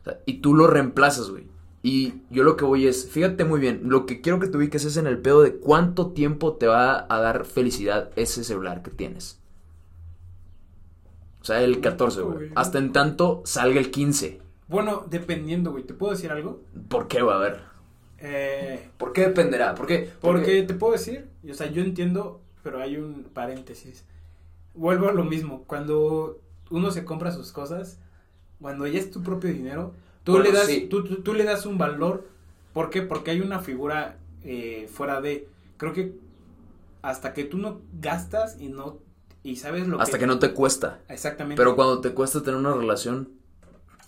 O 0.00 0.04
sea, 0.04 0.20
y 0.26 0.34
tú 0.34 0.54
lo 0.54 0.66
reemplazas, 0.66 1.30
güey. 1.30 1.48
Y 1.82 2.14
yo 2.30 2.44
lo 2.44 2.56
que 2.56 2.64
voy 2.64 2.86
es, 2.86 3.10
fíjate 3.10 3.44
muy 3.44 3.60
bien, 3.60 3.82
lo 3.84 4.06
que 4.06 4.22
quiero 4.22 4.40
que 4.40 4.46
te 4.46 4.56
ubiques 4.56 4.86
es 4.86 4.96
en 4.96 5.06
el 5.06 5.18
pedo 5.18 5.42
de 5.42 5.56
cuánto 5.56 6.12
tiempo 6.12 6.54
te 6.54 6.66
va 6.66 7.06
a 7.10 7.20
dar 7.20 7.44
felicidad 7.44 8.10
ese 8.16 8.42
celular 8.42 8.82
que 8.82 8.90
tienes. 8.90 9.38
O 11.42 11.44
sea, 11.44 11.62
el 11.62 11.82
14, 11.82 12.22
güey. 12.22 12.50
Hasta 12.54 12.78
en 12.78 12.92
tanto 12.92 13.42
salga 13.44 13.78
el 13.78 13.90
15. 13.90 14.40
Bueno, 14.66 15.04
dependiendo, 15.10 15.72
güey. 15.72 15.84
¿Te 15.84 15.92
puedo 15.92 16.14
decir 16.14 16.32
algo? 16.32 16.62
¿Por 16.88 17.06
qué 17.06 17.20
va 17.20 17.34
a 17.34 17.36
haber? 17.36 17.60
Eh, 18.18 18.88
¿Por 18.96 19.12
qué 19.12 19.26
dependerá? 19.26 19.74
¿Por 19.74 19.86
qué? 19.86 20.10
porque 20.22 20.62
te 20.62 20.72
puedo 20.72 20.94
decir, 20.94 21.28
o 21.46 21.52
sea, 21.52 21.70
yo 21.70 21.82
entiendo, 21.82 22.40
pero 22.62 22.80
hay 22.80 22.96
un 22.96 23.24
paréntesis. 23.24 24.06
Vuelvo 24.72 25.10
a 25.10 25.12
lo 25.12 25.24
mismo. 25.24 25.64
Cuando 25.66 26.40
uno 26.74 26.90
se 26.90 27.04
compra 27.04 27.32
sus 27.32 27.52
cosas, 27.52 27.98
cuando 28.60 28.86
ya 28.86 28.98
es 28.98 29.10
tu 29.10 29.22
propio 29.22 29.52
dinero, 29.52 29.92
Tú, 30.24 30.32
Bueno, 30.32 30.46
le 30.46 30.52
das, 30.52 30.66
sí. 30.68 30.86
tú, 30.90 31.04
tú- 31.04 31.16
tú 31.22 31.34
le 31.34 31.44
das 31.44 31.66
un 31.66 31.76
valor. 31.76 32.26
¿Por 32.72 32.88
qué? 32.88 33.02
Porque 33.02 33.30
hay 33.30 33.40
una 33.42 33.60
figura 33.60 34.16
eh, 34.42 34.88
fuera 34.90 35.20
de. 35.20 35.46
Creo 35.76 35.92
que 35.92 36.14
hasta 37.02 37.34
que 37.34 37.44
tú 37.44 37.58
no 37.58 37.82
gastas 38.00 38.58
y 38.58 38.68
no. 38.68 39.00
Y 39.42 39.56
sabes 39.56 39.86
lo 39.86 40.00
Hasta 40.00 40.18
que 40.18 40.26
no 40.26 40.38
te 40.38 40.54
cuesta. 40.54 41.00
Exactamente. 41.10 41.60
Pero 41.60 41.76
cuando 41.76 42.00
te 42.00 42.14
cuesta 42.14 42.42
tener 42.42 42.58
una 42.58 42.72
relación, 42.72 43.28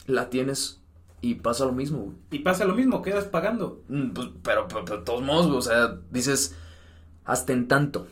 la 0.07 0.31
tienes 0.31 0.81
y 1.21 1.35
pasa 1.35 1.67
lo 1.67 1.73
mismo, 1.73 1.99
güey. 1.99 2.17
Y 2.31 2.39
pasa 2.39 2.65
lo 2.65 2.75
mismo, 2.75 3.03
quedas 3.03 3.27
pagando. 3.27 3.83
Mm, 3.89 4.09
pues, 4.13 4.29
pero, 4.43 4.67
pero, 4.69 4.87
pero 4.87 4.99
de 5.01 5.05
todos 5.05 5.21
modos, 5.23 5.49
o 5.55 5.61
sea, 5.61 5.99
dices, 6.11 6.57
hasta 7.27 7.53
en 7.53 7.69
tanto. 7.69 8.07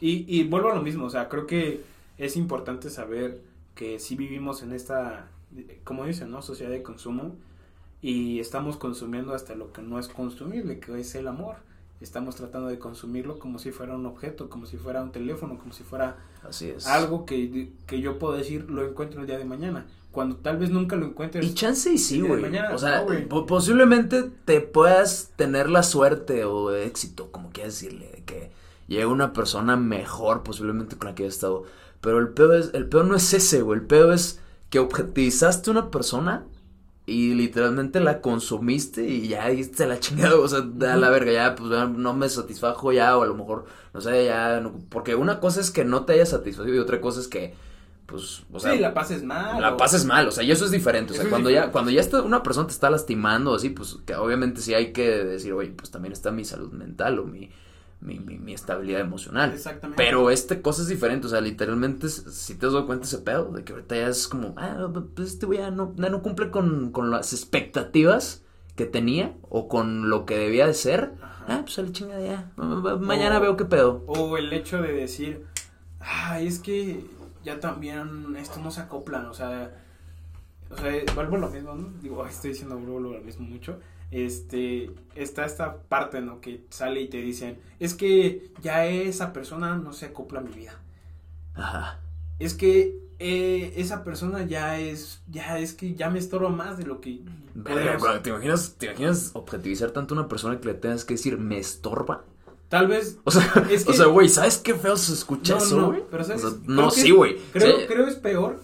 Y, 0.00 0.24
y 0.40 0.44
vuelvo 0.44 0.70
a 0.72 0.74
lo 0.74 0.82
mismo, 0.82 1.04
o 1.04 1.10
sea, 1.10 1.28
creo 1.28 1.46
que 1.46 1.84
es 2.18 2.36
importante 2.36 2.90
saber 2.90 3.42
que 3.74 3.98
si 3.98 4.16
vivimos 4.16 4.62
en 4.62 4.72
esta, 4.72 5.28
como 5.84 6.04
dicen, 6.04 6.30
¿no? 6.30 6.42
Sociedad 6.42 6.70
de 6.70 6.82
consumo 6.82 7.36
y 8.00 8.40
estamos 8.40 8.76
consumiendo 8.76 9.34
hasta 9.34 9.54
lo 9.54 9.72
que 9.72 9.82
no 9.82 9.98
es 9.98 10.08
consumible, 10.08 10.78
que 10.78 10.98
es 10.98 11.14
el 11.14 11.28
amor. 11.28 11.56
Estamos 12.00 12.36
tratando 12.36 12.68
de 12.68 12.78
consumirlo 12.78 13.38
como 13.38 13.58
si 13.58 13.72
fuera 13.72 13.96
un 13.96 14.04
objeto, 14.04 14.50
como 14.50 14.66
si 14.66 14.76
fuera 14.76 15.02
un 15.02 15.12
teléfono, 15.12 15.58
como 15.58 15.72
si 15.72 15.82
fuera 15.82 16.16
Así 16.46 16.68
es. 16.68 16.86
algo 16.86 17.24
que, 17.24 17.70
que 17.86 18.00
yo 18.00 18.18
puedo 18.18 18.34
decir 18.34 18.70
lo 18.70 18.86
encuentro 18.86 19.20
el 19.20 19.26
día 19.26 19.38
de 19.38 19.46
mañana. 19.46 19.86
Cuando 20.12 20.36
tal 20.36 20.56
vez 20.56 20.70
nunca 20.70 20.96
lo 20.96 21.06
encuentres. 21.06 21.44
Y 21.44 21.54
chance 21.54 21.90
y 21.92 21.98
sí, 21.98 22.22
güey. 22.22 22.42
O 22.72 22.78
sea, 22.78 23.04
no, 23.04 23.46
posiblemente 23.46 24.24
te 24.46 24.62
puedas 24.62 25.32
tener 25.36 25.68
la 25.68 25.82
suerte 25.82 26.44
o 26.44 26.74
éxito, 26.74 27.30
como 27.30 27.50
quieras 27.50 27.74
decirle, 27.74 28.10
de 28.10 28.24
que 28.24 28.50
llegue 28.88 29.06
una 29.06 29.34
persona 29.34 29.76
mejor 29.76 30.42
posiblemente 30.42 30.96
con 30.96 31.08
la 31.08 31.14
que 31.14 31.24
hayas 31.24 31.34
estado. 31.34 31.64
Pero 32.00 32.18
el 32.18 32.28
peor 32.28 32.54
es, 32.56 32.70
el 32.74 32.88
peor 32.88 33.06
no 33.06 33.16
es 33.16 33.32
ese, 33.34 33.62
güey. 33.62 33.80
El 33.80 33.86
peor 33.86 34.12
es 34.12 34.40
que 34.70 34.78
objetivizaste 34.78 35.70
a 35.70 35.72
una 35.72 35.90
persona 35.90 36.44
y 37.06 37.34
literalmente 37.34 38.00
la 38.00 38.20
consumiste 38.20 39.04
y 39.08 39.28
ya 39.28 39.48
diste 39.48 39.86
la 39.86 40.00
chingada, 40.00 40.36
o 40.36 40.48
sea, 40.48 40.60
da 40.62 40.96
la 40.96 41.08
verga, 41.08 41.32
ya, 41.32 41.54
pues 41.54 41.70
ya 41.70 41.86
no 41.86 42.14
me 42.14 42.28
satisfajo 42.28 42.92
ya, 42.92 43.16
o 43.16 43.22
a 43.22 43.26
lo 43.26 43.34
mejor, 43.36 43.66
no 43.94 44.00
sé, 44.00 44.24
ya, 44.26 44.60
no- 44.60 44.74
porque 44.88 45.14
una 45.14 45.38
cosa 45.38 45.60
es 45.60 45.70
que 45.70 45.84
no 45.84 46.04
te 46.04 46.14
haya 46.14 46.26
satisfacido 46.26 46.74
y 46.74 46.78
otra 46.78 47.00
cosa 47.00 47.20
es 47.20 47.28
que, 47.28 47.54
pues, 48.06 48.42
o 48.52 48.58
sea, 48.58 48.72
sí, 48.72 48.80
la 48.80 48.92
pases 48.92 49.22
mal. 49.22 49.60
la 49.60 49.74
o- 49.74 49.76
pases 49.76 50.04
mal, 50.04 50.26
o 50.28 50.32
sea, 50.32 50.42
y 50.42 50.50
eso 50.50 50.64
es 50.64 50.72
diferente, 50.72 51.12
o 51.12 51.14
sea, 51.16 51.22
Eso 51.24 51.30
cuando 51.30 51.48
ya, 51.50 51.70
cuando 51.70 51.92
ya 51.92 52.00
está, 52.00 52.22
una 52.22 52.42
persona 52.42 52.66
te 52.66 52.72
está 52.72 52.90
lastimando 52.90 53.54
así, 53.54 53.70
pues, 53.70 53.98
que 54.04 54.16
obviamente 54.16 54.60
sí 54.60 54.74
hay 54.74 54.92
que 54.92 55.08
decir, 55.24 55.52
oye, 55.52 55.70
pues 55.76 55.92
también 55.92 56.12
está 56.12 56.32
mi 56.32 56.44
salud 56.44 56.72
mental 56.72 57.20
o 57.20 57.24
mi, 57.26 57.50
mi, 58.00 58.18
mi, 58.20 58.38
mi 58.38 58.52
estabilidad 58.54 59.00
emocional. 59.00 59.52
Exactamente. 59.52 60.02
Pero 60.02 60.30
este 60.30 60.60
cosa 60.62 60.82
es 60.82 60.88
diferente, 60.88 61.26
o 61.26 61.30
sea, 61.30 61.40
literalmente, 61.40 62.08
si 62.08 62.54
te 62.54 62.66
has 62.66 62.72
dado 62.72 62.86
cuenta 62.86 63.06
ese 63.06 63.18
pedo, 63.18 63.50
de 63.52 63.64
que 63.64 63.72
ahorita 63.72 63.96
ya 63.96 64.08
es 64.08 64.28
como, 64.28 64.54
ah, 64.56 64.88
pues 65.14 65.32
este 65.32 65.46
güey 65.46 65.58
ya 65.58 65.70
no, 65.70 65.92
ya 65.96 66.08
no 66.10 66.22
cumple 66.22 66.50
con, 66.50 66.92
con 66.92 67.10
las 67.10 67.32
expectativas 67.32 68.42
que 68.76 68.84
tenía 68.86 69.34
o 69.48 69.68
con 69.68 70.10
lo 70.10 70.26
que 70.26 70.36
debía 70.36 70.66
de 70.66 70.74
ser, 70.74 71.14
Ajá. 71.22 71.44
ah, 71.48 71.60
pues 71.62 71.78
a 71.78 71.82
la 71.82 71.92
chingada 71.92 72.20
ya, 72.20 72.52
ma- 72.56 72.66
ma- 72.80 72.96
mañana 72.96 73.38
O- 73.38 73.40
veo 73.40 73.56
qué 73.56 73.64
pedo. 73.64 74.04
O 74.06 74.36
el 74.36 74.52
hecho 74.52 74.82
de 74.82 74.92
decir, 74.92 75.46
ay, 76.00 76.46
es 76.46 76.58
que 76.58 77.04
ya 77.42 77.58
también 77.60 78.36
esto 78.36 78.60
no 78.60 78.70
se 78.70 78.82
acoplan, 78.82 79.26
o 79.26 79.34
sea, 79.34 79.72
o 80.70 80.76
sea, 80.76 80.92
vuelvo 81.14 81.36
a 81.36 81.38
lo 81.38 81.48
mismo, 81.48 81.74
¿no? 81.74 81.88
Digo, 82.02 82.26
estoy 82.26 82.50
diciendo 82.50 82.76
vuelvo 82.76 83.00
lo 83.00 83.20
mismo 83.20 83.46
mucho. 83.46 83.78
Este, 84.10 84.90
está 85.14 85.44
esta 85.44 85.78
parte, 85.82 86.20
¿no? 86.20 86.40
Que 86.40 86.64
sale 86.70 87.00
y 87.00 87.08
te 87.08 87.18
dicen, 87.18 87.58
es 87.80 87.94
que 87.94 88.50
ya 88.62 88.86
esa 88.86 89.32
persona 89.32 89.76
no 89.76 89.92
se 89.92 90.06
acopla 90.06 90.40
a 90.40 90.42
mi 90.42 90.52
vida. 90.52 90.78
Ajá. 91.54 92.00
Es 92.38 92.54
que 92.54 92.98
eh, 93.18 93.72
esa 93.76 94.04
persona 94.04 94.44
ya 94.46 94.78
es, 94.78 95.22
ya 95.28 95.58
es 95.58 95.72
que 95.72 95.94
ya 95.94 96.10
me 96.10 96.18
estorba 96.18 96.50
más 96.50 96.76
de 96.78 96.84
lo 96.86 97.00
que 97.00 97.20
Verga, 97.54 98.22
¿te 98.22 98.28
imaginas, 98.30 98.74
¿Te 98.78 98.86
imaginas 98.86 99.30
objetivizar 99.32 99.90
tanto 99.90 100.14
a 100.14 100.18
una 100.18 100.28
persona 100.28 100.60
que 100.60 100.66
le 100.68 100.74
tengas 100.74 101.04
que 101.06 101.14
decir, 101.14 101.38
me 101.38 101.58
estorba? 101.58 102.24
Tal 102.68 102.88
vez 102.88 103.18
O 103.24 103.30
sea, 103.30 103.42
Es 103.70 103.84
que- 103.84 103.92
o 103.92 103.94
sea, 103.94 104.06
güey, 104.06 104.28
¿sabes 104.28 104.58
qué 104.58 104.74
feo 104.74 104.96
se 104.96 105.14
escucha 105.14 105.54
No, 105.54 105.58
eso, 105.64 105.80
no, 105.80 105.86
güey? 105.88 106.02
pero 106.10 106.24
¿sabes? 106.24 106.44
O 106.44 106.50
sea, 106.50 106.58
Creo 106.62 106.76
no, 106.76 106.88
que- 106.90 107.00
sí, 107.00 107.10
güey. 107.10 107.36
Creo, 107.52 107.86
creo 107.86 108.06
es 108.06 108.16
peor. 108.16 108.60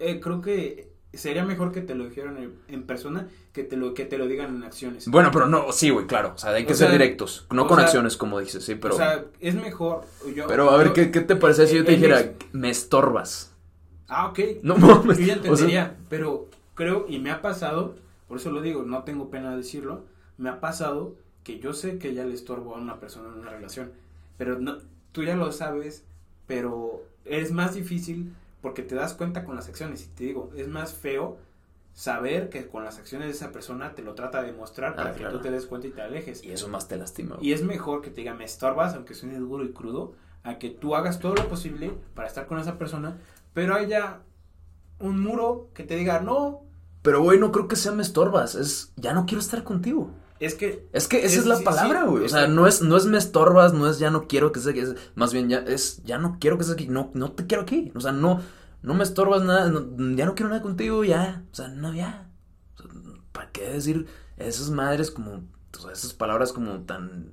eh, 0.00 0.18
creo 0.20 0.40
que 0.42 0.87
sería 1.16 1.44
mejor 1.44 1.72
que 1.72 1.80
te 1.80 1.94
lo 1.94 2.08
dijeran 2.08 2.52
en, 2.68 2.82
persona 2.82 3.28
que 3.52 3.64
te 3.64 3.76
lo 3.76 3.94
que 3.94 4.04
te 4.04 4.18
lo 4.18 4.26
digan 4.26 4.56
en 4.56 4.62
acciones. 4.64 5.08
Bueno, 5.08 5.30
pero 5.32 5.46
no, 5.46 5.72
sí, 5.72 5.90
güey, 5.90 6.06
claro. 6.06 6.32
O 6.34 6.38
sea, 6.38 6.50
hay 6.50 6.64
que 6.66 6.72
O 6.72 6.76
ser 6.76 6.88
sea, 6.88 6.92
directos. 6.92 7.46
No 7.50 7.66
con 7.66 7.78
sea, 7.78 7.86
acciones, 7.86 8.16
como 8.16 8.38
dices, 8.40 8.64
sí, 8.64 8.74
pero. 8.74 8.94
o 8.94 8.98
sea, 8.98 9.24
es 9.40 9.54
mejor. 9.54 10.02
Yo, 10.34 10.46
pero 10.46 10.70
a 10.70 10.76
ver, 10.76 10.92
¿qué, 10.92 11.10
¿qué 11.10 11.20
te 11.20 11.36
parece 11.36 11.66
si 11.66 11.76
yo 11.76 11.84
te 11.84 11.92
dijera, 11.92 12.20
ex- 12.20 12.46
me 12.52 12.70
estorbas? 12.70 13.52
Ah, 14.08 14.28
ok. 14.28 14.38
No 14.62 14.76
mames. 14.76 15.18
Yo 15.18 15.24
ya 15.26 15.32
o 15.34 15.36
sea, 15.36 15.50
entendería, 15.50 15.96
pero 16.08 16.48
creo 16.74 17.06
y 17.08 17.18
me 17.18 17.30
ha 17.30 17.42
pasado, 17.42 17.96
por 18.28 18.38
eso 18.38 18.50
lo 18.50 18.60
digo, 18.60 18.82
no 18.82 19.02
tengo 19.04 19.30
pena 19.30 19.50
de 19.50 19.58
decirlo, 19.58 20.04
me 20.36 20.48
ha 20.50 20.60
pasado 20.60 21.16
que 21.42 21.58
yo 21.58 21.72
sé 21.72 21.98
que 21.98 22.14
ya 22.14 22.24
le 22.24 22.34
estorbo 22.34 22.74
a 22.74 22.78
una 22.78 23.00
persona 23.00 23.28
en 23.28 23.40
una 23.40 23.50
relación, 23.50 23.92
pero 24.36 24.58
no, 24.58 24.78
tú 25.12 25.24
ya 25.24 25.34
lo 25.36 25.50
sabes, 25.52 26.04
pero 26.46 27.02
es 27.24 27.52
más 27.52 27.74
difícil 27.74 28.32
porque 28.60 28.82
te 28.82 28.94
das 28.94 29.14
cuenta 29.14 29.44
con 29.44 29.56
las 29.56 29.68
acciones 29.68 30.04
y 30.04 30.08
te 30.08 30.24
digo, 30.24 30.50
es 30.56 30.68
más 30.68 30.92
feo 30.94 31.38
saber 31.92 32.48
que 32.48 32.66
con 32.68 32.84
las 32.84 32.98
acciones 32.98 33.26
de 33.28 33.32
esa 33.32 33.50
persona 33.50 33.94
te 33.94 34.02
lo 34.02 34.14
trata 34.14 34.40
de 34.42 34.52
demostrar 34.52 34.94
para 34.94 35.10
Ah, 35.10 35.12
que 35.12 35.18
claro. 35.20 35.36
tú 35.38 35.42
te 35.42 35.50
des 35.50 35.66
cuenta 35.66 35.88
y 35.88 35.90
te 35.90 36.02
alejes. 36.02 36.44
y 36.44 36.52
eso 36.52 36.68
más 36.68 36.86
te 36.88 36.96
lastima. 36.96 37.36
güey. 37.36 37.48
Y 37.48 37.52
es 37.52 37.62
mejor 37.64 38.02
que 38.02 38.10
te 38.10 38.20
diga, 38.20 38.34
me 38.34 38.44
estorbas, 38.44 38.94
aunque 38.94 39.14
suene 39.14 39.36
duro 39.38 39.64
y 39.64 39.72
crudo, 39.72 40.12
a 40.44 40.58
que 40.58 40.70
tú 40.70 40.94
hagas 40.94 41.18
todo 41.18 41.34
lo 41.34 41.48
posible 41.48 41.92
para 42.14 42.28
estar 42.28 42.46
con 42.46 42.58
esa 42.60 42.78
persona, 42.78 43.18
pero 43.52 43.74
haya 43.74 44.20
un 45.00 45.20
muro 45.20 45.70
que 45.74 45.82
te 45.84 45.96
diga, 45.96 46.20
no, 46.20 46.62
Pero, 47.02 47.22
güey, 47.22 47.38
no 47.38 47.52
creo 47.52 47.68
que 47.68 47.76
sea 47.76 47.92
me 47.92 48.02
estorbas. 48.02 48.54
Es, 48.56 48.92
ya 48.96 49.12
no 49.14 49.24
quiero 49.26 49.40
estar 49.40 49.62
contigo. 49.64 50.10
Es 50.40 50.54
que... 50.54 50.88
Es 50.92 51.08
que 51.08 51.18
esa 51.18 51.26
Es- 51.26 51.36
es, 51.38 51.46
la 51.46 51.56
sí, 51.56 51.64
palabra, 51.64 52.02
sí, 52.02 52.08
güey. 52.08 52.24
o 52.24 52.28
sea, 52.28 52.46
no 52.48 52.66
es, 52.66 52.82
no 52.82 52.96
es 52.96 53.06
me 53.06 53.18
estorbas, 53.18 53.72
no 53.72 53.88
es 53.88 53.98
ya 53.98 54.10
no 54.10 54.28
quiero 54.28 54.52
que 54.52 54.60
aquí. 54.60 54.80
es- 54.80 54.94
más 55.14 55.32
bien 55.32 55.48
ya 55.48 55.58
es 55.58 56.02
ya 56.04 56.18
no 56.18 56.38
quiero 56.40 56.56
que 56.56 56.62
estés 56.62 56.74
aquí. 56.74 56.86
No, 56.88 57.10
no 57.14 57.32
te 57.32 57.46
quiero 57.46 57.62
aquí. 57.62 57.92
O 57.94 58.00
sea, 58.00 58.12
no, 58.12 58.40
no 58.82 58.94
me 58.94 59.02
estorbas 59.04 59.42
nada. 59.42 59.68
no- 59.70 60.16
ya 60.16 60.26
no 60.26 60.34
quiero 60.34 60.48
nada 60.50 60.62
contigo, 60.62 61.02
ya. 61.04 61.44
O 61.52 61.54
sea, 61.54 61.68
no, 61.68 61.92
ya. 61.94 62.30
O 62.76 62.82
sea, 62.82 62.90
¿Para 63.32 63.50
qué 63.52 63.70
decir 63.72 64.06
esas 64.36 64.70
madres 64.70 65.10
como. 65.10 65.42
O 65.76 65.80
sea, 65.80 65.92
esas 65.92 66.12
palabras 66.14 66.52
como 66.52 66.80
tan. 66.82 67.32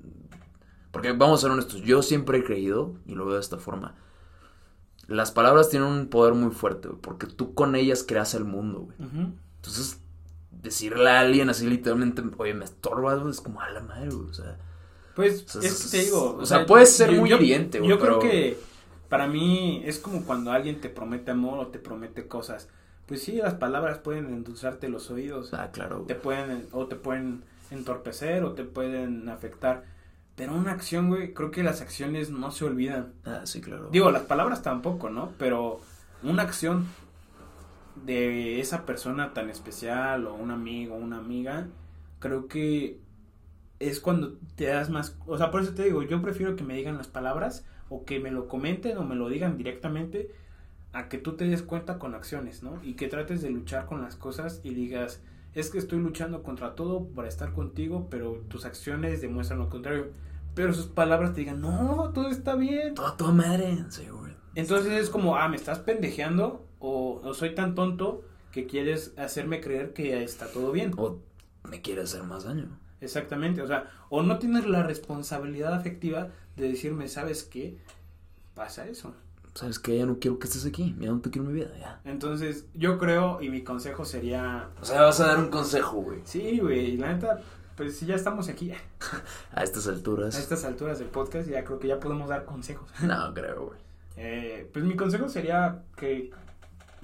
Porque 0.92 1.12
vamos 1.12 1.40
a 1.40 1.42
ser 1.44 1.52
honestos. 1.52 1.82
Yo 1.84 2.02
siempre 2.02 2.38
he 2.40 2.44
creído, 2.44 2.96
y 3.06 3.16
lo 3.16 3.26
veo 3.26 3.36
de 3.36 3.42
esta 3.42 3.58
forma. 3.58 3.96
Las 5.08 5.32
palabras 5.32 5.70
tienen 5.70 5.88
un 5.90 6.08
poder 6.08 6.34
muy 6.34 6.52
fuerte, 6.52 6.88
güey. 6.88 7.00
Porque 7.02 7.28
tú 7.28 7.54
con 7.54 7.76
ellas 7.76 8.04
creas 8.08 8.34
el 8.34 8.44
mundo, 8.46 8.80
güey. 8.82 8.98
Entonces, 9.58 10.00
decirle 10.66 11.10
a 11.10 11.22
alguien 11.22 11.50
así 11.50 11.66
literalmente, 11.68 12.22
oye, 12.38 12.54
me 12.54 12.66
estorbas, 12.66 13.26
es 13.28 13.40
como 13.40 13.62
a 13.62 13.70
la 13.70 13.80
madre, 13.80 14.10
o 14.10 14.34
sea. 14.34 14.58
Pues 15.16 15.46
O 15.56 15.62
sea, 15.62 15.70
es 15.70 15.84
que 15.86 15.98
te 15.98 16.04
digo... 16.04 16.36
o 16.38 16.46
sea, 16.46 16.66
puede 16.66 16.86
ser 16.86 17.14
muy 17.14 17.32
hiriente, 17.32 17.80
güey, 17.80 17.90
Yo 17.90 17.98
pero- 18.00 18.20
creo 18.20 18.32
que 18.32 18.58
para 19.08 19.28
mí 19.28 19.82
es 19.86 20.00
como 20.00 20.26
cuando 20.26 20.52
alguien 20.52 20.82
te 20.82 20.90
promete 20.90 21.32
amor 21.32 21.60
o 21.60 21.68
te 21.68 21.80
promete 21.80 22.28
cosas. 22.28 22.68
Pues 23.06 23.24
sí, 23.24 23.34
las 23.38 23.54
palabras 23.54 24.00
pueden 24.00 24.26
endulzarte 24.26 24.90
los 24.90 25.10
oídos. 25.12 25.54
Ah, 25.54 25.70
claro. 25.72 26.04
te 26.08 26.16
pueden 26.16 26.68
o 26.74 26.88
te 26.88 26.96
pueden 26.98 27.44
entorpecer 27.72 28.44
o 28.44 28.54
te 28.54 28.64
pueden 28.66 29.30
afectar. 29.30 29.86
Pero 30.36 30.54
una 30.54 30.72
acción, 30.72 31.08
güey, 31.08 31.34
creo 31.34 31.50
que 31.52 31.64
las 31.64 31.80
acciones 31.82 32.30
no 32.30 32.52
se 32.52 32.66
olvidan. 32.66 33.14
Ah, 33.24 33.42
sí, 33.46 33.62
claro. 33.62 33.88
Digo, 33.92 34.12
las 34.12 34.24
palabras 34.24 34.64
tampoco, 34.64 35.10
¿no? 35.10 35.32
Pero 35.38 35.80
una 36.24 36.42
acción 36.44 36.88
de 38.04 38.60
esa 38.60 38.86
persona 38.86 39.34
tan 39.34 39.50
especial 39.50 40.28
o 40.28 40.34
un 40.34 40.52
amigo 40.52 40.96
una 40.96 41.18
amiga, 41.18 41.68
creo 42.20 42.48
que 42.48 43.00
es 43.80 44.00
cuando 44.00 44.38
te 44.56 44.66
das 44.66 44.90
más, 44.90 45.18
o 45.28 45.38
sea, 45.38 45.52
por 45.52 45.62
eso 45.62 45.74
te 45.74 45.84
digo, 45.84 46.04
yo 46.04 46.22
prefiero 46.22 46.56
que 46.56 46.64
me 46.64 46.76
digan 46.76 46.98
las 46.98 47.08
palabras 47.08 47.66
o 47.90 48.06
que 48.06 48.20
me 48.20 48.32
lo 48.32 48.48
comenten 48.48 48.98
o 48.98 49.04
me 49.04 49.16
lo 49.16 49.30
digan 49.30 49.58
directamente 49.58 50.32
a 50.94 51.10
que 51.10 51.18
tú 51.18 51.36
te 51.36 51.46
des 51.46 51.62
cuenta 51.62 52.00
con 52.00 52.16
acciones, 52.16 52.64
¿no? 52.64 52.82
Y 52.84 52.94
que 52.94 53.08
trates 53.10 53.42
de 53.42 53.50
luchar 53.50 53.86
con 53.86 54.02
las 54.02 54.16
cosas 54.16 54.62
y 54.64 54.74
digas, 54.74 55.22
es 55.54 55.70
que 55.70 55.78
estoy 55.78 56.00
luchando 56.00 56.42
contra 56.42 56.74
todo 56.76 57.08
para 57.10 57.28
estar 57.28 57.52
contigo, 57.52 58.08
pero 58.10 58.44
tus 58.48 58.66
acciones 58.66 59.22
demuestran 59.22 59.60
lo 59.60 59.70
contrario. 59.70 60.08
Pero 60.54 60.74
sus 60.74 60.88
palabras 60.88 61.34
te 61.34 61.42
digan, 61.42 61.60
no, 61.60 62.12
todo 62.14 62.30
está 62.30 62.56
bien. 62.56 62.96
Toda, 62.96 63.18
toda 63.18 63.34
madre, 63.34 63.78
sí, 63.90 64.08
güey. 64.10 64.34
Entonces 64.56 64.94
es 64.94 65.10
como, 65.10 65.36
ah, 65.36 65.50
me 65.50 65.58
estás 65.58 65.80
pendejeando 65.80 66.65
o, 66.86 67.22
o 67.24 67.34
soy 67.34 67.56
tan 67.56 67.74
tonto 67.76 68.24
que 68.52 68.68
quieres 68.68 69.14
hacerme 69.18 69.60
creer 69.62 69.94
que 69.94 70.24
está 70.24 70.48
todo 70.48 70.72
bien. 70.72 70.94
O 70.98 71.20
me 71.70 71.82
quiere 71.82 72.02
hacer 72.04 72.24
más 72.24 72.44
daño. 72.44 72.70
Exactamente, 73.02 73.62
o 73.62 73.68
sea, 73.68 73.92
o 74.10 74.24
no 74.24 74.40
tienes 74.40 74.66
la 74.68 74.84
responsabilidad 74.84 75.74
afectiva 75.74 76.30
de 76.56 76.70
decirme, 76.70 77.08
¿sabes 77.08 77.44
qué? 77.44 77.78
Pasa 78.54 78.88
eso. 78.88 79.14
¿Sabes 79.54 79.80
qué? 79.80 79.98
Ya 79.98 80.06
no 80.06 80.20
quiero 80.20 80.38
que 80.40 80.48
estés 80.48 80.66
aquí, 80.66 80.96
ya 81.00 81.10
no 81.10 81.20
te 81.22 81.30
quiero 81.30 81.48
en 81.48 81.54
mi 81.54 81.60
vida, 81.62 81.72
ya. 81.80 82.02
Entonces, 82.06 82.66
yo 82.74 82.98
creo 82.98 83.42
y 83.42 83.50
mi 83.50 83.64
consejo 83.64 84.06
sería, 84.06 84.70
O 84.82 84.86
sea, 84.86 85.02
vas 85.02 85.20
a 85.20 85.28
dar 85.28 85.40
un 85.40 85.50
consejo, 85.50 85.98
güey. 86.02 86.20
sí, 86.26 86.60
güey, 86.60 86.98
la 86.98 87.14
neta, 87.14 87.40
pues 87.78 87.98
si 87.98 88.06
ya 88.06 88.16
estamos 88.16 88.48
aquí, 88.50 88.72
A 89.54 89.64
estas 89.64 89.88
alturas. 89.88 90.36
a 90.36 90.40
estas 90.40 90.64
alturas 90.66 91.00
del 91.00 91.10
podcast, 91.10 91.50
ya 91.50 91.64
creo 91.66 91.80
que 91.80 91.88
ya 91.90 92.00
podemos 92.00 92.30
dar 92.30 92.46
consejos. 92.46 92.90
No, 93.02 93.34
creo, 93.34 93.68
güey. 93.68 93.80
Eh, 94.18 94.70
pues 94.72 94.84
mi 94.86 94.96
consejo 94.96 95.28
sería 95.30 95.84
que 95.98 96.32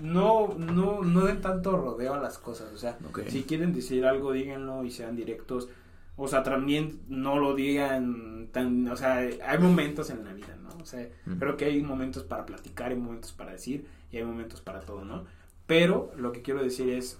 no, 0.02 0.56
no, 0.58 1.04
no 1.04 1.26
den 1.26 1.42
tanto 1.42 1.78
rodeo 1.78 2.14
a 2.14 2.20
las 2.20 2.38
cosas, 2.38 2.72
o 2.74 2.78
sea, 2.78 2.98
si 3.30 3.44
quieren 3.44 3.74
decir 3.74 4.06
algo, 4.06 4.32
díganlo 4.32 4.84
y 4.84 4.92
sean 4.92 5.16
directos, 5.16 5.70
o 6.18 6.28
sea, 6.28 6.44
también 6.44 7.00
no 7.08 7.40
lo 7.40 7.56
digan 7.56 8.50
tan, 8.52 8.88
o 8.88 8.96
sea, 8.98 9.18
hay 9.18 9.58
momentos 9.60 10.10
en 10.10 10.24
la 10.26 10.34
vida, 10.34 10.56
¿no? 10.62 10.70
O 10.82 10.86
sea, 10.86 11.08
Mm. 11.26 11.34
creo 11.40 11.58
que 11.58 11.66
hay 11.66 11.82
momentos 11.82 12.24
para 12.24 12.46
platicar, 12.46 12.92
hay 12.92 12.98
momentos 12.98 13.32
para 13.32 13.52
decir 13.52 13.86
y 14.12 14.18
hay 14.18 14.24
momentos 14.24 14.62
para 14.62 14.82
todo, 14.82 15.06
¿no? 15.06 15.26
Pero 15.68 16.12
lo 16.18 16.32
que 16.32 16.42
quiero 16.42 16.62
decir 16.64 16.90
es 16.90 17.18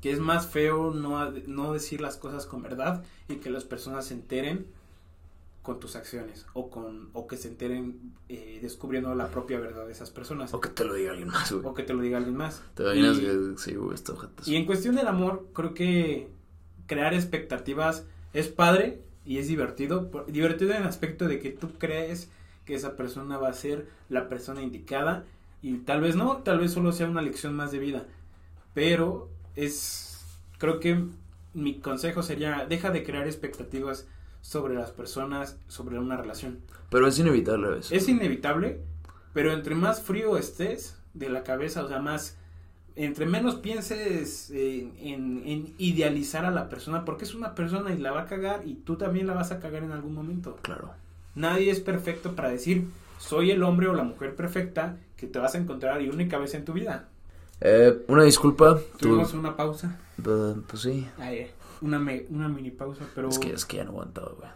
que 0.00 0.12
es 0.12 0.20
más 0.20 0.46
feo 0.46 0.92
no, 0.92 1.30
no 1.46 1.72
decir 1.72 2.00
las 2.00 2.16
cosas 2.16 2.46
con 2.46 2.62
verdad 2.62 3.02
y 3.28 3.36
que 3.36 3.50
las 3.50 3.64
personas 3.64 4.06
se 4.06 4.14
enteren 4.14 4.66
con 5.68 5.80
tus 5.80 5.96
acciones 5.96 6.46
o 6.54 6.70
con 6.70 7.10
o 7.12 7.26
que 7.26 7.36
se 7.36 7.48
enteren 7.48 8.14
eh, 8.30 8.58
descubriendo 8.62 9.14
la 9.14 9.28
propia 9.30 9.60
verdad 9.60 9.84
de 9.84 9.92
esas 9.92 10.10
personas 10.10 10.54
O 10.54 10.60
que 10.62 10.70
te 10.70 10.82
lo 10.84 10.94
diga 10.94 11.10
alguien 11.10 11.28
más, 11.28 11.52
güey. 11.52 11.64
o 11.66 11.74
que 11.74 11.82
te 11.82 11.92
lo 11.92 12.00
diga 12.00 12.16
alguien 12.16 12.36
más. 12.38 12.62
Te 12.74 12.84
imaginas 12.84 13.18
Y- 13.18 13.20
que 13.20 13.52
sí, 13.58 13.74
güey, 13.74 13.94
esto 13.94 14.14
ojete. 14.14 14.42
y 14.50 14.56
en 14.56 14.64
cuestión 14.64 14.96
del 14.96 15.06
amor, 15.08 15.48
creo 15.52 15.74
que 15.74 16.28
crear 16.86 17.12
expectativas 17.12 18.06
es 18.32 18.48
padre 18.48 19.02
y 19.26 19.36
es 19.36 19.46
divertido. 19.48 20.10
Por- 20.10 20.24
Divertido 20.32 20.70
en 20.72 20.78
el 20.82 20.88
aspecto 20.88 21.28
de 21.28 21.38
que 21.38 21.50
tú 21.50 21.68
crees 21.78 22.30
que 22.64 22.74
esa 22.74 22.96
persona 22.96 23.36
va 23.36 23.50
a 23.50 23.52
ser 23.52 23.88
la 24.08 24.30
persona 24.30 24.62
indicada 24.62 25.24
y 25.60 25.76
tal 25.78 26.00
vez 26.00 26.16
no, 26.16 26.38
tal 26.38 26.60
vez 26.60 26.72
solo 26.72 26.92
sea 26.92 27.08
una 27.10 27.20
lección 27.20 27.54
más 27.54 27.72
de 27.72 27.78
vida. 27.78 28.06
Pero 28.74 29.28
es, 29.54 30.24
creo 30.58 30.80
que 30.80 31.04
mi 31.54 31.78
consejo 31.80 32.22
sería, 32.22 32.64
deja 32.66 32.90
de 32.90 33.02
crear 33.04 33.26
expectativas 33.26 34.06
sobre 34.40 34.74
las 34.74 34.90
personas, 34.90 35.58
sobre 35.68 35.98
una 35.98 36.16
relación. 36.16 36.58
Pero 36.90 37.06
es 37.06 37.18
inevitable 37.18 37.68
veces. 37.68 37.92
Es 37.92 38.08
inevitable, 38.08 38.80
pero 39.34 39.52
entre 39.52 39.74
más 39.74 40.00
frío 40.02 40.36
estés 40.38 40.96
de 41.14 41.28
la 41.28 41.42
cabeza, 41.42 41.82
o 41.84 41.88
sea, 41.88 41.98
más, 42.00 42.36
entre 42.96 43.26
menos 43.26 43.56
pienses 43.56 44.50
en, 44.50 44.94
en- 44.98 45.42
en 45.46 45.74
idealizar 45.78 46.44
a 46.44 46.50
la 46.50 46.68
persona, 46.68 47.04
porque 47.04 47.24
es 47.24 47.34
una 47.34 47.54
persona 47.54 47.92
y 47.92 47.98
la 47.98 48.12
va 48.12 48.22
a 48.22 48.26
cagar 48.26 48.62
y 48.66 48.74
tú 48.74 48.96
también 48.96 49.26
la 49.26 49.34
vas 49.34 49.52
a 49.52 49.60
cagar 49.60 49.82
en 49.82 49.92
algún 49.92 50.14
momento. 50.14 50.56
Claro. 50.62 50.90
Nadie 51.34 51.70
es 51.70 51.80
perfecto 51.80 52.34
para 52.34 52.48
decir, 52.50 52.88
soy 53.18 53.50
el 53.50 53.62
hombre 53.62 53.88
o 53.88 53.94
la 53.94 54.02
mujer 54.04 54.34
perfecta 54.34 54.96
que 55.16 55.26
te 55.26 55.38
vas 55.38 55.54
a 55.54 55.58
encontrar 55.58 56.00
y 56.02 56.08
única 56.08 56.38
vez 56.38 56.54
en 56.54 56.64
tu 56.64 56.72
vida. 56.72 57.08
Eh, 57.60 58.04
una 58.08 58.22
disculpa. 58.24 58.78
Tú, 58.98 59.08
Tuvimos 59.08 59.34
una 59.34 59.56
pausa, 59.56 59.98
eh, 60.24 60.54
pues 60.68 60.82
sí. 60.82 61.08
Ay, 61.18 61.48
una, 61.80 61.98
me- 61.98 62.26
una 62.30 62.48
mini 62.48 62.70
pausa, 62.70 63.04
pero 63.14 63.28
Es 63.28 63.38
que, 63.38 63.52
es 63.52 63.64
que 63.64 63.78
ya 63.78 63.84
no 63.84 63.90
aguantaba, 63.90 64.32
güey. 64.38 64.50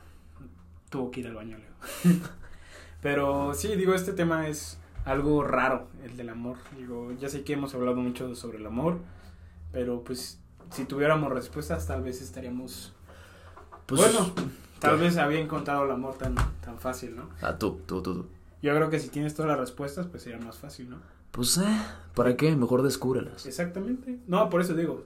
tuvo 0.91 1.11
que 1.11 1.21
ir 1.21 1.27
al 1.29 1.35
baño, 1.35 1.57
Leo. 1.59 2.19
Pero 3.01 3.53
sí, 3.55 3.75
digo, 3.75 3.95
este 3.95 4.13
tema 4.13 4.47
es 4.49 4.79
algo 5.05 5.43
raro, 5.43 5.89
el 6.05 6.17
del 6.17 6.29
amor. 6.29 6.57
Digo, 6.79 7.11
ya 7.21 7.29
sé 7.29 7.43
que 7.43 7.55
hemos 7.55 7.75
hablado 7.75 7.97
mucho 7.97 8.35
sobre 8.37 8.59
el 8.59 8.67
amor, 8.67 8.99
pero 9.73 10.05
pues 10.05 10.39
si 10.71 10.85
tuviéramos 10.85 11.33
respuestas 11.33 11.87
tal 11.87 12.03
vez 12.03 12.23
estaríamos... 12.23 12.93
Pues, 13.87 14.01
bueno, 14.01 14.33
tal 14.79 14.97
¿qué? 14.97 15.03
vez 15.05 15.17
había 15.17 15.41
encontrado 15.41 15.85
el 15.85 15.91
amor 15.91 16.15
tan, 16.17 16.37
tan 16.65 16.79
fácil, 16.79 17.17
¿no? 17.17 17.29
Ah, 17.41 17.59
tú, 17.59 17.81
tú, 17.87 18.03
tú, 18.03 18.15
tú. 18.15 18.27
Yo 18.63 18.73
creo 18.77 18.89
que 18.91 19.01
si 19.01 19.09
tienes 19.09 19.35
todas 19.35 19.51
las 19.51 19.59
respuestas, 19.59 20.07
pues 20.07 20.23
sería 20.23 20.39
más 20.39 20.59
fácil, 20.59 20.91
¿no? 20.91 20.99
Pues, 21.33 21.59
eh, 21.59 21.63
¿para 22.15 22.37
qué? 22.37 22.55
Mejor 22.57 22.83
descúbrelas. 22.83 23.47
Exactamente. 23.47 24.19
No, 24.27 24.49
por 24.51 24.61
eso 24.61 24.75
digo, 24.75 25.05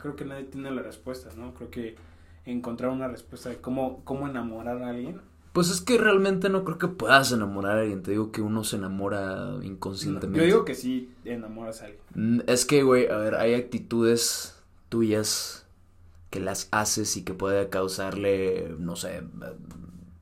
creo 0.00 0.16
que 0.16 0.24
nadie 0.24 0.44
tiene 0.44 0.70
las 0.70 0.84
respuestas, 0.84 1.36
¿no? 1.36 1.54
Creo 1.54 1.70
que 1.70 1.96
encontrar 2.44 2.90
una 2.90 3.08
respuesta 3.08 3.48
de 3.48 3.56
cómo, 3.60 4.02
cómo 4.04 4.28
enamorar 4.28 4.82
a 4.82 4.90
alguien. 4.90 5.20
Pues 5.52 5.70
es 5.70 5.80
que 5.80 5.98
realmente 5.98 6.48
no 6.50 6.64
creo 6.64 6.78
que 6.78 6.88
puedas 6.88 7.32
enamorar 7.32 7.78
a 7.78 7.80
alguien. 7.82 8.02
Te 8.02 8.10
digo 8.12 8.30
que 8.32 8.40
uno 8.42 8.64
se 8.64 8.76
enamora 8.76 9.56
inconscientemente. 9.62 10.38
Yo 10.38 10.44
digo 10.44 10.64
que 10.64 10.74
sí 10.74 11.10
enamoras 11.24 11.82
a 11.82 11.86
alguien. 11.86 12.02
Mm, 12.14 12.40
Es 12.46 12.64
que, 12.66 12.82
güey, 12.82 13.08
a 13.08 13.16
ver, 13.16 13.34
hay 13.36 13.54
actitudes 13.54 14.56
tuyas 14.88 15.66
que 16.30 16.40
las 16.40 16.68
haces 16.70 17.16
y 17.16 17.22
que 17.24 17.34
puede 17.34 17.68
causarle, 17.70 18.74
no 18.78 18.94
sé, 18.96 19.22
emo- 19.22 19.54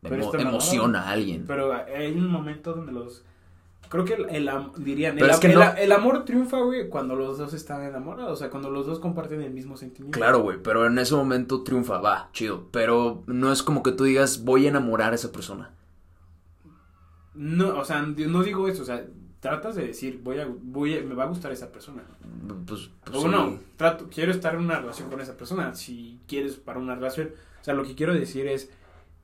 enamorado. 0.02 0.40
emoción 0.48 0.96
a 0.96 1.10
alguien. 1.10 1.44
Pero 1.46 1.72
hay 1.74 2.12
un 2.12 2.28
momento 2.30 2.74
donde 2.74 2.92
los. 2.92 3.24
Creo 3.88 4.04
que 4.04 4.14
el, 4.14 4.28
el 4.30 4.50
dirían. 4.78 5.18
El, 5.18 5.30
es 5.30 5.38
que 5.38 5.46
el- 5.48 5.54
no- 5.54 5.74
el 5.76 5.92
amor 5.92 6.24
triunfa, 6.24 6.58
güey, 6.60 6.88
cuando 6.88 7.14
los 7.14 7.38
dos 7.38 7.54
están 7.54 7.82
enamorados. 7.82 8.32
O 8.32 8.36
sea, 8.36 8.50
cuando 8.50 8.70
los 8.70 8.86
dos 8.86 8.98
comparten 8.98 9.40
el 9.42 9.52
mismo 9.52 9.76
sentimiento. 9.76 10.18
Claro, 10.18 10.40
güey, 10.40 10.58
pero 10.62 10.86
en 10.86 10.98
ese 10.98 11.14
momento 11.14 11.62
triunfa, 11.62 11.98
va, 11.98 12.30
chido. 12.32 12.66
Pero 12.72 13.22
no 13.26 13.52
es 13.52 13.62
como 13.62 13.82
que 13.82 13.92
tú 13.92 14.04
digas, 14.04 14.44
voy 14.44 14.66
a 14.66 14.70
enamorar 14.70 15.12
a 15.12 15.16
esa 15.16 15.30
persona. 15.32 15.70
No, 17.34 17.78
o 17.78 17.84
sea, 17.84 18.02
no 18.02 18.42
digo 18.42 18.68
eso. 18.68 18.82
O 18.82 18.86
sea, 18.86 19.04
tratas 19.40 19.76
de 19.76 19.86
decir, 19.88 20.20
voy 20.22 20.38
a, 20.40 20.48
voy 20.50 20.96
a- 20.98 21.02
me 21.02 21.14
va 21.14 21.24
a 21.24 21.28
gustar 21.28 21.52
esa 21.52 21.70
persona. 21.70 22.02
Pues, 22.66 22.90
pues 23.04 23.16
o 23.18 23.22
sí. 23.22 23.28
no, 23.28 23.58
trato, 23.76 24.08
quiero 24.12 24.32
estar 24.32 24.54
en 24.54 24.60
una 24.62 24.80
relación 24.80 25.10
con 25.10 25.20
esa 25.20 25.36
persona. 25.36 25.74
Si 25.74 26.18
quieres 26.26 26.56
para 26.56 26.78
una 26.78 26.94
relación. 26.94 27.30
O 27.60 27.64
sea, 27.64 27.74
lo 27.74 27.84
que 27.84 27.94
quiero 27.94 28.14
decir 28.14 28.46
es 28.46 28.70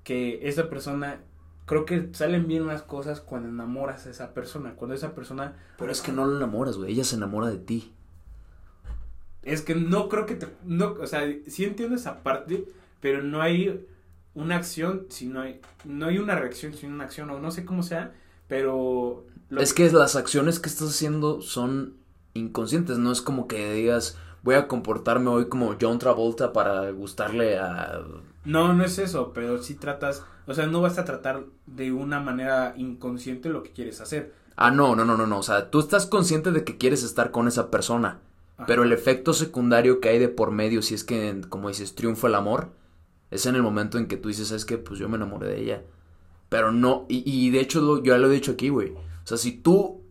que 0.05 0.41
esa 0.49 0.69
persona. 0.69 1.21
Creo 1.67 1.85
que 1.85 2.11
salen 2.13 2.49
bien 2.49 2.67
las 2.67 2.83
cosas 2.83 3.21
cuando 3.21 3.49
enamoras 3.49 4.07
a 4.07 4.11
esa 4.11 4.35
persona. 4.35 4.75
Cuando 4.75 4.95
esa 4.95 5.15
persona 5.15 5.57
Pero 5.79 5.93
es 5.93 6.01
que 6.01 6.13
no 6.13 6.27
lo 6.27 6.37
enamoras, 6.37 6.77
güey. 6.77 6.93
Ella 6.93 7.05
se 7.05 7.17
enamora 7.17 7.49
de 7.49 7.59
ti. 7.59 7.93
Es 9.43 9.63
que 9.63 9.75
no 9.75 10.09
creo 10.09 10.27
que 10.27 10.37
te, 10.37 10.49
no, 10.65 10.93
o 10.93 11.07
sea, 11.07 11.23
sí 11.49 11.65
entiendo 11.65 11.97
esa 11.97 12.23
parte, 12.23 12.65
pero 13.01 13.23
no 13.23 13.43
hay 13.43 13.87
una 14.35 14.57
acción 14.57 15.07
si 15.09 15.27
no 15.27 15.41
hay, 15.41 15.61
no 15.85 16.07
hay 16.07 16.19
una 16.19 16.37
reacción 16.37 16.75
sin 16.75 16.93
una 16.93 17.05
acción, 17.05 17.29
o 17.31 17.41
no 17.41 17.51
sé 17.51 17.65
cómo 17.65 17.83
sea, 17.83 18.13
pero 18.47 19.27
Es 19.51 19.75
que 19.75 19.91
las 19.91 20.15
acciones 20.15 20.61
que 20.61 20.69
estás 20.69 20.91
haciendo 20.91 21.41
son 21.41 21.95
inconscientes. 22.35 22.99
No 22.99 23.13
es 23.13 23.21
como 23.21 23.49
que 23.49 23.73
digas, 23.75 24.17
voy 24.43 24.55
a 24.55 24.69
comportarme 24.69 25.29
hoy 25.29 25.49
como 25.49 25.77
John 25.81 25.99
Travolta 25.99 26.53
para 26.53 26.91
gustarle 26.91 27.59
a. 27.59 28.01
no, 28.45 28.73
no 28.73 28.85
es 28.85 28.99
eso, 28.99 29.33
pero 29.33 29.63
sí 29.63 29.75
tratas, 29.75 30.25
o 30.47 30.55
sea, 30.55 30.67
no 30.67 30.81
vas 30.81 30.99
a 30.99 31.05
tratar 31.05 31.45
de 31.67 31.93
una 31.93 32.21
manera 32.21 32.75
inconsciente 32.77 33.49
lo 33.49 33.63
que 33.63 33.71
quieres 33.73 34.01
hacer. 34.01 34.33
Ah, 34.57 34.71
no, 34.71 34.95
no, 34.97 35.05
no, 35.05 35.17
no, 35.17 35.27
no. 35.27 35.39
O 35.39 35.43
sea, 35.43 35.71
tú 35.71 35.81
estás 35.81 36.07
consciente 36.07 36.51
de 36.53 36.65
que 36.65 36.77
quieres 36.77 37.03
estar 37.03 37.31
con 37.31 37.49
esa 37.49 37.71
persona. 37.71 38.19
Ajá. 38.57 38.67
Pero 38.67 38.83
el 38.85 38.93
efecto 38.93 39.33
secundario 39.33 40.01
que 40.01 40.11
hay 40.11 40.19
de 40.19 40.29
por 40.29 40.51
medio, 40.51 40.83
si 40.83 40.95
es 40.95 41.05
que, 41.05 41.41
como 41.49 41.69
dices, 41.69 41.95
triunfa 41.95 42.29
el 42.29 42.35
amor, 42.35 42.71
es 43.31 43.47
en 43.47 43.55
el 43.57 43.63
momento 43.63 43.97
en 43.99 44.07
que 44.09 44.17
tú 44.19 44.29
dices, 44.29 44.51
es 44.51 44.65
que 44.65 44.77
pues 44.79 44.99
yo 45.01 45.09
me 45.09 45.17
enamoré 45.17 45.49
de 45.49 45.61
ella. 45.61 45.83
Pero 46.51 46.71
no, 46.71 47.07
y, 47.09 47.23
y 47.25 47.51
de 47.51 47.61
hecho 47.61 47.81
lo- 47.81 48.03
yo 48.03 48.13
ya 48.13 48.19
lo 48.19 48.31
he 48.31 48.35
dicho 48.35 48.53
aquí, 48.53 48.69
güey. 48.69 48.91
O 48.91 49.27
sea, 49.27 49.39
si 49.39 49.53
tú 49.53 50.03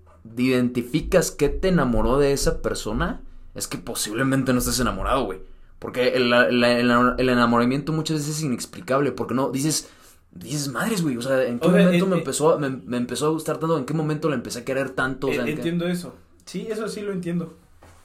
identificas 0.45 1.31
que 1.31 1.49
te 1.49 1.67
enamoró 1.69 2.17
de 2.17 2.33
esa 2.33 2.61
persona, 2.61 3.21
es 3.55 3.67
que 3.67 3.77
posiblemente 3.77 4.53
no 4.53 4.59
estés 4.59 4.79
enamorado, 4.79 5.25
güey. 5.25 5.39
Porque 5.79 6.09
el, 6.09 6.31
el- 6.33 6.63
el- 6.63 7.13
el 7.17 7.29
enamoramiento 7.29 7.91
muchas 7.93 8.17
veces 8.17 8.37
es 8.37 8.43
inexplicable, 8.43 9.11
porque 9.11 9.33
no, 9.33 9.49
dices, 9.51 9.89
dices, 10.31 10.69
madres, 10.69 11.01
güey, 11.01 11.17
o 11.17 11.21
sea, 11.21 11.43
¿en 11.45 11.59
qué 11.59 11.67
O 11.67 11.71
momento 11.71 12.07
me 12.07 12.15
eh, 12.15 12.19
empezó, 12.19 12.53
a- 12.53 12.57
me, 12.59 12.69
me 12.69 12.97
empezó 12.97 13.27
a 13.27 13.29
gustar 13.29 13.57
tanto? 13.57 13.77
¿En 13.77 13.85
qué 13.85 13.93
momento 13.93 14.29
le 14.29 14.35
empecé 14.35 14.59
a 14.59 14.65
querer 14.65 14.91
tanto? 14.91 15.27
O 15.27 15.31
sea, 15.31 15.41
¿en 15.41 15.45
qué- 15.47 15.51
entiendo 15.53 15.87
eso. 15.87 16.15
Sí, 16.45 16.67
eso 16.69 16.87
sí 16.87 17.01
lo 17.01 17.11
entiendo. 17.11 17.53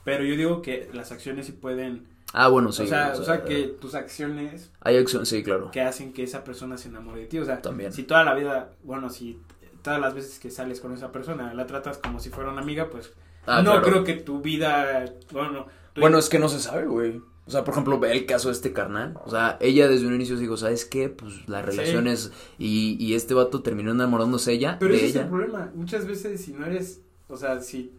Pero 0.05 0.25
yo 0.25 0.37
digo 0.37 0.63
que 0.63 0.89
las 0.93 1.11
acciones 1.13 1.47
sí 1.47 1.53
pueden, 1.53 2.07
Ah, 2.33 2.49
bueno, 2.49 2.71
sí. 2.73 2.83
o, 2.83 2.87
sea, 2.87 3.15
o 3.19 3.25
sea, 3.25 3.45
que 3.45 3.65
tus 3.81 3.95
acciones 3.95 4.71
Hay 4.81 4.97
acción, 4.97 5.27
sí, 5.27 5.43
claro. 5.43 5.71
que 5.71 5.81
hacen 5.81 6.13
que 6.13 6.23
esa 6.23 6.45
persona 6.45 6.77
se 6.79 6.89
enamore 6.89 7.23
de 7.23 7.27
ti. 7.27 7.39
O 7.39 7.45
sea, 7.45 7.61
También. 7.63 7.93
si 7.93 8.03
toda 8.05 8.23
la 8.25 8.35
vida, 8.35 8.71
bueno, 8.85 9.11
si 9.11 9.41
todas 9.83 10.01
las 10.01 10.15
veces 10.15 10.39
que 10.39 10.51
sales 10.51 10.81
con 10.81 10.93
esa 10.93 11.11
persona 11.13 11.55
la 11.55 11.67
tratas 11.67 11.99
como 11.99 12.21
si 12.21 12.31
fuera 12.31 12.51
una 12.51 12.61
amiga, 12.61 12.89
pues 12.91 13.13
Ah, 13.47 13.63
no 13.63 13.73
claro. 13.73 13.87
creo 13.87 14.05
que 14.05 14.15
tu 14.15 14.41
vida, 14.41 15.05
bueno, 15.33 15.67
tu- 15.93 16.01
Bueno, 16.01 16.19
es 16.19 16.29
que 16.29 16.39
no 16.41 16.49
se 16.49 16.59
sabe, 16.61 16.87
güey. 16.87 17.21
O 17.47 17.51
sea, 17.51 17.63
por 17.63 17.73
ejemplo, 17.75 17.99
ve 18.01 18.11
el 18.13 18.27
caso 18.27 18.49
de 18.49 18.55
este 18.55 18.73
carnal. 18.73 19.15
O 19.25 19.31
sea, 19.31 19.57
ella 19.61 19.87
desde 19.89 20.07
un 20.07 20.15
inicio 20.15 20.37
dijo, 20.37 20.57
¿sabes 20.57 20.85
qué? 20.85 21.09
Pues 21.09 21.49
las 21.49 21.65
Sí. 21.65 21.71
relaciones 21.71 22.33
y, 22.59 22.97
y 23.05 23.15
este 23.15 23.35
vato 23.35 23.63
terminó 23.63 23.93
enamorándose 23.93 24.53
ella 24.53 24.77
pero 24.81 24.93
de 24.93 24.97
ese 24.99 25.07
es 25.07 25.13
ella. 25.15 25.23
el 25.25 25.29
problema. 25.31 25.71
Muchas 25.75 26.07
veces 26.07 26.41
si 26.41 26.53
no 26.53 26.67
eres, 26.67 27.01
o 27.29 27.37
sea, 27.37 27.61
si, 27.61 27.93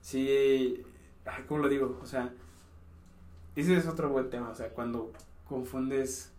si, 0.00 0.82
ay, 1.24 1.44
¿cómo 1.48 1.62
lo 1.62 1.68
digo? 1.68 1.98
O 2.02 2.06
sea, 2.06 2.32
ese 3.54 3.76
es 3.76 3.86
otro 3.86 4.08
buen 4.10 4.30
tema. 4.30 4.50
O 4.50 4.54
sea, 4.54 4.68
cuando 4.70 5.12
confundes 5.48 6.32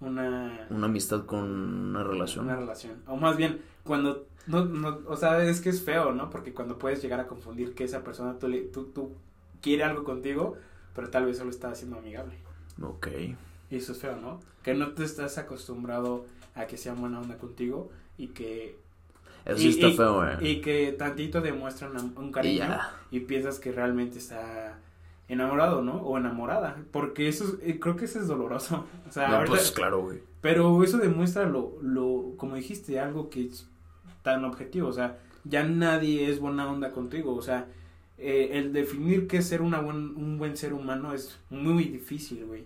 una, 0.00 0.66
Una 0.70 0.86
amistad 0.86 1.24
con 1.24 1.44
una 1.44 2.04
relación. 2.04 2.44
una 2.44 2.56
relación, 2.56 3.02
o 3.06 3.16
más 3.16 3.36
bien 3.36 3.62
cuando 3.84 4.26
no, 4.46 4.64
no, 4.66 5.00
o 5.06 5.16
sea, 5.16 5.42
es 5.42 5.60
que 5.62 5.70
es 5.70 5.82
feo, 5.82 6.12
¿no? 6.12 6.28
Porque 6.28 6.52
cuando 6.52 6.78
puedes 6.78 7.00
llegar 7.02 7.20
a 7.20 7.26
confundir 7.26 7.74
que 7.74 7.84
esa 7.84 8.04
persona 8.04 8.38
tú, 8.38 8.48
le, 8.48 8.60
tú, 8.64 8.84
tú 8.94 9.12
quiere 9.62 9.82
algo 9.84 10.04
contigo, 10.04 10.56
pero 10.94 11.10
tal 11.10 11.26
vez 11.26 11.38
solo 11.38 11.50
está 11.50 11.70
haciendo 11.70 11.98
amigable. 11.98 12.34
Ok. 12.82 13.08
Y 13.70 13.76
eso 13.76 13.92
es 13.92 13.98
feo, 13.98 14.16
¿no? 14.16 14.40
Que 14.62 14.74
no 14.74 14.92
te 14.92 15.04
estás 15.04 15.38
acostumbrado 15.38 16.26
a 16.54 16.66
que 16.66 16.76
sea 16.76 16.94
buena 16.94 17.20
onda 17.20 17.36
contigo 17.38 17.90
y 18.18 18.28
que... 18.28 18.78
Eso 19.44 19.62
y- 19.62 19.68
está 19.70 19.88
y- 19.88 19.96
feo, 19.96 20.14
güey. 20.14 20.48
Y 20.48 20.60
que 20.60 20.92
tantito 20.92 21.40
demuestran 21.40 21.92
un, 22.16 22.32
cariño 22.32 22.78
y 23.10 23.20
piensas 23.20 23.58
que 23.58 23.72
realmente 23.72 24.18
está 24.18 24.78
enamorado, 25.28 25.82
¿no? 25.82 25.96
O 26.02 26.16
enamorada. 26.18 26.76
Porque 26.92 27.28
eso 27.28 27.44
es- 27.44 27.54
eh, 27.62 27.78
creo 27.80 27.96
que 27.96 28.04
eso 28.06 28.20
es 28.20 28.26
doloroso. 28.28 28.86
O 29.08 29.12
sea, 29.12 29.28
No, 29.40 29.44
pues 29.46 29.70
claro, 29.72 30.02
güey. 30.02 30.20
pero 30.40 30.82
eso 30.84 30.98
demuestra 30.98 31.46
lo, 31.46 31.76
lo, 31.82 32.34
como 32.36 32.56
dijiste, 32.56 33.00
algo 33.00 33.28
que 33.30 33.46
es 33.46 33.66
tan 34.22 34.44
objetivo. 34.44 34.88
O 34.88 34.92
sea, 34.92 35.18
ya 35.44 35.62
nadie 35.64 36.30
es 36.30 36.40
buena 36.40 36.70
onda 36.70 36.90
contigo. 36.92 37.34
O 37.34 37.42
sea, 37.42 37.66
eh, 38.18 38.50
el 38.52 38.72
definir 38.72 39.26
qué 39.26 39.38
es 39.38 39.48
ser 39.48 39.62
una 39.62 39.80
buen, 39.80 40.16
un 40.16 40.38
buen 40.38 40.56
ser 40.56 40.72
humano 40.72 41.12
es 41.12 41.38
muy 41.50 41.84
difícil, 41.84 42.44
güey. 42.46 42.64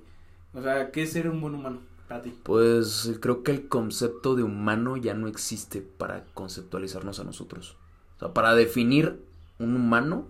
O 0.54 0.62
sea, 0.62 0.90
¿qué 0.90 1.02
es 1.02 1.12
ser 1.12 1.28
un 1.28 1.40
buen 1.40 1.54
humano 1.54 1.80
para 2.08 2.22
ti? 2.22 2.34
Pues 2.42 3.18
creo 3.20 3.42
que 3.42 3.52
el 3.52 3.68
concepto 3.68 4.34
de 4.34 4.42
humano 4.42 4.96
ya 4.96 5.14
no 5.14 5.28
existe 5.28 5.80
para 5.80 6.24
conceptualizarnos 6.34 7.20
a 7.20 7.24
nosotros. 7.24 7.76
O 8.16 8.18
sea, 8.18 8.34
para 8.34 8.54
definir 8.54 9.20
un 9.58 9.76
humano, 9.76 10.26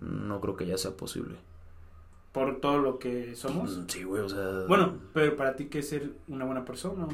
no 0.00 0.40
creo 0.40 0.56
que 0.56 0.66
ya 0.66 0.78
sea 0.78 0.96
posible. 0.96 1.36
Por 2.32 2.60
todo 2.60 2.78
lo 2.78 2.98
que 2.98 3.36
somos. 3.36 3.78
Sí, 3.88 4.04
güey, 4.04 4.22
o 4.22 4.28
sea... 4.28 4.64
Bueno, 4.66 4.94
pero 5.12 5.36
para 5.36 5.54
ti, 5.54 5.66
¿qué 5.66 5.80
es 5.80 5.88
ser 5.88 6.12
una 6.28 6.46
buena 6.46 6.64
persona? 6.64 7.06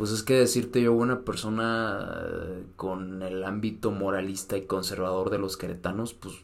Pues 0.00 0.12
es 0.12 0.22
que 0.22 0.32
decirte 0.32 0.80
yo 0.80 0.94
una 0.94 1.26
persona 1.26 2.22
eh, 2.24 2.64
con 2.76 3.20
el 3.20 3.44
ámbito 3.44 3.90
moralista 3.90 4.56
y 4.56 4.62
conservador 4.62 5.28
de 5.28 5.36
los 5.36 5.58
queretanos, 5.58 6.14
pues 6.14 6.36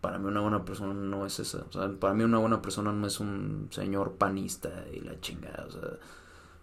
para 0.00 0.20
mí 0.20 0.28
una 0.28 0.38
buena 0.38 0.64
persona 0.64 0.94
no 0.94 1.26
es 1.26 1.40
esa. 1.40 1.64
O 1.68 1.72
sea, 1.72 1.90
para 1.98 2.14
mí 2.14 2.22
una 2.22 2.38
buena 2.38 2.62
persona 2.62 2.92
no 2.92 3.04
es 3.08 3.18
un 3.18 3.66
señor 3.72 4.12
panista 4.12 4.70
y 4.94 5.00
la 5.00 5.20
chingada, 5.20 5.66
o 5.66 5.70
sea, 5.72 5.80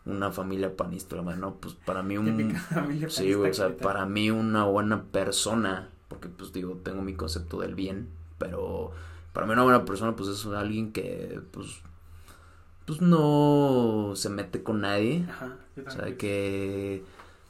una 0.05 0.32
familia 0.32 0.74
panista, 0.74 1.18
la 1.18 1.24
madre, 1.24 1.39
no, 1.39 1.55
pues 1.55 1.74
para 1.74 2.01
mí 2.01 2.18
un... 2.18 2.55
Sí, 3.09 3.34
güey, 3.34 3.51
o 3.51 3.53
sea, 3.53 3.76
para 3.76 4.05
mí 4.05 4.32
una 4.32 4.63
buena 4.63 5.03
persona, 5.03 5.89
porque 6.07 6.30
pues 6.30 6.53
digo, 6.53 6.80
tengo 6.82 7.01
mi 7.01 7.15
concepto 7.15 7.59
del 7.59 7.76
bien, 7.76 8.07
pero 8.38 8.91
para 9.34 9.45
mí 9.45 9.51
una 9.51 9.63
buena 9.63 9.84
persona 9.84 10.15
pues 10.15 10.30
es 10.30 10.45
alguien 10.45 10.93
que 10.93 11.41
pues 11.51 11.82
pues 12.88 13.01
no 13.01 14.13
se 14.15 14.29
mete 14.29 14.63
con 14.63 14.81
nadie, 14.81 15.25
Ajá, 15.29 15.55
yo 15.75 15.83
o 15.85 15.91
sea, 15.91 16.17
que 16.17 17.03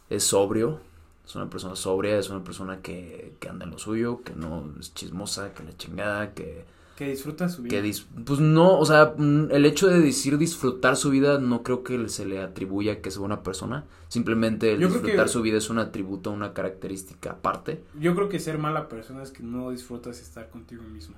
es 0.10 0.24
sobrio, 0.24 0.80
es 1.26 1.36
una 1.36 1.50
persona 1.50 1.76
sobria, 1.76 2.18
es 2.18 2.30
una 2.30 2.44
persona 2.44 2.82
que, 2.82 3.36
que 3.40 3.48
anda 3.48 3.64
en 3.66 3.72
lo 3.72 3.78
suyo, 3.78 4.22
que 4.24 4.34
no 4.34 4.66
es 4.80 4.94
chismosa, 4.94 5.54
que 5.54 5.64
la 5.64 5.78
chingada, 5.78 6.34
que, 6.34 6.66
Que 6.96 7.10
disfruta 7.10 7.48
su 7.50 7.62
vida. 7.62 7.70
que 7.70 7.84
dis- 7.84 8.06
pues 8.26 8.40
no, 8.40 8.80
o 8.80 8.86
sea, 8.86 9.14
mm, 9.18 9.50
el 9.52 9.66
hecho 9.66 9.88
de 9.88 10.00
decir 10.00 10.38
disfrutar 10.38 10.96
su 10.96 11.10
vida 11.12 11.38
no 11.38 11.62
creo 11.64 11.84
que 11.84 12.10
se 12.10 12.26
le 12.26 12.42
atribuya 12.42 13.02
que 13.02 13.12
sea 13.12 13.22
una 13.22 13.44
persona, 13.44 13.84
simplemente 14.08 14.74
el 14.74 14.80
Yo 14.80 14.88
disfrutar 14.88 15.26
que- 15.26 15.32
su 15.32 15.42
vida 15.44 15.58
es 15.60 15.70
un 15.70 15.78
atributo, 15.80 16.32
una 16.32 16.54
característica 16.54 17.32
aparte. 17.32 17.84
Yo 18.00 18.16
creo 18.16 18.30
que 18.30 18.40
ser 18.40 18.58
mala 18.58 18.88
persona 18.90 19.22
es 19.22 19.32
que 19.32 19.44
no 19.44 19.70
disfrutas 19.70 20.20
estar 20.22 20.50
contigo 20.50 20.82
mismo. 20.84 21.16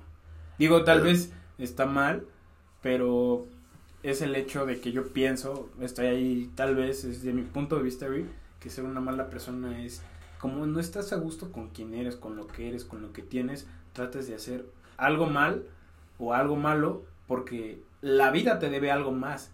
Digo, 0.58 0.84
tal 0.84 1.00
vez 1.00 1.32
está 1.56 1.86
mal, 1.86 2.26
pero 2.82 3.46
es 4.02 4.22
el 4.22 4.34
hecho 4.34 4.66
de 4.66 4.80
que 4.80 4.92
yo 4.92 5.12
pienso, 5.12 5.68
estoy 5.80 6.06
ahí, 6.06 6.50
tal 6.54 6.74
vez 6.74 7.02
desde 7.06 7.32
mi 7.32 7.42
punto 7.42 7.76
de 7.76 7.82
vista, 7.82 8.06
güey, 8.06 8.24
que 8.60 8.70
ser 8.70 8.84
una 8.84 9.00
mala 9.00 9.28
persona 9.28 9.82
es 9.84 10.02
como 10.38 10.66
no 10.66 10.80
estás 10.80 11.12
a 11.12 11.16
gusto 11.16 11.52
con 11.52 11.68
quien 11.68 11.94
eres, 11.94 12.16
con 12.16 12.36
lo 12.36 12.46
que 12.46 12.68
eres, 12.68 12.84
con 12.84 13.02
lo 13.02 13.12
que 13.12 13.22
tienes, 13.22 13.66
tratas 13.92 14.26
de 14.26 14.34
hacer 14.34 14.66
algo 14.96 15.26
mal 15.26 15.64
o 16.18 16.32
algo 16.32 16.56
malo 16.56 17.02
porque 17.26 17.82
la 18.00 18.30
vida 18.30 18.58
te 18.58 18.70
debe 18.70 18.90
algo 18.90 19.12
más. 19.12 19.52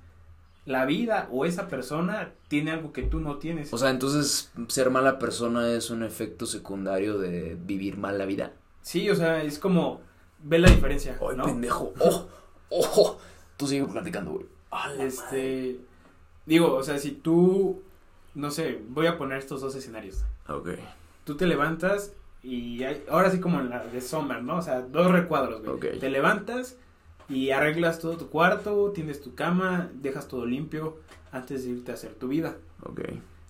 La 0.64 0.84
vida 0.84 1.28
o 1.30 1.44
esa 1.44 1.68
persona 1.68 2.32
tiene 2.48 2.72
algo 2.72 2.92
que 2.92 3.02
tú 3.02 3.20
no 3.20 3.36
tienes. 3.36 3.72
O 3.72 3.78
sea, 3.78 3.90
entonces 3.90 4.50
ser 4.68 4.90
mala 4.90 5.18
persona 5.18 5.70
es 5.70 5.90
un 5.90 6.02
efecto 6.02 6.46
secundario 6.46 7.18
de 7.18 7.56
vivir 7.60 7.98
mal 7.98 8.18
la 8.18 8.24
vida. 8.24 8.52
Sí, 8.82 9.08
o 9.10 9.14
sea, 9.14 9.42
es 9.42 9.58
como 9.60 10.00
ve 10.42 10.58
la 10.58 10.70
diferencia, 10.70 11.18
Ay, 11.20 11.36
¿no? 11.36 11.44
pendejo. 11.44 11.92
Oh, 12.00 12.28
oh. 12.70 13.18
Tú 13.56 13.66
sigue 13.66 13.84
platicando, 13.86 14.32
güey. 14.32 14.46
Madre. 14.70 15.06
Este, 15.06 15.80
digo, 16.44 16.74
o 16.74 16.82
sea, 16.82 16.98
si 16.98 17.12
tú, 17.12 17.82
no 18.34 18.50
sé, 18.50 18.80
voy 18.88 19.06
a 19.06 19.16
poner 19.16 19.38
estos 19.38 19.60
dos 19.60 19.74
escenarios. 19.74 20.24
Ok. 20.48 20.70
Tú 21.24 21.36
te 21.36 21.46
levantas 21.46 22.12
y 22.42 22.82
hay, 22.84 23.02
ahora 23.10 23.30
sí 23.30 23.40
como 23.40 23.60
en 23.60 23.70
la 23.70 23.84
de 23.84 24.00
Summer, 24.00 24.42
¿no? 24.42 24.58
O 24.58 24.62
sea, 24.62 24.82
dos 24.82 25.10
recuadros, 25.10 25.62
güey. 25.62 25.74
Ok. 25.74 26.00
Te 26.00 26.10
levantas 26.10 26.76
y 27.28 27.50
arreglas 27.50 27.98
todo 27.98 28.16
tu 28.16 28.28
cuarto, 28.28 28.92
tienes 28.94 29.20
tu 29.22 29.34
cama, 29.34 29.90
dejas 29.94 30.28
todo 30.28 30.46
limpio 30.46 30.98
antes 31.32 31.64
de 31.64 31.70
irte 31.72 31.90
a 31.90 31.94
hacer 31.94 32.14
tu 32.14 32.28
vida. 32.28 32.56
Ok. 32.84 33.00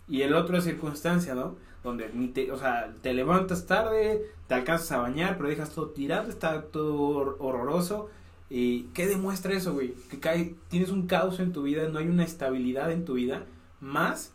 Y 0.09 0.23
el 0.23 0.35
otro 0.35 0.57
es 0.57 0.65
circunstancia, 0.65 1.35
¿no? 1.35 1.57
Donde 1.83 2.09
ni 2.15 2.29
te, 2.29 2.51
o 2.53 2.57
sea, 2.57 2.95
te 3.03 3.13
levantas 3.13 3.67
tarde, 3.67 4.25
te 4.47 4.55
alcanzas 4.55 4.93
a 4.93 4.99
bañar, 4.99 5.37
pero 5.37 5.49
dejas 5.49 5.71
todo 5.75 5.91
tirado, 5.91 6.29
está 6.31 6.63
todo 6.63 6.95
hor- 6.97 7.37
horroroso. 7.41 8.09
¿Y 8.49 8.85
qué 8.95 9.07
demuestra 9.07 9.55
eso, 9.55 9.73
güey? 9.75 9.95
Que 10.11 10.21
cae, 10.21 10.55
tienes 10.69 10.91
un 10.91 11.07
caos 11.07 11.41
en 11.41 11.53
tu 11.53 11.63
vida, 11.63 11.89
no 11.89 11.99
hay 11.99 12.09
una 12.09 12.25
estabilidad 12.25 12.93
en 12.93 13.05
tu 13.05 13.15
vida. 13.15 13.45
Más, 13.81 14.33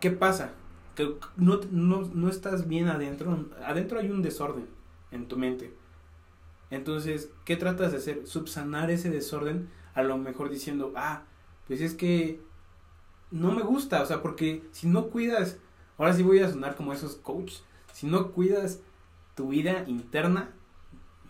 ¿qué 0.00 0.10
pasa? 0.10 0.52
Que 0.94 1.14
no, 1.36 1.60
no, 1.70 2.02
no 2.02 2.28
estás 2.28 2.66
bien 2.68 2.88
adentro. 2.88 3.46
Adentro 3.64 4.00
hay 4.00 4.10
un 4.10 4.22
desorden 4.22 4.66
en 5.12 5.28
tu 5.28 5.36
mente. 5.36 5.72
Entonces, 6.70 7.30
¿qué 7.44 7.56
tratas 7.56 7.92
de 7.92 7.98
hacer? 7.98 8.26
Subsanar 8.26 8.90
ese 8.90 9.10
desorden, 9.10 9.70
a 9.94 10.02
lo 10.02 10.18
mejor 10.18 10.50
diciendo, 10.50 10.92
ah, 10.96 11.22
pues 11.66 11.80
es 11.80 11.94
que 11.94 12.40
no 13.30 13.52
me 13.52 13.62
gusta, 13.62 14.02
o 14.02 14.06
sea, 14.06 14.20
porque 14.22 14.64
si 14.72 14.88
no 14.88 15.08
cuidas, 15.08 15.58
ahora 15.98 16.12
sí 16.12 16.22
voy 16.22 16.40
a 16.40 16.50
sonar 16.50 16.76
como 16.76 16.92
esos 16.92 17.16
coaches, 17.16 17.62
si 17.92 18.06
no 18.06 18.32
cuidas 18.32 18.80
tu 19.34 19.48
vida 19.48 19.84
interna, 19.86 20.50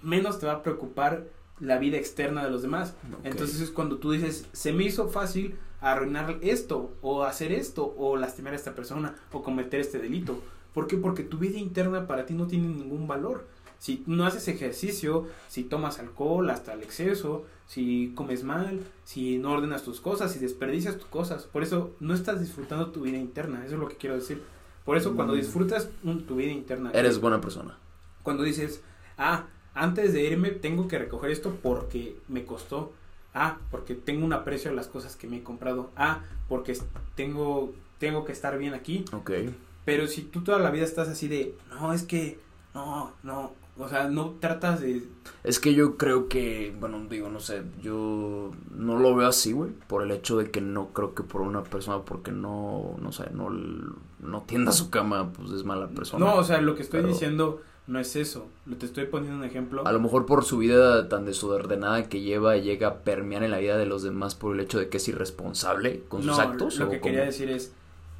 menos 0.02 0.38
te 0.38 0.46
va 0.46 0.54
a 0.54 0.62
preocupar 0.62 1.26
la 1.60 1.78
vida 1.78 1.96
externa 1.96 2.44
de 2.44 2.50
los 2.50 2.62
demás. 2.62 2.94
Entonces 3.24 3.60
es 3.60 3.70
cuando 3.70 3.96
tú 3.98 4.12
dices, 4.12 4.46
se 4.52 4.72
me 4.72 4.84
hizo 4.84 5.08
fácil 5.08 5.56
arruinar 5.80 6.38
esto, 6.42 6.94
o 7.02 7.24
hacer 7.24 7.52
esto, 7.52 7.94
o 7.98 8.16
lastimar 8.16 8.52
a 8.52 8.56
esta 8.56 8.74
persona, 8.74 9.14
o 9.32 9.42
cometer 9.42 9.80
este 9.80 9.98
delito. 9.98 10.42
¿Por 10.74 10.86
qué? 10.86 10.96
Porque 10.96 11.22
tu 11.22 11.38
vida 11.38 11.58
interna 11.58 12.06
para 12.06 12.26
ti 12.26 12.34
no 12.34 12.46
tiene 12.46 12.68
ningún 12.68 13.06
valor. 13.06 13.46
Si 13.78 14.02
no 14.06 14.24
haces 14.26 14.48
ejercicio, 14.48 15.26
si 15.48 15.62
tomas 15.64 15.98
alcohol 15.98 16.48
hasta 16.50 16.72
el 16.72 16.82
exceso, 16.82 17.44
si 17.66 18.12
comes 18.14 18.42
mal, 18.42 18.80
si 19.04 19.38
no 19.38 19.52
ordenas 19.52 19.82
tus 19.82 20.00
cosas, 20.00 20.32
si 20.32 20.38
desperdicias 20.38 20.96
tus 20.96 21.06
cosas. 21.08 21.44
Por 21.44 21.62
eso 21.62 21.94
no 22.00 22.14
estás 22.14 22.40
disfrutando 22.40 22.90
tu 22.90 23.02
vida 23.02 23.18
interna. 23.18 23.64
Eso 23.64 23.74
es 23.74 23.80
lo 23.80 23.88
que 23.88 23.96
quiero 23.96 24.16
decir. 24.16 24.42
Por 24.84 24.96
eso 24.96 25.14
cuando 25.14 25.34
Mm. 25.34 25.38
disfrutas 25.38 25.90
tu 26.26 26.36
vida 26.36 26.52
interna. 26.52 26.90
Eres 26.92 27.20
buena 27.20 27.40
persona. 27.40 27.78
Cuando 28.22 28.42
dices, 28.44 28.82
ah, 29.18 29.46
antes 29.76 30.12
de 30.12 30.24
irme 30.24 30.50
tengo 30.50 30.88
que 30.88 30.98
recoger 30.98 31.30
esto 31.30 31.56
porque 31.62 32.16
me 32.28 32.44
costó. 32.44 32.92
Ah, 33.34 33.58
porque 33.70 33.94
tengo 33.94 34.24
un 34.24 34.32
aprecio 34.32 34.70
a 34.70 34.74
las 34.74 34.88
cosas 34.88 35.14
que 35.14 35.26
me 35.28 35.36
he 35.38 35.42
comprado. 35.42 35.90
Ah, 35.94 36.22
porque 36.48 36.76
tengo, 37.14 37.74
tengo 37.98 38.24
que 38.24 38.32
estar 38.32 38.56
bien 38.58 38.72
aquí. 38.74 39.04
Ok. 39.12 39.30
Pero 39.84 40.06
si 40.08 40.22
tú 40.22 40.40
toda 40.42 40.58
la 40.58 40.70
vida 40.70 40.84
estás 40.84 41.08
así 41.08 41.28
de, 41.28 41.54
no, 41.70 41.92
es 41.92 42.02
que, 42.02 42.40
no, 42.74 43.12
no, 43.22 43.52
o 43.78 43.88
sea, 43.88 44.08
no 44.08 44.30
tratas 44.40 44.80
de, 44.80 45.02
Es 45.44 45.60
que 45.60 45.74
yo 45.74 45.96
creo 45.98 46.28
que, 46.28 46.74
bueno, 46.80 47.04
digo, 47.10 47.28
no 47.28 47.38
sé, 47.40 47.62
yo 47.82 48.52
no 48.74 48.98
lo 48.98 49.14
veo 49.14 49.28
así, 49.28 49.52
güey, 49.52 49.70
por 49.86 50.02
el 50.02 50.10
hecho 50.12 50.38
de 50.38 50.50
que 50.50 50.62
no 50.62 50.88
creo 50.94 51.14
que 51.14 51.22
por 51.22 51.42
una 51.42 51.62
persona, 51.62 52.02
porque 52.04 52.32
no, 52.32 52.96
no 53.00 53.12
sé, 53.12 53.24
no, 53.32 53.50
no 53.50 54.42
tienda 54.42 54.72
su 54.72 54.88
cama, 54.90 55.30
pues 55.32 55.50
es 55.50 55.62
mala 55.64 55.88
persona. 55.88 56.24
no, 56.24 56.34
o 56.36 56.42
sea, 56.42 56.60
lo 56.62 56.74
que 56.74 56.82
estoy 56.82 57.00
Pero- 57.02 57.12
diciendo 57.12 57.60
no 57.86 57.98
es 58.00 58.16
eso. 58.16 58.48
Lo 58.66 58.76
te 58.76 58.86
estoy 58.86 59.06
poniendo 59.06 59.38
un 59.38 59.44
ejemplo. 59.44 59.86
A 59.86 59.92
lo 59.92 60.00
mejor 60.00 60.26
por 60.26 60.44
su 60.44 60.58
vida 60.58 61.08
tan 61.08 61.24
desordenada 61.24 62.08
que 62.08 62.20
lleva, 62.20 62.56
llega 62.56 62.88
a 62.88 62.94
permear 63.00 63.42
en 63.44 63.50
la 63.52 63.58
vida 63.58 63.76
de 63.76 63.86
los 63.86 64.02
demás 64.02 64.34
por 64.34 64.54
el 64.54 64.60
hecho 64.60 64.78
de 64.78 64.88
que 64.88 64.96
es 64.96 65.08
irresponsable 65.08 66.02
con 66.08 66.22
sus 66.22 66.36
no, 66.36 66.40
actos. 66.40 66.78
lo 66.78 66.90
que 66.90 66.98
cómo? 67.00 67.12
quería 67.12 67.24
decir 67.24 67.48
es, 67.50 67.72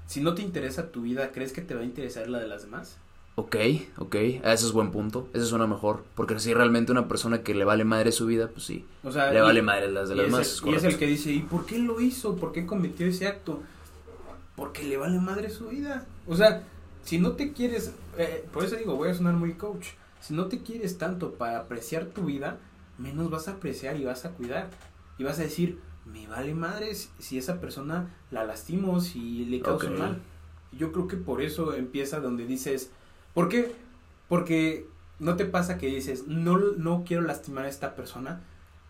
si 0.07 0.21
no 0.21 0.35
te 0.35 0.43
interesa 0.43 0.91
tu 0.93 1.03
vida, 1.03 1.33
¿crees 1.33 1.53
que 1.53 1.63
te 1.63 1.75
va 1.75 1.81
a 1.81 1.85
interesar 1.85 2.29
la 2.29 2.39
de 2.39 2.47
las 2.47 2.63
demás? 2.63 2.97
Ok, 3.39 3.55
ok, 3.99 4.15
ese 4.15 4.65
es 4.67 4.73
buen 4.73 4.91
punto, 4.93 5.29
ese 5.35 5.45
suena 5.45 5.67
mejor, 5.67 6.05
porque 6.15 6.39
si 6.41 6.55
realmente 6.55 6.91
una 6.91 7.07
persona 7.07 7.43
que 7.43 7.55
le 7.55 7.67
vale 7.67 7.85
madre 7.85 8.11
su 8.11 8.25
vida, 8.25 8.49
pues 8.49 8.65
sí, 8.65 8.87
O 9.05 9.13
sea, 9.13 9.31
le 9.31 9.41
y- 9.41 9.43
vale 9.43 9.61
madre 9.61 9.91
las 9.93 10.09
de 10.09 10.15
las 10.15 10.25
demás. 10.27 10.63
y 10.65 10.75
es 10.75 10.85
el 10.85 10.97
que 10.97 11.07
dice, 11.07 11.33
¿y 11.33 11.41
por 11.41 11.67
qué 11.67 11.79
lo 11.79 12.01
hizo? 12.01 12.37
¿Por 12.37 12.53
qué 12.53 12.65
cometió 12.65 13.07
ese 13.07 13.27
acto? 13.27 13.61
Porque 14.55 14.85
le 14.85 14.97
vale 14.97 15.19
madre 15.21 15.51
su 15.51 15.67
vida. 15.69 16.07
O 16.27 16.35
sea, 16.35 16.63
si 17.07 17.19
no 17.19 17.33
te 17.33 17.53
quieres, 17.53 17.93
eh, 18.19 18.45
por 18.53 18.65
eso 18.65 18.77
digo, 18.77 18.97
voy 18.97 19.11
a 19.11 19.15
sonar 19.15 19.35
muy 19.35 19.55
coach, 19.55 19.87
si 20.21 20.35
no 20.35 20.47
te 20.47 20.63
quieres 20.63 20.99
tanto 20.99 21.35
para 21.35 21.61
apreciar 21.61 22.07
tu 22.07 22.25
vida, 22.25 22.59
menos 22.99 23.31
vas 23.31 23.47
a 23.47 23.53
apreciar 23.53 23.97
y 23.97 24.05
vas 24.05 24.25
a 24.25 24.33
cuidar. 24.33 24.69
Y 25.17 25.23
vas 25.23 25.39
a 25.39 25.43
decir, 25.43 25.79
me 26.05 26.27
vale 26.27 26.53
madre 26.53 26.95
si, 26.95 27.39
esa 27.39 27.61
persona 27.61 28.13
la 28.33 28.45
lastimo, 28.45 29.01
si 29.01 29.45
le 29.45 29.61
causo 29.61 29.89
mal. 29.93 30.21
Yo 30.73 30.91
creo 30.91 31.07
que 31.07 31.17
por 31.17 31.43
eso 31.43 31.75
empieza 31.75 32.19
donde 32.19 32.45
dices, 32.45 32.91
¿por 33.35 33.49
qué? 33.49 33.73
Porque 34.29 34.89
no 35.21 35.37
te 35.37 35.47
pasa 35.47 35.79
que 35.79 35.87
dices, 35.87 36.27
no, 36.27 36.59
no 36.59 37.05
quiero 37.07 37.23
lastimar 37.23 37.67
a 37.67 37.69
esta 37.69 37.95
persona 37.95 38.41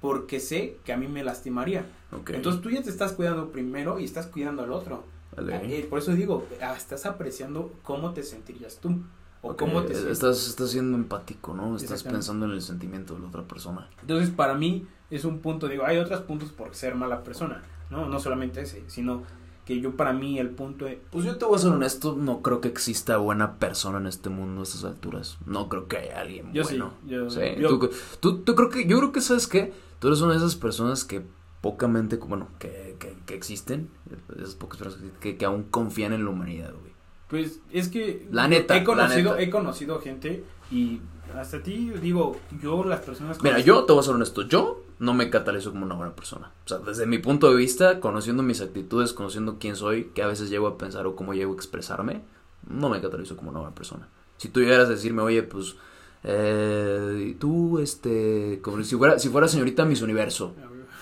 porque 0.00 0.40
sé 0.40 0.78
que 0.84 0.94
a 0.94 0.96
mí 0.96 1.06
me 1.06 1.22
lastimaría. 1.22 1.84
Ok, 2.12 2.30
Entonces 2.30 2.62
tú 2.62 2.70
ya 2.70 2.82
te 2.82 2.88
estás 2.88 3.12
cuidando 3.12 3.50
primero 3.50 3.98
y 3.98 4.04
estás 4.04 4.26
cuidando 4.26 4.62
al 4.62 4.72
otro. 4.72 5.04
Ok. 5.42 5.48
Eh, 5.50 5.86
Por 5.88 5.98
eso 6.00 6.12
digo, 6.12 6.46
ah, 6.62 6.74
estás 6.76 7.06
apreciando 7.06 7.72
cómo 7.82 8.12
te 8.12 8.22
sentirías 8.22 8.78
tú. 8.80 9.00
O 9.42 9.50
Ok, 9.50 9.58
cómo 9.58 9.82
te 9.82 9.94
sientes. 9.94 10.12
estás, 10.14 10.48
estás 10.48 10.70
siendo 10.70 10.96
empático, 10.96 11.54
¿no? 11.54 11.76
Estás 11.76 12.02
pensando 12.02 12.46
en 12.46 12.52
el 12.52 12.62
sentimiento 12.62 13.14
de 13.14 13.20
la 13.20 13.28
otra 13.28 13.42
persona. 13.42 13.88
Entonces 14.00 14.30
para 14.30 14.54
mí 14.54 14.86
es 15.10 15.24
un 15.24 15.38
punto, 15.40 15.68
digo, 15.68 15.84
hay 15.84 15.98
otros 15.98 16.20
puntos 16.22 16.50
por 16.50 16.74
ser 16.74 16.94
mala 16.96 17.22
persona, 17.22 17.62
¿no? 17.90 18.08
No 18.08 18.18
solamente 18.18 18.62
ese, 18.62 18.82
sino 18.88 19.22
que 19.64 19.80
yo 19.80 19.96
para 19.96 20.12
mí 20.12 20.38
el 20.38 20.50
punto 20.50 20.84
de... 20.84 21.00
Pues 21.10 21.24
yo 21.24 21.36
te 21.38 21.44
voy 21.44 21.56
a 21.56 21.58
ser 21.58 21.72
honesto, 21.72 22.16
no 22.16 22.40
creo 22.40 22.60
que 22.60 22.68
exista 22.68 23.16
buena 23.18 23.58
persona 23.58 23.98
en 23.98 24.06
este 24.06 24.30
mundo 24.30 24.60
a 24.60 24.64
estas 24.64 24.84
alturas. 24.84 25.38
No 25.44 25.68
creo 25.68 25.86
que 25.88 25.96
haya 25.98 26.20
alguien 26.20 26.52
Yo 26.52 26.62
bueno. 26.62 26.92
sí, 27.04 27.08
yo, 27.10 27.30
Sí, 27.30 27.40
yo- 27.58 27.68
tú, 27.78 27.90
tú- 28.20 28.38
tú 28.42 28.54
creo 28.54 28.70
que, 28.70 28.86
yo 28.86 28.96
creo 28.98 29.12
que, 29.12 29.20
¿sabes 29.20 29.46
qué? 29.46 29.72
Tú 29.98 30.06
eres 30.08 30.20
una 30.22 30.32
de 30.32 30.38
esas 30.38 30.56
personas 30.56 31.04
que 31.04 31.24
pocamente, 31.60 32.16
bueno, 32.16 32.48
que, 32.58 32.96
que, 32.98 33.16
que 33.26 33.34
existen, 33.34 33.90
esas 34.36 34.54
pocas 34.54 34.78
personas 34.78 35.10
que, 35.20 35.36
que 35.36 35.44
aún 35.44 35.64
confían 35.64 36.12
en 36.12 36.24
la 36.24 36.30
humanidad, 36.30 36.72
güey. 36.72 36.92
Pues 37.28 37.60
es 37.72 37.88
que 37.88 38.28
La 38.30 38.46
neta, 38.46 38.76
he 38.76 38.84
conocido, 38.84 39.32
la 39.32 39.38
neta. 39.38 39.42
he 39.42 39.50
conocido 39.50 40.00
gente 40.00 40.44
y 40.70 41.00
hasta 41.34 41.60
ti 41.62 41.90
digo, 42.00 42.36
yo 42.62 42.84
las 42.84 43.00
personas 43.00 43.42
Mira, 43.42 43.58
yo 43.58 43.84
te 43.84 43.92
voy 43.92 44.00
a 44.00 44.04
ser 44.04 44.14
honesto, 44.14 44.42
yo 44.42 44.84
no 45.00 45.12
me 45.12 45.28
catalizo 45.28 45.72
como 45.72 45.84
una 45.84 45.96
buena 45.96 46.14
persona. 46.14 46.52
O 46.64 46.68
sea, 46.68 46.78
desde 46.78 47.04
mi 47.06 47.18
punto 47.18 47.50
de 47.50 47.56
vista, 47.56 47.98
conociendo 47.98 48.44
mis 48.44 48.60
actitudes, 48.60 49.12
conociendo 49.12 49.56
quién 49.58 49.74
soy, 49.74 50.04
que 50.14 50.22
a 50.22 50.28
veces 50.28 50.50
llego 50.50 50.68
a 50.68 50.78
pensar 50.78 51.06
o 51.06 51.16
cómo 51.16 51.34
llego 51.34 51.52
a 51.52 51.56
expresarme, 51.56 52.22
no 52.68 52.88
me 52.88 53.00
catalizo 53.00 53.36
como 53.36 53.50
una 53.50 53.58
buena 53.58 53.74
persona. 53.74 54.08
Si 54.36 54.48
tú 54.48 54.60
llegaras 54.60 54.86
a 54.86 54.92
decirme, 54.92 55.22
oye, 55.22 55.42
pues, 55.42 55.74
eh, 56.22 57.36
tú, 57.38 57.78
este, 57.80 58.60
como 58.62 58.82
si 58.82 58.96
fuera, 58.96 59.18
si 59.18 59.28
fuera 59.28 59.48
señorita 59.48 59.84
Miss 59.84 60.02
Universo, 60.02 60.54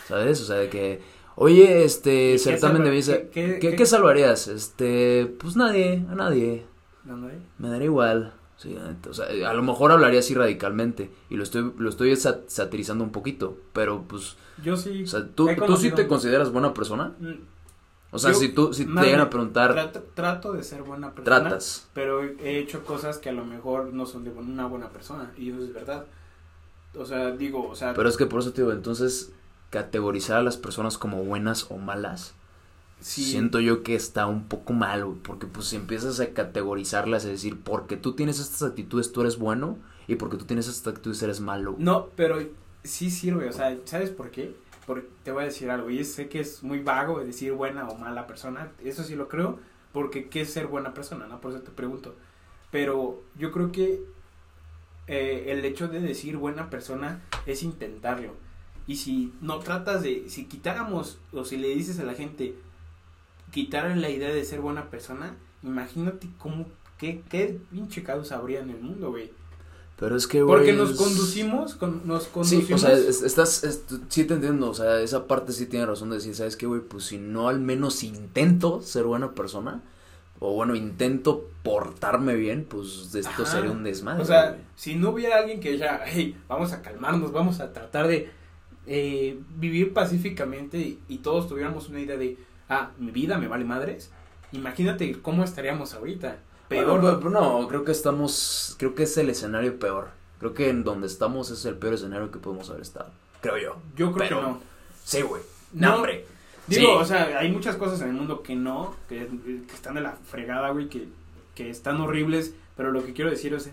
¿sabes? 0.09 0.41
O 0.41 0.45
sea, 0.45 0.57
de 0.57 0.69
que, 0.69 1.01
oye, 1.37 1.85
este, 1.85 2.31
¿Y 2.31 2.33
qué 2.33 2.39
certamen 2.39 2.85
de 2.85 2.91
belleza, 2.91 3.13
qué- 3.19 3.29
qué- 3.33 3.59
¿qué, 3.59 3.71
qué- 3.71 3.77
qué 3.77 3.87
salvarías? 3.87 4.49
Este, 4.49 5.27
pues 5.39 5.57
nadie, 5.57 6.05
a 6.11 6.15
nadie. 6.15 6.65
¿Dónde? 7.05 7.39
Me 7.59 7.69
daría 7.69 7.87
igual. 7.87 8.35
Sí, 8.57 8.77
o 9.11 9.13
sea, 9.13 9.27
a 9.51 9.53
lo 9.53 9.63
mejor 9.63 9.91
hablaría 9.91 10.21
así 10.21 10.33
radicalmente 10.35 11.11
y 11.29 11.37
lo 11.37 11.43
estoy 11.43 11.73
lo 11.77 11.89
estoy 11.91 12.15
sa- 12.17 12.41
satirizando 12.47 13.03
un 13.03 13.11
poquito, 13.11 13.59
pero 13.73 14.05
pues, 14.07 14.37
Yo 14.63 14.77
sí. 14.77 15.03
o 15.03 15.07
sea, 15.07 15.27
¿tú, 15.35 15.49
tú 15.67 15.77
sí 15.77 15.91
te 15.91 16.07
consideras 16.07 16.53
buena 16.53 16.73
persona? 16.73 17.15
Mm, 17.19 17.33
O 18.13 18.19
sea, 18.21 18.31
Yo- 18.31 18.39
si 18.39 18.51
tú 18.51 18.73
si 18.73 18.87
te 18.87 19.03
llegan 19.03 19.21
a 19.23 19.29
preguntar, 19.29 19.73
Trato, 19.73 20.05
trato 20.15 20.53
de 20.53 20.63
ser 20.63 20.83
buena 20.85 21.13
persona. 21.13 21.41
tratas. 21.41 21.89
Pero 21.95 22.23
he 22.23 22.59
hecho 22.59 22.85
cosas 22.85 23.19
que 23.19 23.29
a 23.29 23.33
lo 23.33 23.45
mejor 23.45 23.93
no 23.93 24.07
son 24.07 24.23
de 24.23 24.31
una 24.31 24.67
buena 24.69 24.89
persona. 24.91 25.33
Y 25.37 25.51
eso 25.51 25.61
es 25.65 25.75
verdad. 25.75 26.07
O 26.97 27.05
sea, 27.05 27.33
digo, 27.33 27.69
o 27.69 27.75
sea. 27.75 27.93
Pero 27.93 28.09
es 28.09 28.17
que 28.17 28.27
por 28.27 28.39
eso 28.39 28.53
te 28.53 28.63
digo, 28.63 28.73
entonces 28.73 29.33
categorizar 29.75 30.37
a 30.37 30.43
las 30.45 30.57
personas 30.57 30.99
como 30.99 31.25
buenas 31.25 31.69
o 31.69 31.79
malas, 31.79 32.37
sí, 33.01 33.25
siento 33.25 33.59
yo 33.59 33.83
que 33.83 33.97
está 33.97 34.29
un 34.29 34.45
poco 34.45 34.73
mal, 34.73 35.05
güey, 35.05 35.19
porque 35.19 35.49
pues 35.49 35.67
si 35.67 35.75
empiezas 35.75 36.21
a 36.21 36.33
categorizarlas, 36.33 37.25
es 37.25 37.33
decir, 37.33 37.59
porque 37.61 37.97
tú 37.97 38.13
tienes 38.13 38.39
estas 38.39 38.63
actitudes 38.63 39.11
tú 39.11 39.23
eres 39.23 39.37
bueno 39.37 39.77
y 40.07 40.15
porque 40.15 40.37
tú 40.37 40.45
tienes 40.45 40.69
estas 40.69 40.93
actitudes 40.93 41.21
eres 41.25 41.41
malo. 41.41 41.75
No, 41.79 42.07
pero 42.15 42.39
sí 42.85 43.11
sirve. 43.11 43.49
O 43.49 43.53
sea, 43.53 43.77
¿sabes 43.85 44.11
por 44.11 44.31
qué? 44.31 44.55
Porque 44.87 45.09
te 45.25 45.33
voy 45.33 45.43
a 45.43 45.47
decir 45.47 45.71
algo. 45.71 45.91
Y 45.91 46.05
sé 46.05 46.29
que 46.29 46.39
es 46.39 46.63
muy 46.63 46.81
vago 46.81 47.19
decir 47.25 47.53
buena 47.53 47.89
o 47.89 47.97
mala 47.97 48.29
persona. 48.29 48.71
Eso 48.85 49.03
sí 49.03 49.17
lo 49.17 49.29
creo. 49.29 49.59
Porque 49.93 50.29
¿qué 50.29 50.43
es 50.43 50.53
ser 50.53 50.69
buena 50.69 50.95
persona? 50.95 51.27
¿No? 51.27 51.41
Por 51.41 51.51
eso 51.51 51.63
te 51.63 51.73
pregunto. 51.73 52.15
Pero 52.71 53.23
yo 53.37 53.51
creo 53.51 53.73
que 53.73 54.05
eh, 55.07 55.47
el 55.49 55.65
hecho 55.65 55.89
de 55.89 56.01
decir 56.01 56.37
buena 56.37 56.71
persona 56.71 57.23
es 57.47 57.63
intentarlo. 57.65 58.35
Y 58.87 58.97
si 58.97 59.33
no 59.41 59.59
tratas 59.61 60.03
de, 60.03 60.25
si 60.29 60.45
quitáramos, 60.45 61.19
o 61.33 61.45
si 61.45 61.57
le 61.57 61.69
dices 61.69 61.99
a 62.01 62.05
la 62.05 62.15
gente, 62.15 62.55
quitar 63.53 63.97
la 63.97 64.11
idea 64.11 64.33
de 64.33 64.45
ser 64.45 64.61
buena 64.61 64.91
persona, 64.91 65.35
imagínate 65.63 66.29
cómo, 66.39 66.67
qué, 66.99 67.23
qué 67.31 67.59
pinche 67.71 68.03
caos 68.03 68.33
habría 68.33 68.61
en 68.61 68.71
el 68.71 68.81
mundo, 68.81 69.11
güey. 69.11 69.31
Pero 69.97 70.17
es 70.17 70.27
que 70.27 70.43
güey, 70.43 70.57
Porque 70.59 70.73
nos 70.73 70.93
conducimos, 70.99 71.77
con, 71.77 72.03
nos 72.07 72.25
Sí, 72.25 72.29
conducimos. 72.33 72.73
o 72.73 72.79
sea, 72.87 72.93
es- 72.97 73.23
estás, 73.23 73.63
es- 73.63 73.85
sí 74.09 74.25
te 74.25 74.35
entiendo, 74.35 74.69
o 74.71 74.75
sea, 74.75 75.01
esa 75.01 75.27
parte 75.29 75.53
sí 75.53 75.67
tiene 75.67 75.87
razón 75.87 76.11
de 76.11 76.17
decir, 76.17 76.35
¿sabes 76.35 76.57
qué, 76.57 76.67
güey? 76.67 76.81
Pues 76.81 77.05
si 77.05 77.17
no 77.19 77.49
al 77.49 77.61
menos 77.61 78.03
intento 78.03 78.83
ser 78.83 79.05
buena 79.05 79.33
persona, 79.35 79.83
o 80.41 80.53
bueno, 80.53 80.75
intento 80.75 81.49
portarme 81.63 82.35
bien, 82.35 82.67
pues 82.69 83.13
de 83.13 83.21
esto 83.21 83.45
Ajá. 83.45 83.47
sería 83.47 83.71
un 83.71 83.85
desmadre. 83.85 84.21
o 84.23 84.27
sea, 84.27 84.51
güey. 84.51 84.61
si 84.75 84.97
no 84.97 85.11
hubiera 85.11 85.39
alguien 85.39 85.61
que 85.61 85.79
ya, 85.79 86.03
hey, 86.05 86.37
vamos 86.49 86.73
a 86.73 86.83
calmarnos, 86.83 87.33
vamos 87.33 87.61
a 87.61 87.73
tratar 87.73 88.09
de 88.09 88.31
eh, 88.87 89.39
vivir 89.57 89.93
pacíficamente 89.93 90.79
y, 90.79 90.99
y 91.09 91.19
todos 91.19 91.49
tuviéramos 91.49 91.89
una 91.89 92.01
idea 92.01 92.17
de, 92.17 92.37
ah, 92.69 92.91
mi 92.99 93.11
vida 93.11 93.39
me 93.39 93.49
vale 93.49 93.65
madres, 93.65 94.11
imagínate 94.53 95.21
cómo 95.21 95.45
estaríamos 95.45 95.95
ahorita. 95.95 96.39
Peor. 96.69 97.01
Bueno, 97.01 97.19
pero- 97.19 97.31
no, 97.31 97.69
creo 97.69 97.85
que 97.85 97.93
estamos, 97.93 98.75
creo 98.79 98.95
que 98.95 99.03
es 99.05 99.17
el 99.19 99.29
escenario 99.31 99.79
peor. 99.79 100.09
Creo 100.39 100.55
que 100.55 100.69
en 100.69 100.85
donde 100.85 101.07
estamos 101.07 101.51
es 101.51 101.65
el 101.65 101.77
peor 101.77 101.95
escenario 101.95 102.31
que 102.31 102.39
podemos 102.39 102.69
haber 102.71 102.83
estado. 102.83 103.11
Creo 103.41 103.59
yo. 103.59 103.77
Yo 103.97 104.13
creo 104.13 104.29
pero- 104.29 104.41
que 104.41 104.47
no. 104.47 104.61
Sí, 105.05 105.23
güey. 105.23 105.43
No. 105.73 105.89
No, 105.91 105.95
hombre. 105.97 106.27
Digo, 106.67 106.81
Sí. 106.83 106.97
o 107.03 107.05
sea, 107.05 107.39
hay 107.39 107.51
muchas 107.53 107.77
cosas 107.77 108.01
en 108.01 108.09
el 108.09 108.15
mundo 108.15 108.43
que 108.43 108.55
no, 108.57 108.95
que, 109.09 109.29
que 109.67 109.75
están 109.75 109.95
de 109.95 110.01
la 110.01 110.13
fregada, 110.13 110.71
güey, 110.71 110.89
que, 110.89 111.09
que 111.55 111.69
están 111.69 112.01
horribles, 112.01 112.55
pero 112.77 112.91
lo 112.91 113.05
que 113.05 113.13
quiero 113.13 113.31
decir 113.31 113.53
es, 113.53 113.71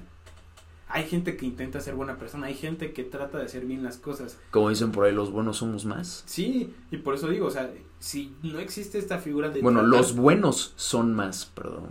hay 0.94 1.08
gente 1.08 1.38
que 1.38 1.46
intenta 1.46 1.80
ser 1.80 1.96
buena 1.96 2.18
persona, 2.18 2.48
hay 2.48 2.56
gente 2.56 2.94
que 2.94 3.04
trata 3.04 3.38
de 3.38 3.46
hacer 3.46 3.66
bien 3.66 3.84
las 3.84 3.98
cosas. 3.98 4.38
Como 4.52 4.70
dicen 4.70 4.92
por 4.92 5.06
ahí, 5.06 5.14
los 5.14 5.32
buenos 5.32 5.58
somos 5.58 5.86
más. 5.86 6.24
Sí, 6.26 6.74
y 6.92 6.98
por 6.98 7.16
eso 7.16 7.28
digo, 7.30 7.48
o 7.48 7.52
sea, 7.52 7.72
si 8.00 8.36
no 8.44 8.60
existe 8.60 8.98
esta 9.00 9.18
figura 9.20 9.50
de... 9.50 9.62
Bueno, 9.62 9.82
tratar- 9.82 9.98
los 9.98 10.16
buenos 10.16 10.74
son 10.76 11.14
más, 11.14 11.46
perdón. 11.46 11.90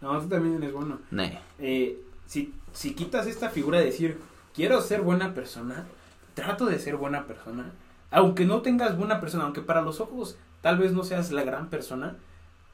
No, 0.00 0.20
tú 0.20 0.28
también 0.28 0.56
eres 0.56 0.72
bueno. 0.72 0.98
Nee. 1.10 1.38
Eh, 1.58 2.02
si, 2.26 2.52
si 2.72 2.94
quitas 2.94 3.26
esta 3.26 3.50
figura 3.50 3.78
de 3.78 3.86
decir, 3.86 4.18
quiero 4.54 4.80
ser 4.80 5.02
buena 5.02 5.32
persona, 5.34 5.86
trato 6.34 6.66
de 6.66 6.78
ser 6.78 6.96
buena 6.96 7.26
persona, 7.26 7.72
aunque 8.10 8.44
no 8.44 8.62
tengas 8.62 8.96
buena 8.98 9.20
persona, 9.20 9.44
aunque 9.44 9.60
para 9.62 9.82
los 9.82 10.00
ojos 10.00 10.36
tal 10.60 10.78
vez 10.78 10.92
no 10.92 11.04
seas 11.04 11.30
la 11.32 11.44
gran 11.44 11.70
persona, 11.70 12.16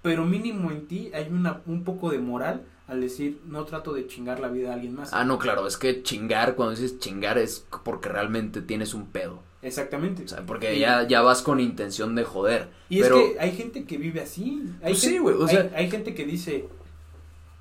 pero 0.02 0.24
mínimo 0.24 0.70
en 0.70 0.86
ti 0.86 1.10
hay 1.14 1.28
una, 1.30 1.60
un 1.66 1.84
poco 1.84 2.10
de 2.10 2.18
moral 2.18 2.64
al 2.88 3.00
decir, 3.02 3.40
no 3.46 3.64
trato 3.64 3.92
de 3.92 4.06
chingar 4.06 4.40
la 4.40 4.48
vida 4.48 4.70
a 4.70 4.74
alguien 4.74 4.94
más. 4.94 5.12
Ah, 5.12 5.24
no, 5.24 5.38
claro, 5.38 5.66
es 5.66 5.76
que 5.76 6.02
chingar, 6.02 6.56
cuando 6.56 6.74
dices 6.74 6.98
chingar 6.98 7.38
es 7.38 7.66
porque 7.84 8.08
realmente 8.08 8.62
tienes 8.62 8.94
un 8.94 9.06
pedo. 9.06 9.42
Exactamente. 9.60 10.24
O 10.24 10.28
sea, 10.28 10.44
porque 10.46 10.78
ya, 10.78 11.06
ya 11.06 11.20
vas 11.20 11.42
con 11.42 11.60
intención 11.60 12.14
de 12.14 12.24
joder. 12.24 12.70
Y 12.88 13.00
pero, 13.02 13.18
es 13.18 13.32
que 13.32 13.40
hay 13.40 13.52
gente 13.52 13.84
que 13.84 13.98
vive 13.98 14.20
así. 14.22 14.62
Hay 14.82 14.92
Pues 14.92 15.00
gente, 15.02 15.16
sí, 15.16 15.18
güey, 15.18 15.36
o 15.36 15.42
hay- 15.46 15.48
sea- 15.56 15.70
hay, 15.74 15.90
gente 15.90 16.14
que 16.14 16.24
dice, 16.24 16.68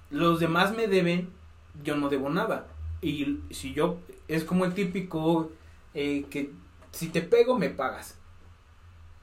los 0.10 0.40
demás 0.40 0.76
me 0.76 0.88
deben, 0.88 1.30
yo 1.84 1.96
no 1.98 2.10
debo 2.10 2.30
nada. 2.30 2.68
Y 3.02 3.40
si 3.52 3.74
yo, 3.74 3.98
es 4.28 4.44
como 4.44 4.66
el 4.66 4.74
típico 4.74 5.52
eh, 5.94 6.26
que 6.30 6.52
si 6.92 7.10
te 7.10 7.22
pego, 7.22 7.58
me 7.58 7.70
pagas. 7.70 8.18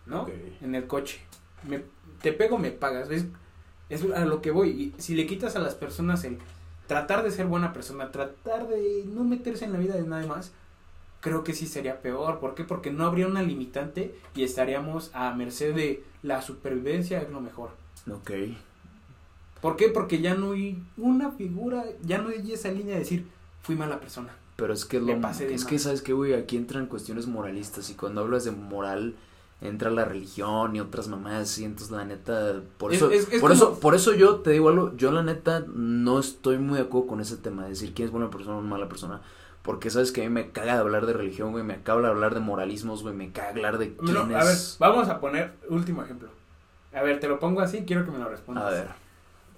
¿No? 0.06 0.26
En 0.60 0.74
el 0.74 0.86
coche. 0.86 1.20
Me, 1.62 1.82
te 2.20 2.32
pego, 2.32 2.58
me 2.58 2.70
pagas. 2.70 3.08
Es, 3.10 3.24
es 3.94 4.04
a 4.12 4.24
lo 4.24 4.42
que 4.42 4.50
voy. 4.50 4.70
Y 4.70 5.02
si 5.02 5.14
le 5.14 5.26
quitas 5.26 5.56
a 5.56 5.60
las 5.60 5.74
personas 5.74 6.24
el 6.24 6.38
tratar 6.86 7.22
de 7.22 7.30
ser 7.30 7.46
buena 7.46 7.72
persona, 7.72 8.10
tratar 8.10 8.68
de 8.68 9.04
no 9.06 9.24
meterse 9.24 9.64
en 9.64 9.72
la 9.72 9.78
vida 9.78 9.94
de 9.94 10.02
nadie 10.02 10.26
más, 10.26 10.52
creo 11.20 11.42
que 11.44 11.54
sí 11.54 11.66
sería 11.66 12.02
peor. 12.02 12.38
¿Por 12.38 12.54
qué? 12.54 12.64
Porque 12.64 12.90
no 12.90 13.04
habría 13.06 13.26
una 13.26 13.42
limitante 13.42 14.14
y 14.34 14.44
estaríamos 14.44 15.10
a 15.14 15.32
merced 15.34 15.74
de 15.74 16.04
la 16.22 16.42
supervivencia 16.42 17.22
es 17.22 17.30
lo 17.30 17.40
mejor. 17.40 17.70
Ok. 18.10 18.30
¿Por 19.60 19.76
qué? 19.76 19.88
Porque 19.88 20.20
ya 20.20 20.34
no 20.34 20.52
hay 20.52 20.82
una 20.98 21.30
figura, 21.30 21.84
ya 22.02 22.18
no 22.18 22.28
hay 22.28 22.52
esa 22.52 22.70
línea 22.70 22.94
de 22.94 23.00
decir, 23.00 23.26
fui 23.62 23.76
mala 23.76 23.98
persona. 23.98 24.36
Pero 24.56 24.74
es 24.74 24.84
que 24.84 25.00
lo 25.00 25.18
es 25.50 25.64
que 25.64 25.78
sabes 25.78 26.02
que 26.02 26.12
güey, 26.12 26.34
aquí 26.34 26.56
entran 26.56 26.86
cuestiones 26.86 27.26
moralistas 27.26 27.90
y 27.90 27.94
cuando 27.94 28.20
hablas 28.20 28.44
de 28.44 28.52
moral 28.52 29.14
entra 29.60 29.90
la 29.90 30.04
religión 30.04 30.76
y 30.76 30.80
otras 30.80 31.08
mamás 31.08 31.58
y 31.58 31.64
entonces 31.64 31.90
la 31.90 32.04
neta 32.04 32.60
por 32.76 32.92
Es- 32.92 32.98
eso 32.98 33.10
es- 33.10 33.22
es 33.32 33.40
por 33.40 33.50
como- 33.50 33.54
eso 33.54 33.80
por 33.80 33.94
eso 33.94 34.12
yo 34.12 34.36
te 34.36 34.50
digo 34.50 34.68
algo, 34.68 34.94
yo 34.96 35.10
la 35.12 35.22
neta 35.22 35.64
no 35.74 36.18
estoy 36.18 36.58
muy 36.58 36.76
de 36.78 36.84
acuerdo 36.84 37.06
con 37.08 37.20
ese 37.20 37.36
tema 37.36 37.62
de 37.64 37.70
decir 37.70 37.94
quién 37.94 38.06
es 38.06 38.12
buena 38.12 38.30
persona 38.30 38.58
o 38.58 38.60
mala 38.60 38.88
persona. 38.88 39.20
Porque 39.62 39.88
sabes 39.88 40.12
que 40.12 40.20
a 40.20 40.24
mí 40.24 40.30
me 40.30 40.50
caga 40.50 40.74
de 40.74 40.80
hablar 40.80 41.06
de 41.06 41.14
religión, 41.14 41.52
güey, 41.52 41.64
me 41.64 41.82
caga 41.82 42.02
de 42.02 42.08
hablar 42.08 42.34
de 42.34 42.40
moralismos, 42.40 43.02
güey, 43.02 43.14
me 43.14 43.32
caga 43.32 43.48
hablar 43.48 43.78
de 43.78 43.94
quién 43.96 44.12
No, 44.12 44.20
a 44.36 44.44
ver, 44.44 44.56
vamos 44.78 45.08
a 45.08 45.20
poner 45.20 45.54
último 45.70 46.02
ejemplo. 46.02 46.28
A 46.92 47.00
ver, 47.00 47.18
te 47.18 47.28
lo 47.28 47.38
pongo 47.40 47.62
así, 47.62 47.84
quiero 47.86 48.04
que 48.04 48.10
me 48.10 48.18
lo 48.18 48.28
respondas. 48.28 48.64
A 48.64 48.70
ver, 48.70 48.88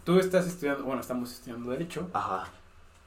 Tú 0.05 0.21
estás 0.21 0.47
estudiando, 0.47 0.85
bueno, 0.85 1.01
estamos 1.01 1.33
estudiando 1.33 1.73
derecho. 1.73 2.09
ajá, 2.13 2.45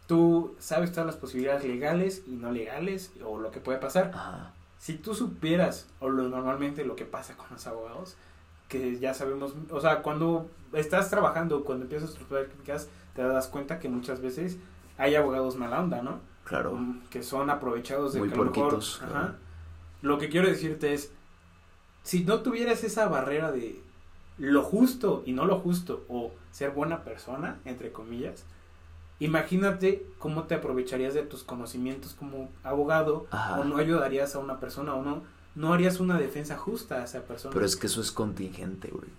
Tú 0.08 0.56
sabes 0.60 0.92
todas 0.92 1.06
las 1.06 1.16
posibilidades 1.16 1.64
legales 1.64 2.24
y 2.28 2.32
no 2.32 2.52
legales 2.52 3.14
o 3.26 3.40
lo 3.40 3.52
que 3.52 3.62
puede 3.62 3.78
pasar. 3.78 4.12
ajá. 4.14 4.52
Si 4.80 4.96
tú 4.96 5.14
supieras, 5.14 5.88
o 6.00 6.10
lo, 6.10 6.28
normalmente 6.30 6.84
lo 6.86 6.96
que 6.96 7.06
pasa 7.06 7.38
con 7.38 7.48
los 7.52 7.68
abogados, 7.68 8.16
que 8.68 8.98
ya 9.00 9.14
sabemos, 9.14 9.54
o 9.70 9.80
sea, 9.82 10.02
cuando 10.02 10.50
estás 10.74 11.10
trabajando, 11.12 11.64
cuando 11.64 11.84
empiezas 11.86 12.14
tus 12.16 12.28
prácticas, 12.28 12.88
te 13.16 13.22
das 13.22 13.48
cuenta 13.48 13.78
que 13.80 13.90
muchas 13.90 14.22
veces 14.22 14.58
hay 14.98 15.16
abogados 15.16 15.56
mala 15.58 15.82
onda, 15.82 16.02
¿no? 16.02 16.20
Claro. 16.46 16.74
Mm, 16.76 17.02
Que 17.10 17.22
son 17.24 17.50
aprovechados 17.50 18.14
de 18.14 18.20
Muy 18.20 18.30
que 18.30 18.36
a 18.36 18.38
mejor- 18.38 18.54
puerquitos, 18.54 19.02
ajá. 19.04 19.36
Lo 20.02 20.18
que 20.18 20.30
quiero 20.30 20.48
decirte 20.48 20.94
es, 20.94 21.12
si 22.04 22.24
no 22.24 22.42
tuvieras 22.42 22.84
esa 22.84 23.08
barrera 23.10 23.52
de 23.52 23.82
lo 24.38 24.64
justo 24.64 25.24
y 25.26 25.34
no 25.34 25.46
lo 25.46 25.60
justo, 25.60 26.06
o 26.08 26.32
ser 26.52 26.72
buena 26.72 27.04
persona, 27.04 27.60
entre 27.66 27.92
comillas, 27.92 28.46
imagínate 29.20 30.06
cómo 30.18 30.44
te 30.44 30.56
aprovecharías 30.56 31.14
de 31.14 31.24
tus 31.24 31.44
conocimientos 31.44 32.14
como 32.14 32.50
abogado, 32.64 33.28
Ajá. 33.32 33.60
o 33.60 33.64
no 33.64 33.78
ayudarías 33.78 34.36
a 34.36 34.40
una 34.40 34.60
persona, 34.60 34.94
o 34.96 35.04
no, 35.04 35.24
no 35.56 35.74
harías 35.74 36.00
una 36.00 36.18
defensa 36.18 36.58
justa 36.58 37.02
a 37.02 37.04
esa 37.06 37.22
persona. 37.24 37.54
Pero 37.54 37.66
es 37.66 37.76
que 37.76 37.88
eso 37.88 38.02
es 38.02 38.12
contingente, 38.12 38.90
güey. 38.90 39.10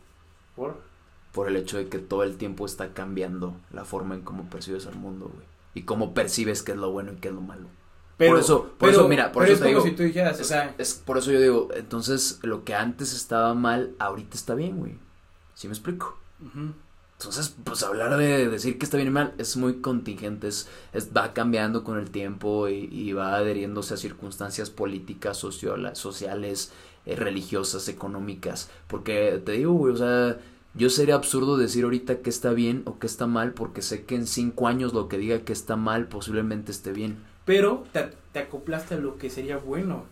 ¿Por? 0.57 0.79
Por 1.33 1.49
el 1.49 1.57
hecho 1.57 1.77
de 1.79 1.89
que 1.89 1.99
todo 1.99 2.23
el 2.25 2.37
tiempo 2.37 2.67
está 2.67 2.93
cambiando 2.93 3.55
la 3.73 3.85
forma 3.85 4.15
en 4.15 4.23
cómo 4.23 4.45
percibes 4.51 4.87
al 4.87 4.97
mundo, 4.97 5.31
güey. 5.33 5.47
Y 5.75 5.83
cómo 5.83 6.15
percibes 6.15 6.63
qué 6.63 6.73
es 6.73 6.79
lo 6.79 6.91
bueno 6.91 7.13
y 7.13 7.17
qué 7.17 7.29
es 7.29 7.35
lo 7.35 7.41
malo. 7.41 7.69
Pero, 8.17 8.33
por 8.33 8.41
eso, 8.41 8.63
por 8.65 8.79
pero- 8.79 8.93
eso, 8.93 9.09
mira, 9.09 9.33
por 9.33 9.45
pero 9.45 9.55
eso 9.55 9.65
es 9.65 9.69
te 9.71 9.75
como 9.75 9.85
digo. 9.85 9.91
si 9.91 9.97
tú 9.97 10.03
dijeras, 10.03 10.39
o 10.39 10.43
es, 10.43 10.49
sea, 10.49 10.75
es 10.77 10.95
por 10.95 11.17
eso 11.19 11.31
yo 11.33 11.41
digo, 11.41 11.69
entonces 11.75 12.39
lo 12.43 12.65
que 12.65 12.75
antes 12.75 13.15
estaba 13.15 13.55
mal, 13.55 13.95
ahorita 13.99 14.37
está 14.37 14.55
bien, 14.55 14.77
güey. 14.79 14.99
¿Sí 15.55 15.69
me 15.69 15.73
explico? 15.75 16.19
Entonces, 17.21 17.55
pues 17.65 17.83
hablar 17.83 18.17
de 18.17 18.49
decir 18.49 18.79
que 18.79 18.87
está 18.87 18.97
bien 18.97 19.09
y 19.09 19.11
mal 19.11 19.35
es 19.37 19.59
muy 19.59 19.75
contingente, 19.83 20.49
es, 20.49 20.69
es- 20.95 21.11
va 21.15 21.35
cambiando 21.35 21.85
con 21.85 21.99
el 21.99 22.11
tiempo 22.11 22.67
y, 22.71 22.89
y 22.91 23.13
va 23.13 23.37
adheriéndose 23.37 23.93
a 23.93 23.99
circunstancias 23.99 24.71
políticas, 24.71 25.37
sociola- 25.37 25.95
sociales, 25.95 26.73
eh, 27.05 27.17
religiosas, 27.17 27.89
económicas. 27.89 28.71
Porque 28.89 29.39
te 29.45 29.53
digo, 29.53 29.73
güey, 29.75 29.93
o 29.93 29.97
sea, 29.99 30.39
yo 30.73 30.89
sería 30.89 31.15
absurdo 31.17 31.59
decir 31.59 31.85
ahorita 31.85 32.21
que 32.21 32.31
está 32.31 32.53
bien 32.53 32.85
o 32.87 32.99
que 32.99 33.07
está 33.07 33.27
mal 33.27 33.53
porque 33.53 33.83
sé 33.83 34.05
que 34.07 34.15
en 34.15 34.27
cinco 34.27 34.67
años 34.67 34.95
lo 34.95 35.09
que 35.09 35.19
diga 35.19 35.41
que 35.41 35.53
está 35.53 35.77
mal 35.77 36.07
posiblemente 36.09 36.73
esté 36.73 36.93
bien. 36.93 37.19
pero 37.45 37.85
te, 37.93 38.13
te 38.33 38.39
acoplaste 38.39 38.95
a 38.95 38.99
lo 38.99 39.19
que 39.19 39.29
sería 39.29 39.59
bueno. 39.59 40.05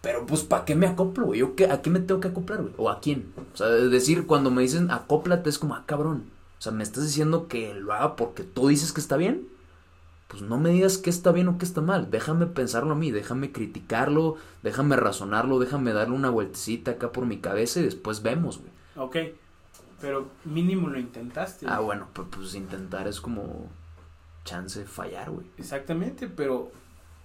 Pero 0.00 0.26
pues, 0.26 0.42
¿para 0.42 0.64
qué 0.64 0.76
me 0.76 0.86
acoplo, 0.86 1.26
güey? 1.26 1.40
¿Yo 1.40 1.56
qué- 1.56 1.66
¿A 1.70 1.82
qué 1.82 1.90
me 1.90 1.98
tengo 2.00 2.20
que 2.20 2.28
acoplar, 2.28 2.60
güey? 2.62 2.74
¿O 2.76 2.88
a 2.88 3.00
quién? 3.00 3.32
O 3.52 3.56
sea, 3.56 3.66
decir, 3.68 4.26
cuando 4.26 4.50
me 4.52 4.62
dicen 4.62 4.92
acóplate 4.92 5.50
es 5.50 5.58
como, 5.58 5.74
ah, 5.74 5.82
cabrón. 5.86 6.24
O 6.62 6.64
sea, 6.64 6.70
¿me 6.70 6.84
estás 6.84 7.02
diciendo 7.02 7.48
que 7.48 7.74
lo 7.74 7.92
haga 7.92 8.14
porque 8.14 8.44
tú 8.44 8.68
dices 8.68 8.92
que 8.92 9.00
está 9.00 9.16
bien? 9.16 9.48
Pues 10.28 10.44
no 10.44 10.60
me 10.60 10.70
digas 10.70 10.96
qué 10.96 11.10
está 11.10 11.32
bien 11.32 11.48
o 11.48 11.58
qué 11.58 11.64
está 11.64 11.80
mal. 11.80 12.08
Déjame 12.12 12.46
pensarlo 12.46 12.92
a 12.92 12.94
mí, 12.94 13.10
déjame 13.10 13.50
criticarlo, 13.50 14.36
déjame 14.62 14.94
razonarlo, 14.94 15.58
déjame 15.58 15.92
darle 15.92 16.14
una 16.14 16.30
vueltecita 16.30 16.92
acá 16.92 17.10
por 17.10 17.26
mi 17.26 17.38
cabeza 17.38 17.80
y 17.80 17.82
después 17.82 18.22
vemos, 18.22 18.60
güey. 18.60 18.70
Ok, 18.94 19.34
pero 20.00 20.28
mínimo 20.44 20.88
lo 20.88 21.00
intentaste. 21.00 21.66
Ah, 21.68 21.80
bueno, 21.80 22.06
pues, 22.12 22.28
pues 22.30 22.54
intentar 22.54 23.08
es 23.08 23.20
como 23.20 23.68
chance 24.44 24.84
fallar, 24.84 25.32
güey. 25.32 25.48
Exactamente, 25.58 26.28
pero 26.28 26.70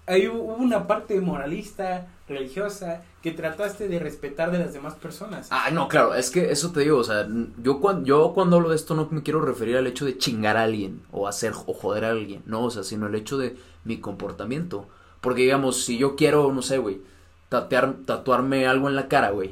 ahí 0.07 0.27
hubo 0.27 0.55
una 0.55 0.87
parte 0.87 1.19
moralista, 1.21 2.07
religiosa, 2.27 3.03
que 3.21 3.31
trataste 3.31 3.87
de 3.87 3.99
respetar 3.99 4.51
de 4.51 4.59
las 4.59 4.73
demás 4.73 4.95
personas. 4.95 5.47
Ah, 5.51 5.69
no, 5.71 5.87
claro, 5.87 6.15
es 6.15 6.31
que 6.31 6.51
eso 6.51 6.71
te 6.71 6.79
digo, 6.81 6.97
o 6.97 7.03
sea, 7.03 7.27
yo 7.61 7.79
cuando, 7.79 8.05
yo 8.05 8.33
cuando 8.33 8.55
hablo 8.55 8.69
de 8.69 8.75
esto 8.75 8.95
no 8.95 9.07
me 9.11 9.21
quiero 9.21 9.41
referir 9.41 9.77
al 9.77 9.87
hecho 9.87 10.05
de 10.05 10.17
chingar 10.17 10.57
a 10.57 10.63
alguien 10.63 11.01
o 11.11 11.27
hacer 11.27 11.53
o 11.65 11.73
joder 11.73 12.05
a 12.05 12.11
alguien, 12.11 12.41
no, 12.45 12.63
o 12.63 12.71
sea, 12.71 12.83
sino 12.83 13.07
el 13.07 13.15
hecho 13.15 13.37
de 13.37 13.57
mi 13.83 13.99
comportamiento. 13.99 14.87
Porque 15.21 15.43
digamos, 15.43 15.83
si 15.83 15.97
yo 15.97 16.15
quiero, 16.15 16.51
no 16.53 16.61
sé, 16.61 16.77
güey, 16.77 17.01
tatuarme 17.49 18.65
algo 18.67 18.87
en 18.87 18.95
la 18.95 19.07
cara, 19.07 19.31
güey, 19.31 19.51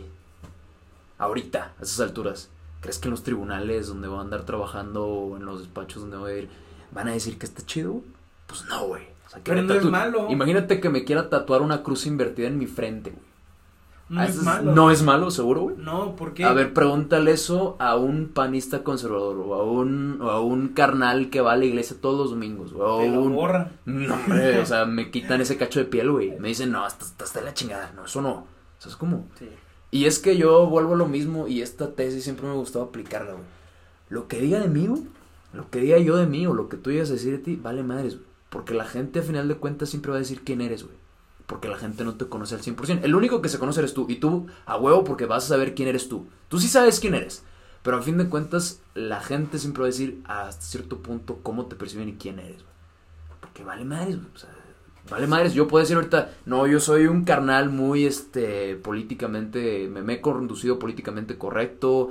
ahorita, 1.17 1.73
a 1.79 1.83
esas 1.83 1.99
alturas, 1.99 2.49
¿crees 2.81 2.99
que 2.99 3.07
en 3.07 3.11
los 3.11 3.23
tribunales 3.23 3.87
donde 3.87 4.07
voy 4.07 4.19
a 4.19 4.21
andar 4.21 4.45
trabajando 4.45 5.05
o 5.05 5.37
en 5.37 5.45
los 5.45 5.59
despachos 5.59 6.01
donde 6.01 6.17
voy 6.17 6.31
a 6.31 6.37
ir 6.37 6.49
van 6.91 7.09
a 7.09 7.13
decir 7.13 7.37
que 7.37 7.45
está 7.45 7.65
chido? 7.65 8.01
Pues 8.47 8.63
no, 8.65 8.87
güey. 8.87 9.14
O 9.35 9.37
sea, 9.37 9.43
que 9.43 9.51
Pero 9.51 9.61
me 9.61 9.67
no 9.67 9.73
es 9.75 9.81
tatu- 9.81 9.91
malo. 9.91 10.27
Imagínate 10.29 10.79
que 10.79 10.89
me 10.89 11.03
quiera 11.03 11.29
tatuar 11.29 11.61
una 11.61 11.83
cruz 11.83 12.05
invertida 12.05 12.47
en 12.47 12.57
mi 12.57 12.67
frente, 12.67 13.11
güey. 13.11 13.23
No 14.07 14.21
Ah, 14.21 14.25
es 14.25 14.35
eso 14.35 14.43
malo. 14.43 14.71
No 14.75 14.91
es 14.91 15.01
malo, 15.01 15.31
seguro, 15.31 15.61
güey. 15.61 15.75
No, 15.79 16.15
porque 16.15 16.43
A 16.45 16.53
ver, 16.53 16.73
pregúntale 16.73 17.31
eso 17.31 17.75
a 17.79 17.95
un 17.95 18.27
panista 18.29 18.83
conservador 18.83 19.37
o 19.39 19.55
a 19.55 19.63
un, 19.63 20.19
o 20.21 20.29
a 20.29 20.39
un 20.41 20.69
carnal 20.69 21.31
que 21.31 21.41
va 21.41 21.53
a 21.53 21.57
la 21.57 21.65
iglesia 21.65 21.97
todos 21.99 22.17
los 22.19 22.29
domingos. 22.29 22.71
O 22.73 22.99
a 22.99 23.01
te 23.01 23.09
lo 23.09 23.21
un... 23.21 23.33
borran. 23.33 23.71
No, 23.85 24.13
hombre, 24.13 24.59
o 24.61 24.65
sea, 24.65 24.85
me 24.85 25.09
quitan 25.09 25.41
ese 25.41 25.57
cacho 25.57 25.79
de 25.79 25.85
piel, 25.85 26.11
güey. 26.11 26.37
Me 26.39 26.49
dicen, 26.49 26.71
no, 26.71 26.85
estás, 26.85 27.09
estás 27.09 27.33
de 27.33 27.41
la 27.41 27.53
chingada. 27.55 27.91
No, 27.95 28.05
eso 28.05 28.21
no. 28.21 28.31
O 28.33 28.45
sea, 28.77 28.91
es 28.91 28.95
como... 28.95 29.25
Sí. 29.39 29.49
Y 29.89 30.05
es 30.05 30.19
que 30.19 30.37
yo 30.37 30.67
vuelvo 30.67 30.93
a 30.93 30.97
lo 30.97 31.07
mismo 31.07 31.47
y 31.47 31.61
esta 31.63 31.91
tesis 31.93 32.23
siempre 32.23 32.45
me 32.45 32.51
ha 32.51 32.55
gustado 32.57 32.85
aplicarla, 32.85 33.31
güey. 33.31 33.45
Lo 34.09 34.27
que 34.27 34.39
diga 34.39 34.59
de 34.59 34.67
mí, 34.67 34.85
güey, 34.85 35.01
lo 35.53 35.69
que 35.71 35.79
diga 35.79 35.97
yo 35.97 36.17
de 36.17 36.27
mí 36.27 36.45
o 36.45 36.53
lo 36.53 36.69
que 36.69 36.77
tú 36.77 36.89
digas 36.91 37.09
a 37.09 37.13
decir 37.13 37.31
de 37.31 37.37
ti, 37.39 37.55
vale 37.55 37.81
madres, 37.81 38.15
güey. 38.17 38.27
Porque 38.55 38.73
la 38.73 38.85
gente, 38.85 39.19
a 39.19 39.21
final 39.21 39.49
de 39.49 39.55
cuentas, 39.55 39.89
siempre 39.89 40.11
va 40.11 40.15
a 40.15 40.21
decir 40.21 40.43
quién 40.45 40.61
eres, 40.61 40.83
güey. 40.85 40.95
Porque 41.45 41.67
la 41.67 41.75
gente 41.77 42.05
no 42.05 42.15
te 42.15 42.25
conoce 42.27 42.55
al 42.55 42.61
100%. 42.61 43.01
El 43.03 43.13
único 43.13 43.41
que 43.41 43.49
se 43.49 43.59
conoce 43.59 43.81
eres 43.81 43.93
tú. 43.93 44.05
Y 44.07 44.15
tú, 44.15 44.47
a 44.65 44.77
huevo, 44.77 45.03
porque 45.03 45.25
vas 45.25 45.43
a 45.43 45.47
saber 45.49 45.75
quién 45.75 45.89
eres 45.89 46.07
tú. 46.07 46.27
Tú 46.47 46.57
sí 46.57 46.69
sabes 46.69 47.01
quién 47.01 47.15
eres. 47.15 47.43
Pero 47.83 47.97
a 47.97 48.01
fin 48.01 48.17
de 48.17 48.29
cuentas, 48.29 48.79
la 48.93 49.19
gente 49.19 49.59
siempre 49.59 49.81
va 49.81 49.87
a 49.87 49.91
decir 49.91 50.21
hasta 50.23 50.61
cierto 50.61 50.99
punto 50.99 51.39
cómo 51.43 51.65
te 51.65 51.75
perciben 51.75 52.07
y 52.07 52.13
quién 52.13 52.39
eres, 52.39 52.63
güey. 52.63 52.75
Porque 53.41 53.65
vale 53.65 53.83
madres, 53.83 54.15
güey. 54.15 54.29
O 54.33 54.37
sea, 54.37 54.49
vale 55.09 55.27
madres. 55.27 55.53
Yo 55.53 55.67
puedo 55.67 55.83
decir 55.83 55.97
ahorita, 55.97 56.31
no, 56.45 56.65
yo 56.65 56.79
soy 56.79 57.07
un 57.07 57.25
carnal 57.25 57.69
muy, 57.69 58.05
este, 58.05 58.75
políticamente, 58.77 59.87
me, 59.87 60.01
me 60.01 60.13
he 60.13 60.21
conducido 60.21 60.79
políticamente 60.79 61.37
correcto. 61.37 62.09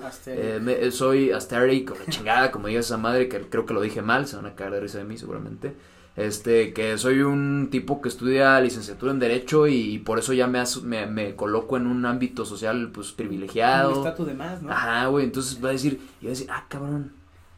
Eh, 0.57 0.61
me- 0.61 0.91
soy 0.91 1.31
aesthetic 1.33 1.91
o 1.91 1.95
la 1.99 2.07
chingada, 2.13 2.51
como 2.53 2.69
diga 2.69 2.81
esa 2.81 2.99
madre, 2.99 3.29
que 3.29 3.41
creo 3.49 3.67
que 3.67 3.75
lo 3.75 3.81
dije 3.81 4.03
mal, 4.03 4.27
se 4.29 4.37
van 4.37 4.47
a 4.47 4.55
caer 4.55 4.73
de 4.73 4.81
risa 4.81 4.99
de 4.99 5.05
mí 5.05 5.17
seguramente. 5.19 5.75
Este, 6.17 6.73
que 6.73 6.97
soy 6.97 7.23
un 7.23 7.69
tipo 7.73 8.01
que 8.01 8.09
estudia 8.09 8.61
licenciatura 8.61 9.11
en 9.11 9.19
Derecho 9.19 9.67
y, 9.67 9.99
por 9.99 10.21
eso 10.21 10.33
ya 10.33 10.47
me, 10.47 10.63
me, 10.85 11.07
me 11.07 11.35
coloco 11.35 11.77
en 11.77 11.89
un 11.89 12.07
ámbito 12.07 12.45
social, 12.45 12.91
pues, 12.93 13.11
un 13.11 13.17
privilegiado. 13.17 13.97
estatus 13.97 14.29
de 14.29 14.35
más, 14.35 14.63
¿no? 14.63 14.71
Ajá, 14.71 15.07
güey, 15.07 15.25
entonces 15.25 15.63
va 15.63 15.71
a 15.71 15.73
decir, 15.73 16.01
y 16.21 16.27
va 16.27 16.29
a 16.29 16.35
decir, 16.35 16.47
ah, 16.51 16.67
cabrón. 16.69 17.13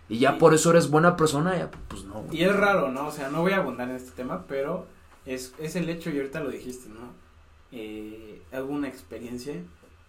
Y 0.09 0.18
ya 0.18 0.38
por 0.38 0.54
eso 0.54 0.70
eres 0.70 0.88
buena 0.88 1.16
persona, 1.16 1.57
ya, 1.59 1.70
pues 1.88 2.04
no, 2.04 2.22
güey. 2.22 2.38
Y 2.38 2.44
es 2.44 2.57
raro, 2.57 2.90
¿no? 2.90 3.09
O 3.09 3.12
sea, 3.12 3.28
no 3.28 3.42
voy 3.42 3.52
a 3.52 3.59
abundar 3.59 3.90
en 3.90 3.96
este 3.96 4.12
tema, 4.12 4.44
pero 4.48 4.86
es, 5.26 5.52
es 5.59 5.76
el 5.76 5.90
hecho, 5.90 6.11
y 6.11 6.16
ahorita 6.16 6.40
lo 6.40 6.50
dijiste, 6.50 6.88
¿no? 6.88 7.12
Eh, 7.72 8.40
hago 8.52 8.68
una 8.68 8.88
experiencia 8.88 9.54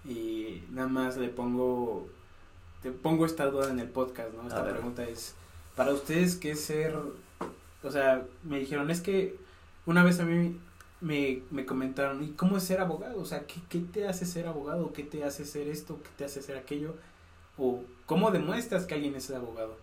y 0.05 0.63
nada 0.71 0.87
más 0.87 1.17
le 1.17 1.27
pongo, 1.27 2.07
te 2.81 2.91
pongo 2.91 3.25
esta 3.25 3.47
duda 3.47 3.71
en 3.71 3.79
el 3.79 3.89
podcast, 3.89 4.33
¿no? 4.33 4.47
Esta 4.47 4.63
pregunta 4.63 5.03
es, 5.03 5.35
para 5.75 5.91
ustedes, 5.91 6.37
¿qué 6.37 6.51
es 6.51 6.61
ser? 6.61 6.95
O 7.87 7.91
sea, 7.91 8.25
me 8.43 8.59
dijeron, 8.59 8.89
es 8.91 9.01
que 9.01 9.35
una 9.85 10.03
vez 10.03 10.19
a 10.19 10.25
mí 10.25 10.57
me, 11.01 11.41
me 11.51 11.65
comentaron, 11.65 12.23
¿y 12.23 12.29
cómo 12.31 12.57
es 12.57 12.63
ser 12.63 12.79
abogado? 12.81 13.19
O 13.21 13.25
sea, 13.25 13.45
¿qué, 13.47 13.55
¿qué 13.69 13.79
te 13.79 14.07
hace 14.07 14.25
ser 14.25 14.47
abogado? 14.47 14.93
¿Qué 14.93 15.03
te 15.03 15.23
hace 15.23 15.45
ser 15.45 15.67
esto? 15.67 15.99
¿Qué 16.03 16.09
te 16.17 16.25
hace 16.25 16.41
ser 16.41 16.57
aquello? 16.57 16.95
¿O 17.57 17.81
cómo 18.05 18.31
demuestras 18.31 18.85
que 18.85 18.95
alguien 18.95 19.15
es 19.15 19.29
abogado? 19.31 19.77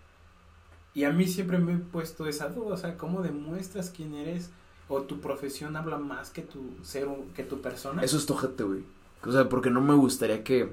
Y 0.92 1.04
a 1.04 1.10
mí 1.10 1.26
siempre 1.26 1.58
me 1.58 1.72
he 1.74 1.78
puesto 1.78 2.28
esa 2.28 2.48
duda, 2.48 2.74
o 2.74 2.76
sea, 2.76 2.96
¿cómo 2.96 3.22
demuestras 3.22 3.90
quién 3.90 4.14
eres? 4.14 4.50
¿O 4.88 5.02
tu 5.02 5.20
profesión 5.20 5.76
habla 5.76 5.98
más 5.98 6.30
que 6.30 6.42
tu 6.42 6.60
ser, 6.84 7.08
que 7.34 7.42
tu 7.42 7.60
persona? 7.60 8.02
Eso 8.02 8.16
es 8.16 8.26
tojete, 8.26 8.62
güey. 8.62 8.84
O 9.24 9.32
sea, 9.32 9.48
porque 9.48 9.70
no 9.70 9.80
me 9.80 9.94
gustaría 9.94 10.44
que 10.44 10.68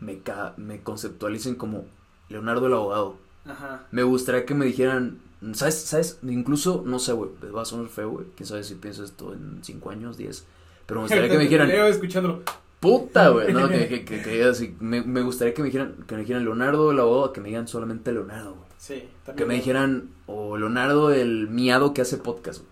me, 0.00 0.18
ca- 0.18 0.54
me 0.56 0.82
conceptualicen 0.82 1.54
como 1.54 1.84
Leonardo 2.28 2.66
el 2.66 2.74
abogado. 2.74 3.16
Ajá. 3.46 3.86
Me 3.90 4.02
gustaría 4.02 4.44
que 4.44 4.54
me 4.54 4.66
dijeran, 4.66 5.18
¿sabes? 5.52 5.74
¿Sabes? 5.76 6.18
Incluso, 6.22 6.82
no 6.86 6.98
sé, 6.98 7.12
güey, 7.12 7.30
va 7.54 7.62
a 7.62 7.64
sonar 7.64 7.88
feo, 7.88 8.10
güey. 8.10 8.26
Quién 8.36 8.46
sabe 8.46 8.64
si 8.64 8.74
pienso 8.76 9.04
esto 9.04 9.32
en 9.32 9.60
5 9.62 9.90
años, 9.90 10.16
10. 10.16 10.46
Pero 10.86 11.00
me 11.00 11.04
gustaría 11.06 11.28
que 11.30 11.36
me 11.38 11.44
dijeran, 11.44 11.70
escuchándolo. 11.70 12.42
puta, 12.80 13.28
güey. 13.30 13.52
No, 13.52 13.68
que, 13.68 13.88
que, 13.88 14.04
que, 14.04 14.22
que 14.22 14.30
diga 14.30 14.50
así. 14.50 14.76
Me, 14.80 15.02
me 15.02 15.22
gustaría 15.22 15.54
que 15.54 15.62
me 15.62 15.66
dijeran, 15.66 15.96
que 16.06 16.14
me 16.14 16.20
dijeran 16.22 16.44
Leonardo 16.44 16.90
el 16.90 17.00
abogado, 17.00 17.32
que 17.32 17.40
me 17.40 17.48
digan 17.48 17.68
solamente 17.68 18.12
Leonardo, 18.12 18.54
güey. 18.54 18.68
Sí, 18.78 19.08
también. 19.24 19.36
Que 19.36 19.44
me 19.46 19.54
dijeran, 19.54 20.10
o 20.26 20.56
Leonardo 20.56 21.12
el 21.12 21.48
miado 21.48 21.94
que 21.94 22.02
hace 22.02 22.16
podcast, 22.18 22.60
güey. 22.60 22.70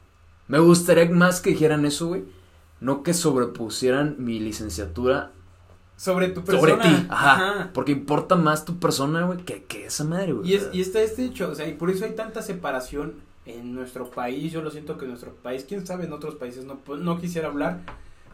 Me 0.49 0.59
gustaría 0.61 1.11
más 1.11 1.41
que 1.41 1.51
dijeran 1.51 1.85
eso, 1.87 2.07
güey. 2.09 2.25
No 2.81 3.03
que 3.03 3.15
sobrepusieran 3.15 4.17
mi 4.19 4.39
licenciatura 4.39 5.33
Sobre 5.97 6.29
tu 6.29 6.41
sobre 6.43 6.75
persona. 6.75 6.83
ti. 6.83 7.07
Ajá. 7.09 7.71
Porque 7.73 7.93
importa 7.93 8.37
más 8.37 8.65
tu 8.65 8.79
persona, 8.79 9.25
güey, 9.25 9.39
que, 9.45 9.65
que 9.65 9.87
esa 9.87 10.05
madre, 10.05 10.33
güey. 10.35 10.51
Y, 10.51 10.55
es, 10.55 10.69
y 10.73 10.81
está 10.83 11.01
este 11.01 11.25
hecho, 11.25 11.51
o 11.51 11.55
sea, 11.55 11.67
y 11.69 11.73
por 11.75 11.91
eso 11.91 12.05
hay 12.05 12.13
tanta 12.15 12.43
separación 12.43 13.15
en 13.47 13.75
nuestro 13.75 14.11
país. 14.11 14.53
Yo 14.53 14.61
lo 14.63 14.71
siento 14.71 14.99
que 14.99 15.05
en 15.05 15.13
nuestro 15.13 15.33
país, 15.35 15.65
quién 15.67 15.87
sabe, 15.87 16.05
en 16.05 16.13
otros 16.13 16.35
países 16.35 16.65
no, 16.65 16.77
pues, 16.81 17.01
no 17.01 17.19
quisiera 17.19 17.49
hablar, 17.49 17.81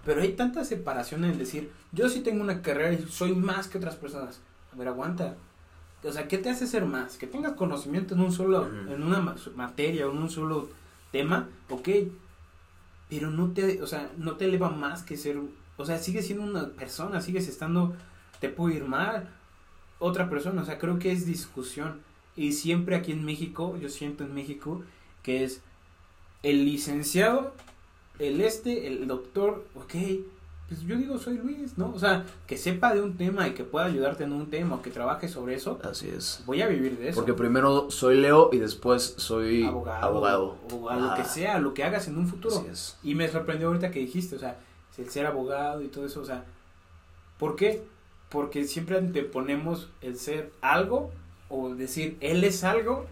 pero 0.04 0.22
hay 0.22 0.32
tanta 0.32 0.64
separación 0.64 1.24
en 1.24 1.38
decir, 1.38 1.70
yo 1.92 2.08
sí 2.08 2.20
tengo 2.20 2.42
una 2.42 2.62
carrera 2.62 2.92
y 2.94 3.06
soy 3.08 3.34
más 3.36 3.68
que 3.68 3.78
otras 3.78 3.94
personas. 3.94 4.40
A 4.72 4.76
ver, 4.76 4.88
aguanta. 4.88 5.36
O 6.02 6.10
sea, 6.10 6.26
¿qué 6.26 6.38
te 6.38 6.50
hace 6.50 6.66
ser 6.66 6.84
más? 6.84 7.16
Que 7.16 7.28
tengas 7.28 7.52
conocimiento 7.52 8.14
en 8.16 8.22
un 8.22 8.32
solo, 8.32 8.66
en 8.66 9.02
una 9.04 9.20
ma- 9.20 9.36
materia 9.54 10.08
o 10.08 10.10
en 10.10 10.18
un 10.18 10.30
solo 10.30 10.68
tema, 11.12 11.48
ok. 11.70 11.88
Pero 13.08 13.30
no 13.30 13.52
te, 13.52 13.80
o 13.82 13.86
sea, 13.86 14.10
no 14.16 14.32
te 14.36 14.46
eleva 14.46 14.70
más 14.70 15.02
que 15.02 15.16
ser, 15.16 15.38
o 15.77 15.85
sea, 15.85 15.99
sigues 15.99 16.27
siendo 16.27 16.45
una 16.45 16.68
persona, 16.70 17.20
sigues 17.20 17.49
estando, 17.49 17.95
te 18.41 18.49
puede 18.49 18.77
ir 18.77 18.85
mal, 18.85 19.29
otra 19.99 20.29
persona, 20.29 20.62
o 20.62 20.64
sea, 20.64 20.79
creo 20.79 20.99
que 20.99 21.12
es 21.12 21.27
discusión. 21.27 22.01
Y 22.37 22.53
siempre 22.53 22.97
aquí 22.97 23.12
en 23.12 23.25
México, 23.25 23.77
yo 23.81 23.89
siento 23.89 24.25
en 24.25 24.35
México, 24.35 24.83
que 25.23 25.45
es 25.45 25.62
el 26.43 26.64
licenciado, 26.64 27.53
el 28.18 28.41
este, 28.41 28.87
el 28.87 29.07
doctor, 29.07 29.64
ok, 29.75 29.95
pues 30.68 30.83
yo 30.83 30.97
digo 30.97 31.18
soy 31.18 31.37
Luis, 31.37 31.77
¿no? 31.77 31.93
O 31.95 31.99
sea, 31.99 32.25
que 32.47 32.57
sepa 32.57 32.95
de 32.95 33.03
un 33.03 33.16
tema 33.16 33.47
y 33.47 33.53
que 33.53 33.62
pueda 33.62 33.85
ayudarte 33.85 34.25
en 34.25 34.33
un 34.33 34.49
tema 34.49 34.77
o 34.77 34.83
que 34.83 34.91
trabaje 34.91 35.29
sobre 35.29 35.55
eso, 35.55 35.79
Así 35.85 36.09
es. 36.09 36.43
voy 36.47 36.62
a 36.62 36.66
vivir 36.66 36.97
de 36.99 37.11
eso. 37.11 37.16
Porque 37.16 37.35
primero 37.35 37.91
soy 37.91 38.18
Leo 38.18 38.49
y 38.53 38.59
después 38.59 39.14
soy 39.18 39.64
abogado, 39.64 40.07
abogado. 40.07 40.59
o 40.73 40.89
a 40.89 40.97
lo 40.97 41.14
que 41.14 41.25
sea, 41.25 41.59
lo 41.59 41.75
que 41.75 41.85
hagas 41.85 42.09
en 42.09 42.16
un 42.16 42.27
futuro. 42.27 42.57
Así 42.57 42.68
es. 42.70 42.97
Y 43.03 43.14
me 43.14 43.29
sorprendió 43.29 43.68
ahorita 43.68 43.91
que 43.91 44.01
dijiste, 44.01 44.37
o 44.37 44.39
sea, 44.39 44.59
el 44.99 45.09
ser 45.11 45.26
abogado 45.26 45.82
y 45.82 45.88
todo 45.88 46.05
eso, 46.07 46.20
o 46.20 46.24
sea, 46.24 46.45
¿por 47.38 47.57
qué? 47.57 47.82
porque 48.28 48.64
siempre 48.64 48.97
anteponemos 48.97 49.90
el 50.01 50.16
ser 50.16 50.53
algo 50.62 51.11
o 51.51 51.74
decir 51.74 52.16
él 52.22 52.45
es 52.45 52.64
algo 52.64 53.05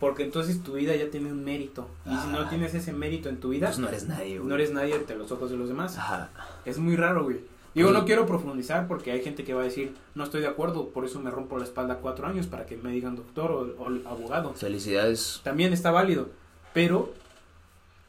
porque 0.00 0.24
entonces 0.24 0.60
tu 0.64 0.72
vida 0.72 0.96
ya 0.96 1.08
tiene 1.08 1.30
un 1.30 1.44
mérito 1.44 1.88
y 2.04 2.16
si 2.16 2.26
no 2.26 2.48
tienes 2.48 2.74
ese 2.74 2.92
mérito 2.92 3.28
en 3.28 3.38
tu 3.38 3.50
vida 3.50 3.68
Pues 3.68 3.78
no 3.78 3.86
eres 3.88 4.08
nadie, 4.08 4.38
güey. 4.38 4.48
no 4.48 4.56
eres 4.56 4.72
nadie 4.72 4.94
ante 4.94 5.14
los 5.14 5.30
ojos 5.30 5.50
de 5.52 5.56
los 5.56 5.68
demás 5.68 5.96
Ajá. 5.96 6.30
es 6.64 6.78
muy 6.78 6.96
raro 6.96 7.22
güey 7.22 7.42
digo 7.76 7.92
no 7.92 8.04
quiero 8.04 8.26
profundizar 8.26 8.88
porque 8.88 9.12
hay 9.12 9.22
gente 9.22 9.44
que 9.44 9.54
va 9.54 9.60
a 9.60 9.64
decir 9.66 9.94
no 10.16 10.24
estoy 10.24 10.40
de 10.40 10.48
acuerdo 10.48 10.88
por 10.88 11.04
eso 11.04 11.20
me 11.20 11.30
rompo 11.30 11.58
la 11.58 11.64
espalda 11.64 11.98
cuatro 11.98 12.26
años 12.26 12.48
para 12.48 12.66
que 12.66 12.76
me 12.76 12.90
digan 12.90 13.14
doctor 13.14 13.52
o, 13.52 13.82
o 13.84 14.08
abogado 14.08 14.52
Felicidades. 14.54 15.42
también 15.44 15.72
está 15.72 15.92
válido, 15.92 16.28
pero 16.74 17.14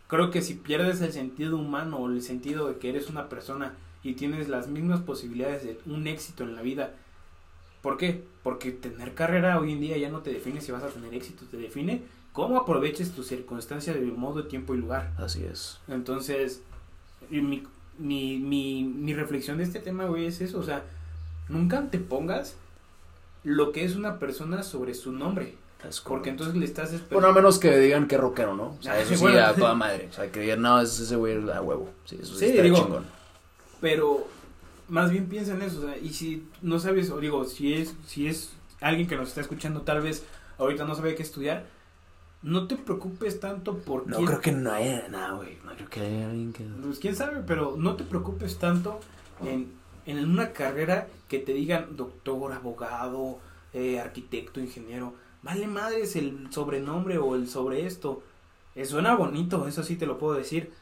creo 0.07 0.31
que 0.31 0.41
si 0.41 0.55
pierdes 0.55 1.01
el 1.01 1.11
sentido 1.13 1.57
humano 1.57 1.97
o 1.97 2.09
el 2.09 2.21
sentido 2.21 2.67
de 2.67 2.77
que 2.77 2.89
eres 2.89 3.09
una 3.09 3.29
persona 3.29 3.73
y 4.03 4.13
tienes 4.13 4.47
las 4.47 4.67
mismas 4.67 5.01
posibilidades 5.01 5.63
de 5.63 5.79
un 5.85 6.07
éxito 6.07 6.43
en 6.43 6.55
la 6.55 6.61
vida, 6.61 6.93
¿por 7.81 7.97
qué? 7.97 8.23
Porque 8.43 8.71
tener 8.71 9.13
carrera 9.13 9.59
hoy 9.59 9.73
en 9.73 9.81
día 9.81 9.97
ya 9.97 10.09
no 10.09 10.21
te 10.21 10.31
define 10.31 10.61
si 10.61 10.71
vas 10.71 10.83
a 10.83 10.89
tener 10.89 11.13
éxito, 11.13 11.45
te 11.49 11.57
define 11.57 12.03
cómo 12.33 12.57
aproveches 12.57 13.11
tu 13.11 13.23
circunstancia 13.23 13.93
de 13.93 14.01
modo, 14.01 14.45
tiempo 14.45 14.75
y 14.75 14.77
lugar. 14.77 15.13
Así 15.17 15.43
es. 15.43 15.79
Entonces, 15.87 16.61
mi, 17.29 17.63
mi, 17.97 18.37
mi, 18.37 18.83
mi 18.83 19.13
reflexión 19.13 19.57
de 19.57 19.63
este 19.63 19.79
tema, 19.79 20.05
güey, 20.05 20.25
es 20.25 20.39
eso, 20.41 20.59
o 20.59 20.63
sea, 20.63 20.83
nunca 21.49 21.89
te 21.89 21.97
pongas 21.97 22.55
lo 23.43 23.71
que 23.71 23.85
es 23.85 23.95
una 23.95 24.19
persona 24.19 24.63
sobre 24.63 24.93
su 24.93 25.11
nombre, 25.11 25.55
Es 25.87 26.01
porque 26.01 26.29
entonces 26.29 26.55
le 26.55 26.65
estás 26.65 26.89
Bueno, 26.89 26.97
a 26.99 27.03
esperando. 27.03 27.33
menos 27.33 27.59
que 27.59 27.77
digan 27.77 28.07
que 28.07 28.15
es 28.15 28.21
rockero, 28.21 28.55
¿no? 28.55 28.75
O 28.79 28.81
sea, 28.81 28.93
Ah, 28.93 28.99
eso 28.99 29.13
sí, 29.15 29.21
bueno. 29.21 29.39
a 29.45 29.53
toda 29.53 29.73
madre. 29.75 30.07
O 30.09 30.13
sea, 30.13 30.31
que 30.31 30.39
digan, 30.41 30.61
no, 30.61 30.81
es 30.81 30.99
ese 30.99 31.15
güey 31.15 31.35
a 31.51 31.61
huevo. 31.61 31.89
Sí, 32.05 32.17
eso 32.21 32.33
sí, 32.33 32.39
Sí, 32.39 32.45
está 32.51 32.63
digo, 32.63 32.77
chingón. 32.77 33.05
pero 33.79 34.27
más 34.89 35.11
bien 35.11 35.27
piensa 35.27 35.53
en 35.53 35.61
eso, 35.61 35.79
o 35.79 35.81
sea, 35.83 35.97
y 35.97 36.13
si 36.13 36.47
no 36.61 36.79
sabes, 36.79 37.09
o 37.11 37.19
digo, 37.19 37.43
si 37.45 37.73
es, 37.73 37.93
si 38.07 38.27
es 38.27 38.51
alguien 38.81 39.07
que 39.07 39.15
nos 39.17 39.29
está 39.29 39.41
escuchando, 39.41 39.81
tal 39.81 40.01
vez 40.01 40.23
ahorita 40.57 40.85
no 40.85 40.95
sabe 40.95 41.13
qué 41.15 41.23
estudiar, 41.23 41.65
no 42.41 42.67
te 42.67 42.75
preocupes 42.75 43.39
tanto 43.39 43.77
por 43.79 44.07
No 44.07 44.15
quién- 44.17 44.27
creo 44.27 44.41
que 44.41 44.51
no 44.51 44.71
haya 44.71 45.07
nada, 45.09 45.33
güey. 45.33 45.57
No 45.65 45.73
creo 45.75 45.89
que 45.89 45.99
haya 46.01 46.25
alguien 46.29 46.53
que... 46.53 46.63
pues 46.63 46.99
quién 46.99 47.15
sabe, 47.15 47.41
pero 47.45 47.75
no 47.77 47.95
te 47.95 48.03
preocupes 48.03 48.57
tanto 48.57 48.99
en, 49.43 49.71
en 50.05 50.29
una 50.29 50.53
carrera 50.53 51.07
que 51.27 51.39
te 51.39 51.53
digan 51.53 51.95
doctor, 51.97 52.53
abogado, 52.53 53.39
eh, 53.73 53.99
arquitecto, 53.99 54.59
ingeniero. 54.59 55.13
Vale 55.47 55.65
madres 55.65 56.17
el 56.17 56.51
sobrenombre 56.51 57.19
o 57.19 57.33
el 57.33 57.47
sobre 57.47 57.85
esto. 57.85 58.21
Eh, 58.75 58.83
suena 58.83 59.15
bonito, 59.15 59.65
eso 59.65 59.81
sí 59.81 59.95
te 59.95 60.05
lo 60.05 60.17
puedo 60.17 60.33
decir. 60.33 60.73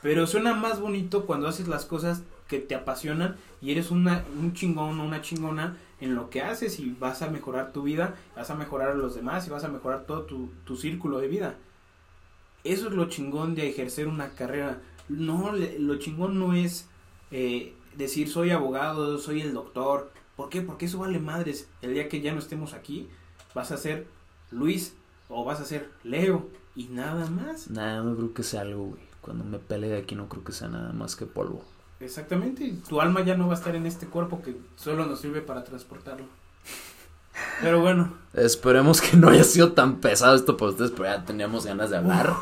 Pero 0.00 0.28
suena 0.28 0.54
más 0.54 0.80
bonito 0.80 1.26
cuando 1.26 1.48
haces 1.48 1.66
las 1.66 1.86
cosas 1.86 2.22
que 2.46 2.60
te 2.60 2.76
apasionan 2.76 3.34
y 3.60 3.72
eres 3.72 3.90
una, 3.90 4.24
un 4.38 4.52
chingón 4.52 5.00
o 5.00 5.04
una 5.04 5.22
chingona 5.22 5.76
en 6.00 6.14
lo 6.14 6.30
que 6.30 6.40
haces 6.40 6.78
y 6.78 6.94
vas 7.00 7.20
a 7.22 7.30
mejorar 7.30 7.72
tu 7.72 7.82
vida, 7.82 8.14
vas 8.36 8.48
a 8.48 8.54
mejorar 8.54 8.90
a 8.90 8.94
los 8.94 9.16
demás 9.16 9.44
y 9.48 9.50
vas 9.50 9.64
a 9.64 9.68
mejorar 9.68 10.04
todo 10.06 10.22
tu, 10.22 10.50
tu 10.64 10.76
círculo 10.76 11.18
de 11.18 11.26
vida. 11.26 11.56
Eso 12.62 12.86
es 12.86 12.94
lo 12.94 13.08
chingón 13.08 13.56
de 13.56 13.68
ejercer 13.68 14.06
una 14.06 14.28
carrera. 14.28 14.82
No, 15.08 15.52
lo 15.52 15.98
chingón 15.98 16.38
no 16.38 16.54
es 16.54 16.88
eh, 17.32 17.74
decir 17.96 18.28
soy 18.28 18.50
abogado, 18.50 19.18
soy 19.18 19.40
el 19.40 19.52
doctor. 19.52 20.12
¿Por 20.36 20.48
qué? 20.48 20.62
Porque 20.62 20.84
eso 20.84 21.00
vale 21.00 21.18
madres. 21.18 21.68
El 21.82 21.94
día 21.94 22.08
que 22.08 22.20
ya 22.20 22.32
no 22.32 22.38
estemos 22.38 22.72
aquí, 22.72 23.08
vas 23.56 23.72
a 23.72 23.78
ser 23.78 24.06
Luis 24.50 24.94
o 25.30 25.42
vas 25.44 25.60
a 25.60 25.64
ser 25.64 25.90
Leo 26.04 26.50
y 26.76 26.84
nada 26.88 27.28
más. 27.30 27.70
Nada, 27.70 28.02
no 28.02 28.14
creo 28.14 28.34
que 28.34 28.42
sea 28.42 28.60
algo, 28.60 28.88
güey. 28.88 29.00
Cuando 29.22 29.44
me 29.44 29.58
pele 29.58 29.88
de 29.88 29.96
aquí 29.96 30.14
no 30.14 30.28
creo 30.28 30.44
que 30.44 30.52
sea 30.52 30.68
nada 30.68 30.92
más 30.92 31.16
que 31.16 31.24
polvo. 31.24 31.64
Exactamente, 31.98 32.64
y 32.64 32.72
tu 32.74 33.00
alma 33.00 33.24
ya 33.24 33.34
no 33.38 33.46
va 33.46 33.54
a 33.54 33.56
estar 33.56 33.74
en 33.74 33.86
este 33.86 34.06
cuerpo 34.06 34.42
que 34.42 34.54
solo 34.76 35.06
nos 35.06 35.20
sirve 35.22 35.40
para 35.40 35.64
transportarlo. 35.64 36.26
Pero 37.62 37.80
bueno, 37.80 38.12
Esperemos 38.34 39.00
que 39.00 39.16
no 39.16 39.30
haya 39.30 39.44
sido 39.44 39.72
tan 39.72 40.00
pesado 40.00 40.36
esto 40.36 40.58
para 40.58 40.72
ustedes, 40.72 40.90
pero 40.90 41.04
ya 41.04 41.24
teníamos 41.24 41.64
ganas 41.64 41.88
de 41.88 41.96
hablar. 41.96 42.34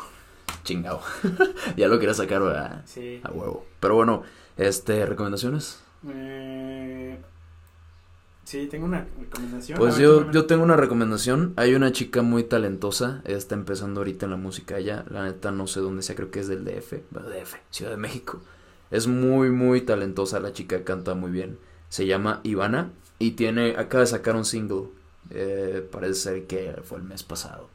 Chingado. 0.63 1.01
ya 1.77 1.87
lo 1.87 1.99
quería 1.99 2.13
sacar, 2.13 2.41
¿verdad? 2.41 2.81
sí. 2.85 3.21
A 3.23 3.31
huevo. 3.31 3.65
Pero 3.79 3.95
bueno, 3.95 4.23
este, 4.57 5.05
¿recomendaciones? 5.05 5.81
Eh, 6.07 7.04
sí, 8.45 8.67
tengo 8.67 8.85
una 8.85 9.07
recomendación. 9.19 9.77
Pues 9.77 9.97
ver, 9.97 10.03
yo, 10.03 10.31
yo 10.31 10.45
tengo 10.45 10.63
una 10.63 10.77
recomendación. 10.77 11.53
Hay 11.57 11.75
una 11.75 11.91
chica 11.91 12.21
muy 12.21 12.43
talentosa. 12.43 13.21
Ella 13.25 13.37
está 13.37 13.55
empezando 13.55 13.99
ahorita 14.01 14.25
en 14.25 14.31
la 14.31 14.37
música 14.37 14.77
ella. 14.77 15.05
La 15.09 15.23
neta 15.23 15.51
no 15.51 15.67
sé 15.67 15.81
dónde 15.81 16.01
sea, 16.03 16.15
creo 16.15 16.31
que 16.31 16.39
es 16.39 16.47
del 16.47 16.63
DF. 16.65 16.93
Bueno, 17.11 17.29
DF, 17.29 17.55
Ciudad 17.71 17.91
de 17.91 17.97
México. 17.97 18.41
Es 18.91 19.07
muy, 19.07 19.49
muy 19.51 19.81
talentosa 19.81 20.39
la 20.39 20.53
chica, 20.53 20.83
canta 20.83 21.15
muy 21.15 21.31
bien. 21.31 21.59
Se 21.89 22.05
llama 22.05 22.39
Ivana 22.43 22.91
y 23.19 23.31
tiene, 23.31 23.75
acaba 23.77 24.01
de 24.01 24.07
sacar 24.07 24.35
un 24.35 24.45
single. 24.45 24.85
eh, 25.31 25.87
parece 25.91 26.13
ser 26.15 26.47
que 26.47 26.75
fue 26.83 26.99
el 26.99 27.03
mes 27.03 27.23
pasado. 27.23 27.69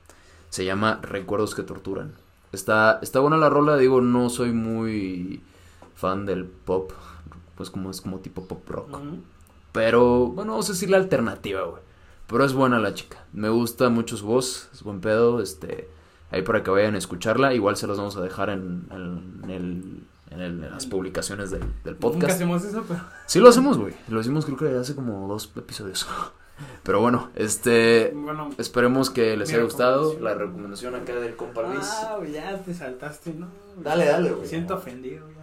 Se 0.50 0.64
llama 0.64 1.00
Recuerdos 1.02 1.54
que 1.54 1.62
torturan. 1.62 2.14
Está, 2.52 2.98
está 3.02 3.20
buena 3.20 3.36
la 3.36 3.48
rola, 3.50 3.76
digo, 3.76 4.00
no 4.00 4.30
soy 4.30 4.52
muy 4.52 5.42
fan 5.94 6.26
del 6.26 6.44
pop. 6.46 6.92
Pues 7.56 7.70
como 7.70 7.90
es 7.90 8.00
como 8.00 8.18
tipo 8.20 8.46
pop 8.46 8.68
rock. 8.68 8.88
Pero, 9.72 10.26
bueno, 10.28 10.52
vamos 10.52 10.68
a 10.68 10.72
decir 10.72 10.90
la 10.90 10.96
alternativa, 10.96 11.62
güey. 11.62 11.82
Pero 12.26 12.44
es 12.44 12.52
buena 12.52 12.78
la 12.78 12.94
chica. 12.94 13.24
Me 13.32 13.48
gusta 13.48 13.88
mucho 13.88 14.16
su 14.16 14.26
voz, 14.26 14.68
es 14.72 14.82
buen 14.82 15.00
pedo. 15.00 15.40
Este, 15.42 15.88
ahí 16.30 16.42
para 16.42 16.62
que 16.62 16.70
vayan 16.70 16.94
a 16.94 16.98
escucharla. 16.98 17.54
Igual 17.54 17.76
se 17.76 17.86
las 17.86 17.96
vamos 17.98 18.16
a 18.16 18.20
dejar 18.22 18.50
en, 18.50 18.86
en, 18.90 19.40
en 19.44 19.50
el, 19.50 20.00
en, 20.30 20.40
el- 20.40 20.64
en 20.64 20.70
las 20.70 20.86
publicaciones 20.86 21.50
del, 21.50 21.60
del 21.84 21.94
Nunca 21.94 22.00
podcast. 22.00 22.34
hacemos 22.34 22.64
eso, 22.64 22.84
pero 22.86 23.00
Sí 23.26 23.40
lo 23.40 23.48
hacemos, 23.48 23.78
güey. 23.78 23.94
Lo 24.08 24.20
hicimos 24.20 24.44
creo 24.44 24.56
que 24.58 24.68
hace 24.78 24.94
como 24.94 25.26
dos 25.28 25.50
episodios. 25.56 26.06
Pero 26.82 27.00
bueno, 27.00 27.30
este, 27.36 28.12
bueno. 28.14 28.50
esperemos 28.58 29.08
que 29.08 29.34
les 29.34 29.48
haya 29.48 29.62
gustado 29.62 30.18
la 30.20 30.34
recomendación 30.34 30.94
acá 30.94 31.14
del 31.14 31.34
compa 31.34 31.62
Luis. 31.62 31.88
Ah, 31.90 32.18
ya 32.30 32.58
te 32.62 32.74
saltaste, 32.74 33.32
¿no? 33.32 33.46
Dale, 33.82 34.04
dale, 34.04 34.28
Me 34.28 34.36
güey. 34.36 34.46
siento 34.48 34.74
ofendido, 34.74 35.26
ya. 35.30 35.39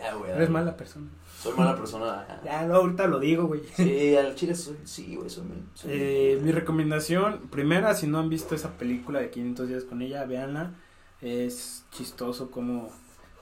Ya, 0.00 0.14
güey. 0.14 0.30
Eres 0.30 0.50
mala 0.50 0.76
persona. 0.76 1.06
Soy 1.40 1.52
mala 1.56 1.76
persona. 1.76 2.40
Ya, 2.44 2.64
no, 2.66 2.74
ahorita 2.76 3.06
lo 3.06 3.18
digo, 3.18 3.44
güey. 3.46 3.62
Sí, 3.74 4.16
al 4.16 4.34
chile 4.34 4.54
soy, 4.54 4.76
sí, 4.84 5.14
güey, 5.16 5.28
soy, 5.30 5.44
soy- 5.74 5.90
Eh, 5.92 6.40
mi 6.42 6.52
recomendación, 6.52 7.48
primera, 7.50 7.94
si 7.94 8.06
no 8.06 8.18
han 8.18 8.28
visto 8.28 8.54
esa 8.54 8.70
película 8.78 9.20
de 9.20 9.30
500 9.30 9.68
días 9.68 9.84
con 9.84 10.02
ella, 10.02 10.24
véanla. 10.24 10.72
Es 11.20 11.84
chistoso 11.90 12.50
cómo, 12.50 12.90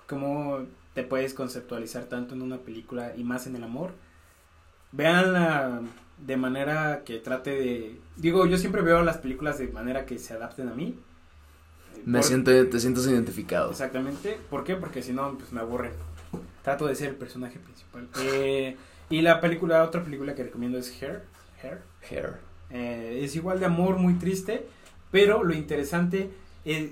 cómo 0.09 0.61
te 0.95 1.05
puedes 1.05 1.33
conceptualizar 1.35 2.05
tanto 2.05 2.35
en 2.35 2.43
una 2.43 2.59
película 2.59 3.15
y 3.17 3.23
más 3.25 3.47
en 3.47 3.57
el 3.57 3.63
amor. 3.65 3.93
Véanla 4.93 5.83
de 6.25 6.37
manera 6.37 7.03
que 7.05 7.19
trate 7.19 7.51
de... 7.51 8.01
Digo, 8.17 8.47
yo 8.47 8.59
siempre 8.59 8.83
veo 8.83 9.03
las 9.03 9.19
películas 9.19 9.59
de 9.59 9.69
manera 9.69 10.07
que 10.07 10.19
se 10.19 10.35
adapten 10.35 10.69
a 10.69 10.75
mí. 10.75 10.99
Me 12.05 12.19
Por- 12.21 12.27
siente, 12.29 12.65
te 12.65 12.81
sientes 12.81 13.07
identificado. 13.07 13.71
Exactamente. 13.71 14.39
¿Por 14.51 14.65
qué? 14.65 14.77
Porque 14.77 15.03
si 15.03 15.13
no, 15.13 15.37
pues 15.37 15.53
me 15.53 15.61
aburren. 15.61 15.93
Trato 16.63 16.87
de 16.87 16.95
ser 16.95 17.09
el 17.11 17.15
personaje 17.17 17.59
principal. 17.59 18.09
Eh, 18.23 18.77
y 19.11 19.23
la 19.23 19.41
película, 19.41 19.83
otra 19.85 20.05
película 20.05 20.35
que 20.35 20.45
recomiendo 20.45 20.79
es 20.79 20.91
Hair. 21.03 21.23
Hair. 21.63 21.79
Hair. 22.11 22.35
Eh, 22.71 23.21
es 23.23 23.35
igual 23.37 23.61
de 23.61 23.67
amor, 23.67 23.97
muy 23.97 24.15
triste, 24.15 24.67
pero 25.11 25.43
lo 25.45 25.55
interesante 25.55 26.31
es, 26.65 26.91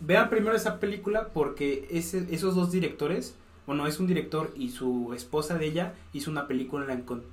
vean 0.00 0.30
primero 0.30 0.56
esa 0.56 0.80
película 0.80 1.28
porque 1.34 1.86
ese- 1.90 2.26
esos 2.30 2.54
dos 2.54 2.72
directores, 2.72 3.34
bueno, 3.66 3.86
es 3.86 4.00
un 4.00 4.06
director 4.06 4.50
y 4.56 4.70
su 4.70 5.12
esposa 5.14 5.58
de 5.58 5.66
ella 5.66 5.94
hizo 6.14 6.30
una 6.30 6.46
película 6.48 6.86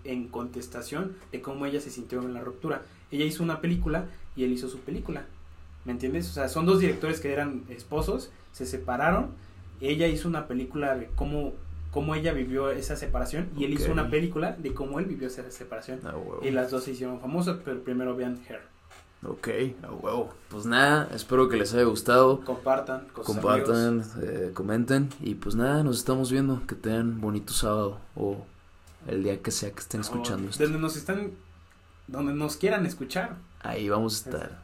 en 0.03 0.27
contestación 0.27 1.15
de 1.31 1.41
cómo 1.41 1.65
ella 1.65 1.79
se 1.79 1.89
sintió 1.89 2.21
en 2.21 2.33
la 2.33 2.41
ruptura. 2.41 2.81
Ella 3.11 3.23
hizo 3.25 3.41
una 3.43 3.61
película 3.61 4.05
y 4.35 4.43
él 4.43 4.51
hizo 4.51 4.67
su 4.69 4.79
película, 4.79 5.23
¿me 5.85 5.93
entiendes? 5.93 6.29
O 6.29 6.33
sea, 6.33 6.49
son 6.49 6.65
dos 6.65 6.79
directores 6.81 7.21
que 7.21 7.31
eran 7.31 7.63
esposos, 7.69 8.29
se 8.51 8.65
separaron, 8.65 9.29
ella 9.82 10.07
hizo 10.07 10.28
una 10.28 10.47
película 10.47 10.95
de 10.95 11.09
cómo, 11.15 11.53
cómo 11.91 12.15
ella 12.15 12.34
vivió 12.34 12.69
esa 12.71 12.95
separación 12.95 13.49
y 13.57 13.65
él 13.65 13.73
hizo 13.73 13.91
una 13.91 14.09
película 14.09 14.53
de 14.53 14.73
cómo 14.73 14.99
él 14.99 15.05
vivió 15.05 15.28
esa 15.28 15.49
separación. 15.51 15.99
A 16.05 16.15
huevo. 16.15 16.39
Y 16.43 16.51
las 16.51 16.71
dos 16.71 16.84
se 16.84 16.91
hicieron 16.91 17.19
famosas, 17.19 17.57
pero 17.63 17.84
primero 17.84 18.15
vean 18.15 18.39
Hair. 18.47 18.61
Ok, 19.23 19.47
a 19.84 19.91
huevo. 19.91 20.34
Pues 20.49 20.65
nada, 20.65 21.09
espero 21.13 21.49
que 21.49 21.57
les 21.57 21.73
haya 21.73 21.84
gustado. 21.84 22.41
Compartan 22.41 23.07
con 23.13 23.25
sus 23.25 23.36
Compartan, 23.36 24.03
eh, 24.21 24.51
comenten. 24.53 25.09
Y 25.19 25.36
pues 25.36 25.55
nada, 25.55 25.84
nos 25.84 25.97
estamos 25.97 26.32
viendo. 26.32 26.61
Que 26.67 26.75
tengan 26.75 27.19
bonito 27.19 27.51
sábado 27.51 27.99
o 28.15 28.45
el 29.07 29.23
día 29.23 29.41
que 29.41 29.51
sea 29.51 29.71
que 29.71 29.80
estén 29.80 30.01
escuchando 30.01 30.47
O 30.47 30.49
esto. 30.51 30.63
Donde 30.63 30.80
nos 30.80 30.95
están, 30.95 31.32
donde 32.07 32.34
nos 32.34 32.57
quieran 32.57 32.86
escuchar. 32.86 33.38
Ahí 33.61 33.89
vamos 33.89 34.13
a 34.13 34.30
estar. 34.30 34.61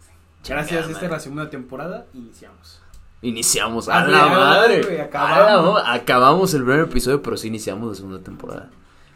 Gracias, 0.48 0.90
esta 0.90 1.06
es 1.06 1.12
la 1.12 1.20
segunda 1.20 1.50
temporada, 1.50 2.06
iniciamos. 2.14 2.83
Iniciamos. 3.24 3.90
Ah, 3.90 4.00
¡A 4.02 4.04
güey, 4.04 4.12
la 4.16 4.26
ah, 4.26 4.30
madre! 4.40 5.02
A 5.02 5.06
acabamos. 5.06 5.82
la- 5.84 5.94
acabamos 5.94 6.54
el 6.54 6.64
primer 6.64 6.82
episodio, 6.82 7.22
pero 7.24 7.36
sí 7.38 7.48
iniciamos 7.48 7.90
la 7.90 7.96
segunda 7.96 8.20
temporada. 8.20 8.70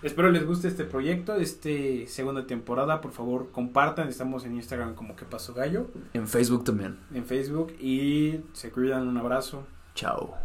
Espero 0.03 0.29
les 0.31 0.45
guste 0.45 0.67
este 0.67 0.83
proyecto, 0.85 1.35
este 1.35 2.05
segunda 2.07 2.45
temporada, 2.47 3.01
por 3.01 3.11
favor 3.11 3.51
compartan, 3.51 4.07
estamos 4.07 4.45
en 4.45 4.55
Instagram 4.55 4.93
como 4.95 5.15
que 5.15 5.25
pasó 5.25 5.53
gallo, 5.53 5.87
En 6.13 6.27
Facebook 6.27 6.63
también. 6.63 6.97
en 7.13 7.25
Facebook 7.25 7.73
y 7.79 8.39
se 8.53 8.71
cuidan, 8.71 9.07
un 9.07 9.17
abrazo. 9.17 9.63
Chao. 9.95 10.35